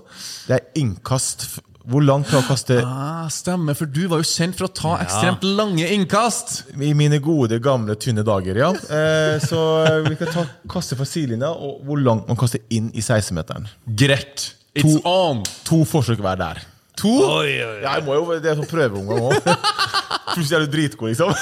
Det 0.47 0.59
er 0.61 0.67
innkast. 0.79 1.49
Hvor 1.83 2.05
langt 2.07 2.29
kan 2.31 2.45
du 2.45 2.47
kaste 2.47 2.77
Ah, 2.87 3.27
stemmer, 3.27 3.75
for 3.75 3.91
du 3.91 4.05
var 4.07 4.21
jo 4.23 4.27
kjent 4.29 4.55
for 4.55 4.69
å 4.69 4.73
ta 4.73 4.93
ekstremt 5.03 5.43
lange 5.43 5.89
innkast. 5.91 6.61
i 6.79 6.93
mine 6.95 7.19
gode, 7.19 7.59
gamle, 7.59 7.97
tynne 7.99 8.23
dager, 8.23 8.55
ja. 8.63 8.71
Eh, 8.71 9.41
så 9.43 9.63
eh, 9.89 9.97
vi 10.07 10.15
kan 10.21 10.31
ta 10.31 10.45
kaste 10.71 10.95
fra 10.95 11.09
sidelinja, 11.09 11.51
og 11.51 11.83
hvor 11.89 11.99
langt 11.99 12.29
man 12.31 12.39
kaster 12.39 12.63
inn 12.71 12.93
i 12.95 13.03
16-meteren. 13.03 13.67
Greit. 13.99 14.53
It's 14.79 15.01
on. 15.05 15.43
To 15.67 15.83
forsøk 15.85 16.23
hver 16.23 16.39
der. 16.39 16.63
To. 17.03 17.11
Oi, 17.11 17.51
oi, 17.51 17.67
oi. 17.67 17.79
Ja, 17.83 17.97
jeg 17.99 18.07
må 18.07 18.15
jo, 18.15 18.37
Det 18.39 18.53
er 18.53 18.59
sånn 18.61 18.69
prøveomgang 18.71 19.25
òg. 19.27 19.49
Plutselig 20.33 20.57
er 20.57 20.63
du 20.65 20.71
dritgod, 20.73 21.11
liksom. 21.11 21.33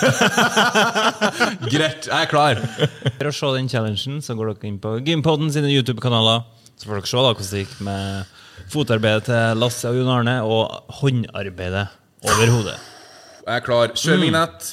Greit, 1.72 2.08
jeg 2.08 2.16
er 2.16 2.30
klar. 2.30 2.60
For 3.18 3.28
å 3.28 3.34
se 3.36 3.50
den 3.58 3.68
challengen 3.70 4.22
så 4.24 4.34
går 4.38 4.54
dere 4.54 4.70
inn 4.70 4.80
på 4.82 4.96
Gympodden 5.06 5.52
sine 5.54 5.70
YouTube-kanaler. 5.70 6.46
Så 6.80 6.88
får 6.88 6.98
dere 6.98 7.10
se 7.12 7.20
da 7.20 7.28
hvordan 7.28 7.50
det 7.52 7.62
gikk 7.62 7.76
med 7.86 8.36
fotarbeidet 8.70 9.26
til 9.28 9.60
Lasse 9.60 9.90
og 9.90 9.98
Jon 10.00 10.10
Arne, 10.14 10.36
og 10.46 10.96
håndarbeidet 11.00 11.86
over 12.24 12.54
hodet. 12.56 12.78
Jeg 13.44 13.54
er 13.58 13.64
klar. 13.66 13.92
Kjør 14.00 14.20
vignett. 14.24 14.72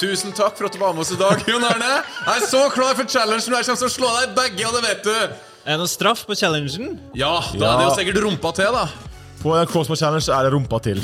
Tusen 0.00 0.32
takk 0.32 0.56
for 0.56 0.70
at 0.70 0.72
du 0.72 0.80
var 0.80 0.96
med 0.96 1.04
oss 1.04 1.12
i 1.12 1.20
dag, 1.20 1.44
Jon 1.44 1.64
Arne. 1.68 1.92
Jeg 2.00 2.40
er 2.40 2.48
så 2.48 2.64
klar 2.72 2.96
for 2.96 3.04
challengen. 3.04 3.52
Jeg 3.52 3.68
kommer 3.68 3.84
til 3.84 3.90
å 3.90 3.94
slå 3.98 4.10
deg 4.16 4.34
begge, 4.38 4.64
og 4.64 4.78
det 4.78 4.82
vet 4.88 5.04
du. 5.04 5.46
Er 5.60 5.76
det 5.76 5.78
noe 5.82 5.92
straff 5.92 6.24
på 6.24 6.38
challengen? 6.40 6.96
Ja, 7.12 7.34
da 7.52 7.74
er 7.74 7.82
det 7.82 7.88
jo 7.90 7.94
sikkert 8.00 8.22
rumpa 8.24 8.54
til, 8.56 8.72
da. 8.72 9.09
På 9.42 9.54
en 9.56 9.66
crossbar 9.66 9.96
challenge 9.96 10.28
er 10.36 10.44
det 10.44 10.52
rumpa 10.52 10.78
til. 10.84 11.00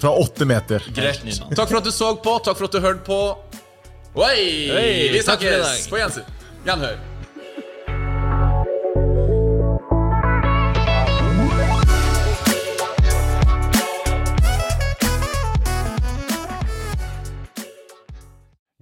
Fra 0.00 0.10
åtte 0.18 0.46
meter. 0.48 0.82
Greit. 0.96 1.20
Takk 1.52 1.68
for 1.68 1.78
at 1.82 1.86
du 1.86 1.92
så 1.94 2.14
på. 2.24 2.38
Takk 2.44 2.58
for 2.58 2.68
at 2.70 2.76
du 2.76 2.80
hørte 2.82 3.04
på. 3.06 3.20
Oi! 4.16 4.36
Hei, 4.72 4.92
Vi 5.12 5.20
snakkes 5.24 5.86
på 5.92 6.00
gjensyn. 6.00 6.28
Gjenhør. 6.66 7.00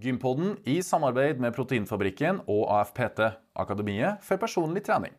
Gympodden 0.00 0.54
i 0.64 0.78
samarbeid 0.82 1.40
med 1.42 1.52
Proteinfabrikken 1.52 2.40
og 2.48 2.70
AFPT, 2.78 3.20
Akademiet 3.60 4.22
for 4.24 4.40
personlig 4.40 4.82
trening. 4.86 5.12